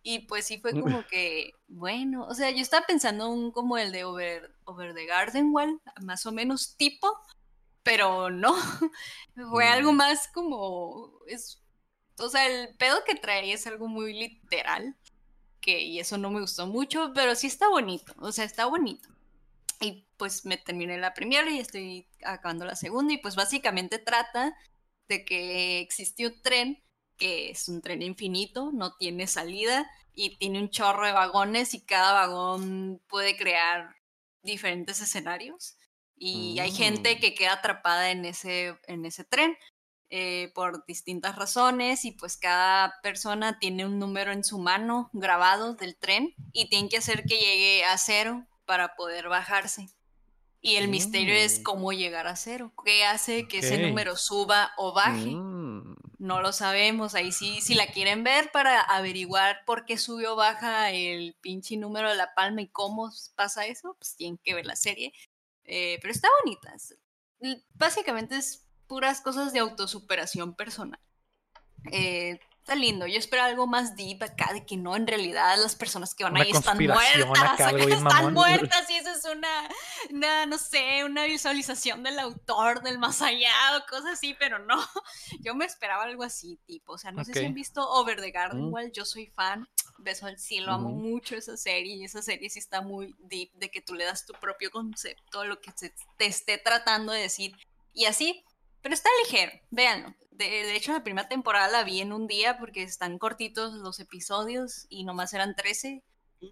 [0.02, 3.92] Y pues sí fue como que, bueno, o sea, yo estaba pensando un como el
[3.92, 7.08] de Over, Over the Garden Wall, más o menos tipo,
[7.82, 8.54] pero no,
[9.50, 9.96] fue algo Mm.
[9.96, 11.62] más como, es,
[12.18, 14.96] o sea, el pedo que trae es algo muy literal,
[15.60, 19.08] que, y eso no me gustó mucho, pero sí está bonito, o sea, está bonito.
[19.80, 24.56] Y pues me terminé la primera y estoy acabando la segunda, y pues básicamente trata
[25.08, 26.82] de que existe un tren
[27.16, 31.84] que es un tren infinito, no tiene salida y tiene un chorro de vagones y
[31.84, 33.94] cada vagón puede crear
[34.42, 35.76] diferentes escenarios
[36.16, 37.20] y hay gente Mm.
[37.20, 39.56] que queda atrapada en ese, en ese tren
[40.08, 45.74] eh, por distintas razones y pues cada persona tiene un número en su mano grabado
[45.74, 49.88] del tren y tienen que hacer que llegue a cero para poder bajarse.
[50.60, 51.62] Y el misterio es Mm.
[51.64, 52.72] cómo llegar a cero.
[52.84, 55.32] ¿Qué hace que ese número suba o baje?
[55.32, 55.96] Mm.
[56.18, 57.16] No lo sabemos.
[57.16, 61.76] Ahí sí, si la quieren ver para averiguar por qué sube o baja el pinche
[61.76, 65.12] número de la palma y cómo pasa eso, pues tienen que ver la serie.
[65.64, 66.72] Eh, pero está bonita.
[67.74, 71.00] Básicamente es puras cosas de autosuperación personal.
[71.90, 73.06] Eh, está lindo.
[73.06, 76.34] Yo espero algo más deep acá, de que no, en realidad las personas que van
[76.34, 77.36] Una ahí están muertas.
[77.52, 79.68] acá, acá están muertas y eso es una,
[80.10, 84.76] una, no sé, una visualización del autor, del más allá o cosas así, pero no.
[85.40, 86.92] Yo me esperaba algo así, tipo.
[86.92, 88.72] O sea, no sé si han visto Over the Garden Mm.
[88.72, 88.92] Wall.
[88.92, 89.66] Yo soy fan.
[90.02, 90.98] Beso al cielo, amo Ujú.
[90.98, 94.24] mucho esa serie y esa serie sí está muy deep de que tú le das
[94.24, 97.54] tu propio concepto lo que se te esté tratando de decir
[97.92, 98.42] y así,
[98.82, 100.14] pero está ligero, véanlo.
[100.30, 104.00] De, de hecho, la primera temporada la vi en un día porque están cortitos los
[104.00, 106.02] episodios y nomás eran 13.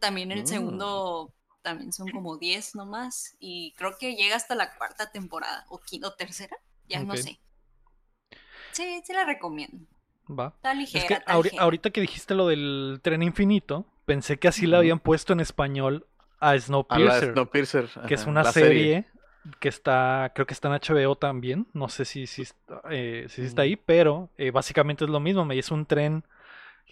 [0.00, 0.46] También el Mm.
[0.46, 1.32] segundo
[1.62, 6.08] también son como 10 nomás y creo que llega hasta la cuarta temporada o quinta
[6.08, 6.56] o tercera,
[6.88, 7.40] ya no sé.
[8.72, 9.86] Sí, sí la recomiendo.
[10.30, 10.48] Va.
[10.56, 11.06] Está Es ligera.
[11.06, 11.62] que está ahori- ligera.
[11.62, 14.78] ahorita que dijiste lo del tren infinito, pensé que así le Ujú.
[14.80, 16.06] habían puesto en español
[16.40, 17.88] a A la Snowpiercer, Snowpiercer.
[18.06, 19.06] que es una la serie,
[19.60, 23.42] que está, creo que está en HBO también, no sé si, si, está, eh, si
[23.42, 26.24] está ahí, pero eh, básicamente es lo mismo, me es un tren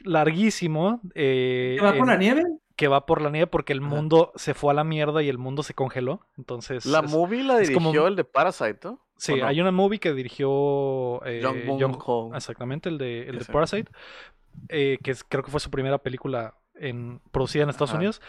[0.00, 2.42] larguísimo eh, ¿Qué va por en- la nieve?
[2.76, 3.88] que va por la nieve porque el Ajá.
[3.88, 6.84] mundo se fue a la mierda y el mundo se congeló, entonces...
[6.84, 9.00] La es- movie la como- dirigió el de Parasite, ¿no?
[9.16, 13.44] Sí, hay una movie que dirigió eh, Jung exactamente, el de, el de.
[13.46, 13.90] Parasite,
[14.68, 17.96] eh, que es- creo que fue su primera película en, producida en Estados Ajá.
[17.96, 18.20] Unidos,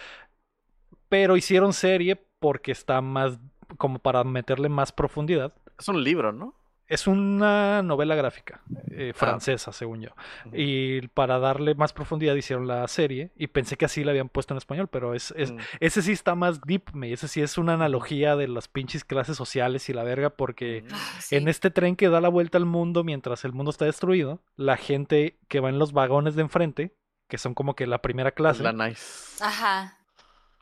[1.09, 3.37] pero hicieron serie porque está más,
[3.77, 5.53] como para meterle más profundidad.
[5.77, 6.53] Es un libro, ¿no?
[6.89, 8.61] Es una novela gráfica
[8.91, 9.17] eh, Ah.
[9.17, 10.11] francesa, según yo.
[10.53, 14.53] Y para darle más profundidad hicieron la serie y pensé que así la habían puesto
[14.53, 15.57] en español, pero es, es- Mm.
[15.81, 17.11] ese sí está más deep, me.
[17.11, 20.83] Ese sí es una analogía de las pinches clases sociales y la verga porque...
[20.83, 20.93] Mm.
[20.93, 21.35] Ah, sí.
[21.35, 24.77] En este tren que da la vuelta al mundo mientras el mundo está destruido, la
[24.77, 26.95] gente que va en los vagones de enfrente,
[27.27, 29.43] que son como que la primera clase, La nice.
[29.43, 29.96] Ajá.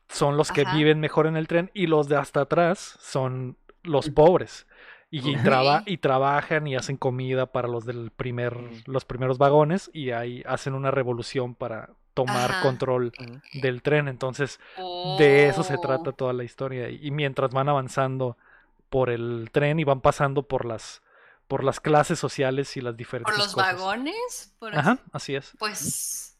[0.10, 0.76] Son los que Ajá.
[0.76, 4.68] viven mejor en el tren y los de hasta atrás son los pobres.
[5.12, 5.84] Y, y traba- Ok.
[5.88, 8.82] y trabajan y hacen comida para los del primer, Mm.
[8.88, 12.62] los primeros vagones y ahí hacen una revolución para tomar Ajá.
[12.62, 13.12] control
[13.54, 14.08] del tren.
[14.08, 14.60] Entonces,
[15.20, 15.82] de eso se Oh.
[15.82, 16.90] trata toda la historia.
[16.90, 18.38] Y mientras van avanzando
[18.90, 21.02] por el tren y van pasando por las
[21.48, 23.76] por las clases sociales y las diferentes Por los cosas.
[23.80, 24.56] vagones.
[24.58, 25.54] Por Ajá, así- así es.
[25.60, 26.35] Pues.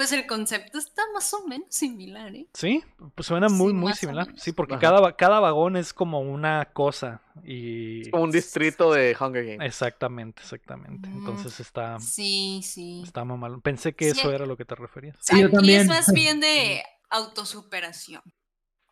[0.00, 2.48] Pues el concepto está más o menos similar, ¿eh?
[2.54, 2.82] Sí,
[3.14, 4.28] pues suena muy Sí, muy similar.
[4.38, 4.80] Sí, porque Ajá.
[4.80, 9.66] cada, cada vagón es como una cosa y Es como un distrito de Hunger Games.
[9.66, 11.06] exactamente, exactamente.
[11.06, 11.18] Mm.
[11.18, 13.02] Entonces está Sí, sí.
[13.04, 13.60] está muy mal.
[13.60, 14.20] Pensé que Sí.
[14.20, 15.18] eso era lo que te referías.
[15.20, 15.82] Sí, yo Aquí también.
[15.82, 18.22] es más bien de autosuperación.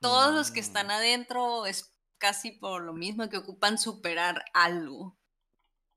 [0.03, 0.65] Todos los que Mm.
[0.65, 5.17] están adentro es casi por lo mismo que ocupan superar algo.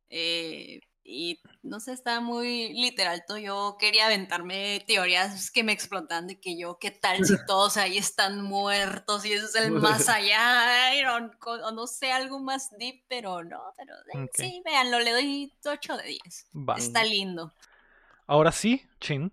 [0.08, 3.24] Eh, y no sé, está muy literal.
[3.28, 3.38] todo.
[3.38, 7.98] Yo quería aventarme teorías que me explotan de que yo, ¿qué tal si todos ahí
[7.98, 10.92] están muertos y eso es el más allá?
[11.46, 15.98] O no sé, algo más deep, pero no, pero eh, sí, véanlo, le doy 8
[15.98, 16.46] de 10.
[16.56, 16.76] Va.
[16.78, 17.52] Está lindo.
[18.28, 19.32] Ahora sí, Chin,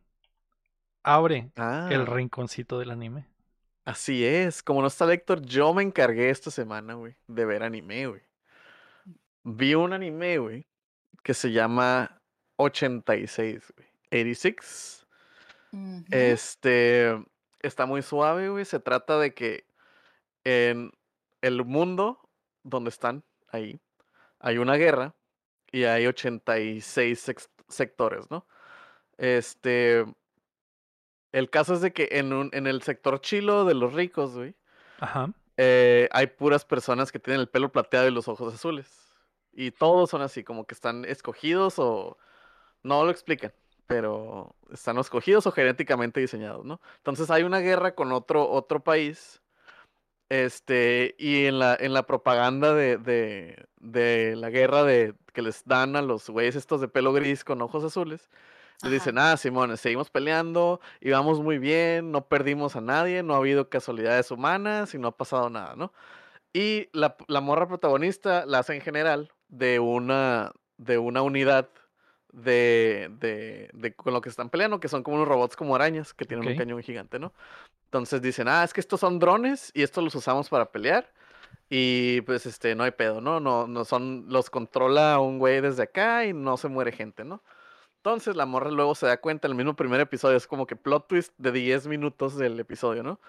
[1.03, 3.27] abre Ah, el rinconcito del anime.
[3.85, 4.63] así es.
[4.63, 8.23] Como no está Héctor, yo me encargué esta semana, güey, de ver anime, güey.
[9.45, 10.67] Vi un anime, güey,
[11.23, 12.21] que se llama
[12.57, 13.89] 86, güey.
[14.09, 15.07] 86.
[15.73, 16.05] Ujú.
[16.11, 17.19] Este
[17.61, 18.65] está muy suave, güey.
[18.65, 19.67] Se trata de que
[20.45, 20.93] en
[21.43, 22.21] el mundo
[22.63, 23.81] donde están ahí
[24.41, 25.15] hay una guerra
[25.71, 28.47] y hay 86 sex- sectores, ¿no?
[29.19, 30.05] Este
[31.33, 34.55] el caso es de que en un en el sector chilo de los ricos, güey,
[35.01, 35.31] Ajá.
[35.59, 38.98] eh, hay puras personas que tienen el pelo plateado y los ojos azules.
[39.59, 42.17] Y todos son así, como que están escogidos o...
[42.85, 43.53] No lo explican,
[43.89, 46.81] pero están escogidos o genéticamente diseñados, ¿no?
[46.99, 49.43] Entonces hay una guerra con otro, otro país.
[50.29, 55.65] Este, y en la, en la propaganda de, de, de la guerra de, que les
[55.65, 58.31] dan a los güeyes estos de pelo gris con ojos azules,
[58.85, 63.35] les dicen, ah, Simón, seguimos peleando y vamos muy bien, no perdimos a nadie, no
[63.35, 65.93] ha habido casualidades humanas y no ha pasado nada, ¿no?
[66.53, 71.69] Y la, la morra protagonista la hace en general de una, de una unidad
[72.33, 76.15] de, de, de con lo que están peleando, que son como unos robots como arañas
[76.15, 77.33] que tienen un cañón gigante, ¿no?
[77.85, 81.11] Entonces dicen, ah, es que estos son drones y estos los usamos para pelear.
[81.71, 83.41] Y pues este, no hay pedo, ¿no?
[83.41, 87.43] No, no son, los controla un güey desde acá y no se muere gente, ¿no?
[87.97, 90.77] Entonces la morra luego se da cuenta, en el mismo primer episodio, es como que
[90.77, 93.21] plot twist de 10 minutos del episodio, ¿no?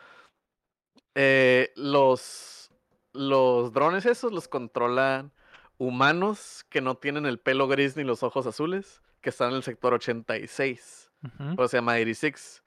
[1.15, 2.71] Eh, los,
[3.13, 5.31] los drones esos los controlan
[5.79, 9.63] humanos que no tienen el pelo gris ni los ojos azules, que están en el
[9.63, 11.61] sector 86, Ujú.
[11.61, 12.63] o se llama 86.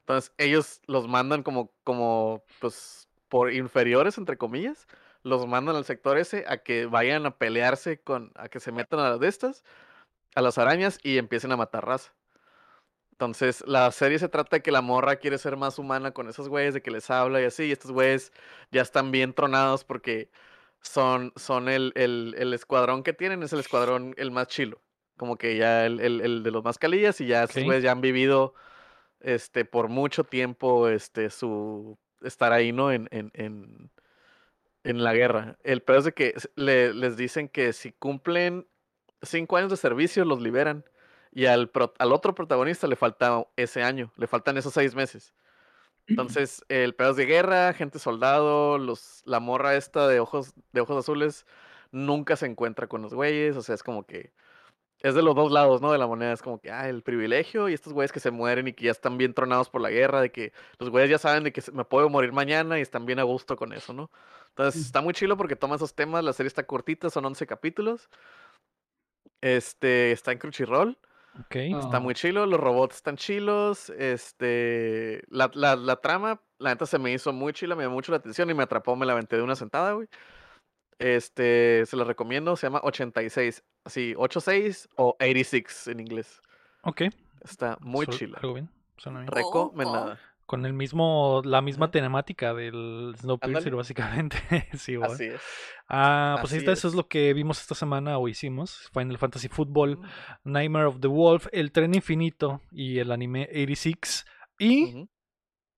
[0.00, 4.86] Entonces ellos los mandan como, como, pues, por inferiores, entre comillas,
[5.22, 9.00] los mandan al sector ese a que vayan a pelearse con, a que se metan
[9.00, 9.64] a las de estas,
[10.34, 12.12] a las arañas y empiecen a matar raza.
[13.12, 16.48] Entonces, la serie se trata de que la morra quiere ser más humana con esos
[16.48, 18.32] güeyes, de que les habla y así, y estos güeyes
[18.72, 20.28] ya están bien tronados porque
[20.82, 24.80] son, son el, el, el escuadrón que tienen, es el escuadrón el más chilo.
[25.16, 27.46] Como que ya el, el, el de los más calillas y ya
[27.82, 28.54] ya han vivido
[29.20, 32.90] este, por mucho tiempo este, su estar ahí, ¿no?
[32.90, 33.90] En, en, en,
[34.84, 35.56] en la guerra.
[35.62, 38.66] El peor es de que le- les dicen que si cumplen
[39.22, 40.84] cinco años de servicio, los liberan.
[41.34, 45.32] Y al, pro- al otro protagonista le falta ese año, le faltan esos seis meses.
[46.12, 50.80] Entonces, el pedo es de guerra, gente soldado, los, la morra esta de ojos, de
[50.80, 51.46] ojos azules
[51.92, 53.56] nunca se encuentra con los güeyes.
[53.56, 54.32] O sea, es como que
[55.00, 55.92] es de los dos lados, ¿no?
[55.92, 56.32] De la moneda.
[56.32, 58.90] Es como que, ah, el privilegio y estos güeyes que se mueren y que ya
[58.90, 61.84] están bien tronados por la guerra, de que los güeyes ya saben de que me
[61.84, 64.10] puedo morir mañana y están bien a gusto con eso, ¿no?
[64.50, 68.08] Entonces, está muy chilo porque toma esos temas, la serie está cortita, son 11 capítulos.
[69.40, 70.98] Este, está en Crunchyroll.
[71.50, 72.00] Está Oh.
[72.00, 77.12] muy chilo, los robots están chilos, este, la, la, la trama, la neta se me
[77.12, 79.42] hizo muy chila, me llamó mucho la atención y me atrapó, me la aventé de
[79.42, 80.08] una sentada, güey.
[80.98, 86.40] Este, se la recomiendo, se llama 86, así, 86 o 86 en inglés.
[86.82, 87.02] Ok.
[87.42, 88.38] Está muy Su- chila.
[88.40, 88.70] Algo bien.
[88.96, 89.32] Suena bien.
[89.32, 90.20] Recomendada.
[90.46, 94.36] Con el mismo, la misma temática del Snowpiercer, básicamente.
[94.74, 95.06] sí, va.
[95.06, 95.40] Así es.
[95.88, 96.96] Ah, pues ahí Así está, eso es es.
[96.96, 98.90] lo que vimos esta semana o hicimos.
[98.92, 100.06] Final Fantasy Football, Ujú,
[100.44, 104.24] Nightmare of the Wolf, El Tren Infinito y el anime 86.
[104.58, 105.08] Y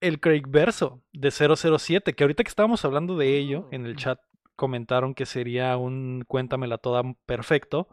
[0.01, 3.99] el Craig Verso de 007, que ahorita que estábamos hablando de ello, en el Mm.
[3.99, 4.21] chat
[4.57, 7.89] comentaron que sería un Cuéntamela toda perfecto.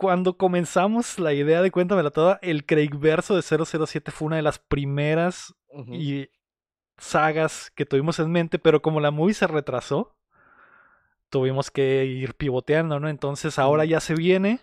[0.00, 4.42] Cuando comenzamos la idea de Cuéntamela toda, el Craig Verso de 007 fue una de
[4.42, 5.54] las primeras
[5.88, 6.30] y
[6.96, 10.16] sagas que tuvimos en mente, pero como la movie se retrasó,
[11.28, 13.10] tuvimos que ir pivoteando, ¿no?
[13.10, 14.60] Entonces ahora ya se viene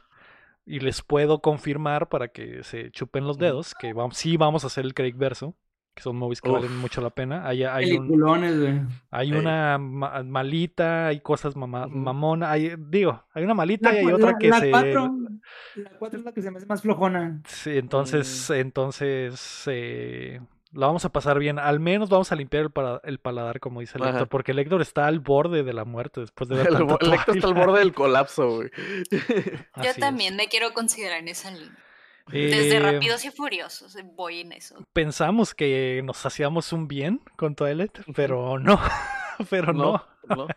[0.66, 4.68] y les puedo confirmar para que se chupen los dedos que vamos, sí vamos a
[4.68, 5.54] hacer el Craig verso,
[5.98, 7.48] que son movies que valen mucho la pena.
[7.48, 13.56] Hay, hay, un- hay una ma- malita, hay cosas mama- mamona, hay, digo, hay una
[13.56, 14.70] malita La, y hay otra la- que la se...
[14.70, 15.12] cuatro,
[15.76, 17.42] la cuatro es la que se me hace más flojona.
[17.48, 20.40] Sí, entonces, entonces eh,
[20.72, 21.58] la vamos a pasar bien.
[21.58, 24.12] Al menos vamos a limpiar el, para- el paladar, como dice el Ajá.
[24.12, 27.14] Héctor, porque el Héctor está al borde de la muerte después de ver El, el
[27.14, 28.70] Héctor está al borde del colapso, güey.
[29.12, 30.38] Yo Así también es.
[30.38, 31.76] me quiero considerar en esa línea.
[32.32, 34.76] Eh, Desde Rápidos y Furiosos eh, voy en eso.
[34.94, 38.80] Pensamos que nos hacíamos un bien con Twilight, pero no.
[39.50, 40.04] pero no.
[40.28, 40.48] No, no.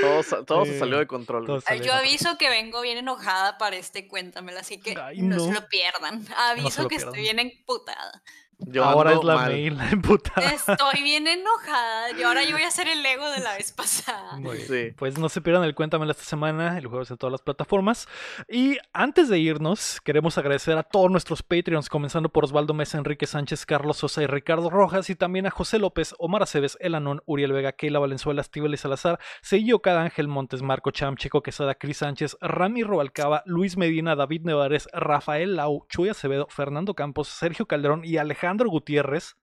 [0.00, 1.62] Todo, sa- todo se salió Eh, de control.
[1.62, 5.52] salió Yo aviso que vengo bien enojada para este Cuéntamela, así que Ay, no, se
[5.52, 6.24] lo pierdan.
[6.36, 7.08] Aviso lo que pierdan.
[7.14, 8.22] estoy bien emputada.
[8.66, 9.52] Yo Ahora es la mal.
[9.52, 10.46] mail, la emputada.
[10.50, 12.10] Estoy bien enojada.
[12.18, 14.36] Y ahora yo voy a ser el ego de la vez pasada.
[14.38, 14.68] Muy bien.
[14.68, 14.94] Sí.
[14.96, 18.06] Pues no se pierdan el Cuéntamela esta semana, el juego es en todas las plataformas.
[18.48, 23.26] Y antes de irnos, queremos agradecer a todos nuestros Patreons, comenzando por Osvaldo Mesa, Enrique
[23.26, 27.52] Sánchez, Carlos Sosa y Ricardo Rojas, y también a José López, Omar Aceves, Elanón, Uriel
[27.52, 31.98] Vega, Keila Valenzuela, Estíbal y Salazar, Seguillo Cada Ángel Montes, Marco Cham, Chico Quesada, Cris
[31.98, 38.02] Sánchez, Rami Robalcaba, Luis Medina, David Nevares, Rafael Lau, Chuy Acevedo, Fernando Campos, Sergio Calderón
[38.04, 39.36] y Alejandro Gutiérrez.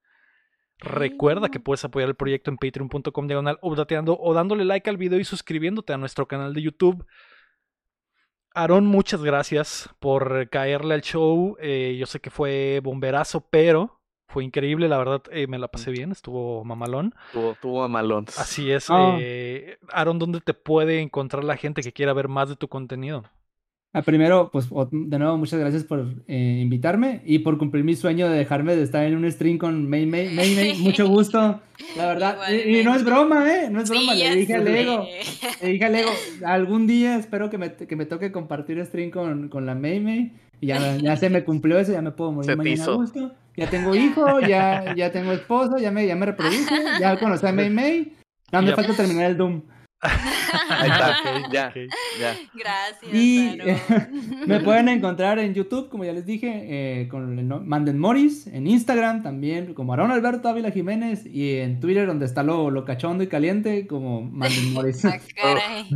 [0.79, 5.19] Recuerda que puedes apoyar el proyecto en patreon.com diagonal updateando o dándole like al video
[5.19, 7.05] y suscribiéndote a nuestro canal de YouTube.
[8.53, 11.57] Aarón, muchas gracias por caerle al show.
[11.59, 15.89] Eh, yo sé que fue bomberazo, pero fue increíble, la verdad eh, me la pasé
[15.89, 17.15] bien, estuvo mamalón.
[17.31, 18.25] Tuvo, tuvo a malón.
[18.37, 18.89] Así es.
[18.89, 19.17] Ah.
[19.19, 23.23] eh, Aaron, ¿dónde te puede encontrar la gente que quiera ver más de tu contenido?
[23.97, 28.29] Ah, primero, pues de nuevo, muchas gracias por eh, invitarme y por cumplir mi sueño
[28.29, 30.29] de dejarme de estar en un stream con May May.
[30.35, 31.59] May, May, mucho gusto,
[31.95, 32.37] la verdad.
[32.51, 33.69] Y, y no es broma, ¿eh?
[33.71, 34.81] No es broma, Sí, le dije al sé.
[34.81, 35.07] ego.
[35.63, 36.11] Le dije al ego,
[36.45, 40.31] algún día espero que me, que me toque compartir stream con, con la May May.
[40.61, 43.31] Y ya, ya se me cumplió eso, ya me puedo morir Se mañana a gusto.
[43.55, 46.65] Ya tengo hijo, ya, ya tengo esposo, ya me, ya me reproduje,
[46.99, 48.13] ya conocí a May May.
[48.51, 49.63] No, me falta terminar el Doom.
[49.99, 51.17] Ahí está,
[51.47, 51.73] Ok, ya.
[52.53, 53.57] Gracias, Y
[54.47, 58.45] me pueden encontrar en YouTube, como ya les dije, eh, con el no- Manden Morris,
[58.47, 62.85] en Instagram también, como Aaron Alberto Ávila Jiménez, y en Twitter, donde está lo, lo
[62.85, 65.03] cachondo y caliente, como Manden Morris.
[65.05, 65.89] Ah, caray.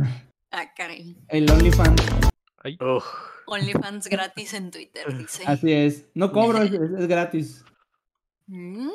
[0.50, 1.16] Ah, caray.
[1.28, 2.02] el OnlyFans.
[3.46, 5.44] OnlyFans gratis en Twitter, dice.
[5.46, 6.06] así es.
[6.14, 7.64] No cobro, es, es- es gratis.
[8.46, 8.88] Mm,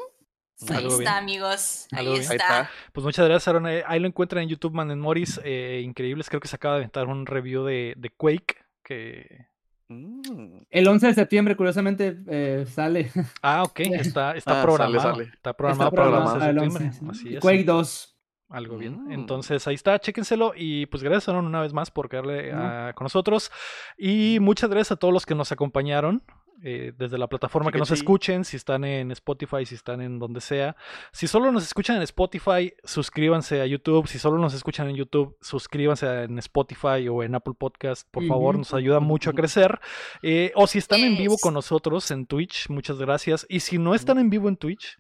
[0.70, 1.00] Ahí bien.
[1.00, 1.88] está, amigos.
[1.92, 2.16] Ahí bien.
[2.18, 2.36] Ahí está.
[2.36, 2.70] está.
[2.94, 3.68] Pues muchas gracias, Aaron.
[3.68, 5.40] Eh, Ahí lo encuentran en YouTube, Man Morris.
[5.44, 6.30] eh, increíbles.
[6.30, 8.56] Creo que se acaba de aventar un review de, de Quake.
[8.84, 9.48] Que.
[9.90, 10.60] Mm.
[10.70, 13.12] El 11 de septiembre, curiosamente, eh, sale.
[13.42, 13.80] Ah, ok.
[14.16, 15.02] Está, está Ah, programado.
[15.02, 15.32] sale, sale.
[15.34, 16.86] Está programado Está para el programado 11 de septiembre.
[16.86, 17.06] 11, sí.
[17.28, 17.42] Así es.
[17.42, 18.17] Quake 2.
[18.50, 19.06] Algo bien.
[19.06, 19.12] Mm.
[19.12, 20.54] Entonces ahí está, chéquenselo.
[20.56, 22.52] Y pues gracias, Aaron, una vez más por quedarle
[22.96, 23.52] con nosotros.
[23.98, 26.24] Y muchas gracias a todos los que nos acompañaron.
[26.64, 30.42] eh, desde la plataforma que nos escuchen, si están en Spotify, si están en donde
[30.42, 30.76] sea.
[31.12, 34.08] Si solo nos escuchan en Spotify, suscríbanse a YouTube.
[34.08, 38.08] Si solo nos escuchan en YouTube, suscríbanse en Spotify o en Apple Podcast.
[38.10, 39.80] Por favor, nos ayuda mucho a crecer.
[40.22, 43.46] Eh, o si están en vivo con nosotros en Twitch, muchas gracias.
[43.50, 44.98] Y si no están en vivo en Twitch,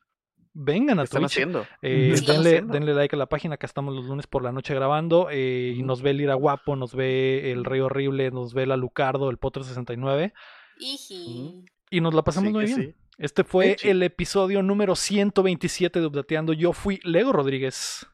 [0.59, 1.31] vengan ¿Qué a están Twitch.
[1.31, 1.61] haciendo?
[1.81, 2.73] Eh, ¿Qué están denle, haciendo?
[2.73, 5.27] denle like a la página, acá estamos los lunes por la noche grabando.
[5.31, 8.75] eh, y nos ve el Ira Guapo, nos ve el Rey Horrible, nos ve la
[8.77, 10.33] Lucardo, el Potro 69.
[10.79, 11.65] Iji.
[11.89, 12.77] Y nos la pasamos Sí muy bien.
[12.77, 12.95] sí.
[13.17, 16.53] Este fue el episodio número 127 de Updateando.
[16.53, 18.05] Yo fui Lego Rodríguez.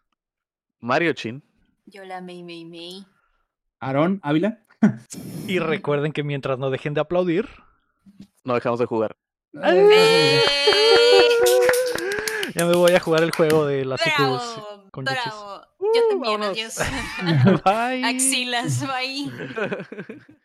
[0.79, 1.43] Mario Chin.
[1.85, 3.05] Yo la Mei Mei Mei.
[3.81, 4.59] Aaron Ávila.
[5.47, 7.49] Y recuerden que mientras no dejen de aplaudir,
[8.45, 9.15] No dejamos de jugar.
[9.61, 10.39] ¡Eh!
[12.55, 14.83] Ya me voy a jugar el juego de las IQs ¡Bravo!
[14.91, 15.23] con Yuchis.
[15.25, 15.61] ¡Bravo!
[15.79, 16.49] Yo también, vámonos.
[16.49, 16.77] adiós.
[17.65, 18.05] Bye.
[18.05, 19.31] Axilas, bye.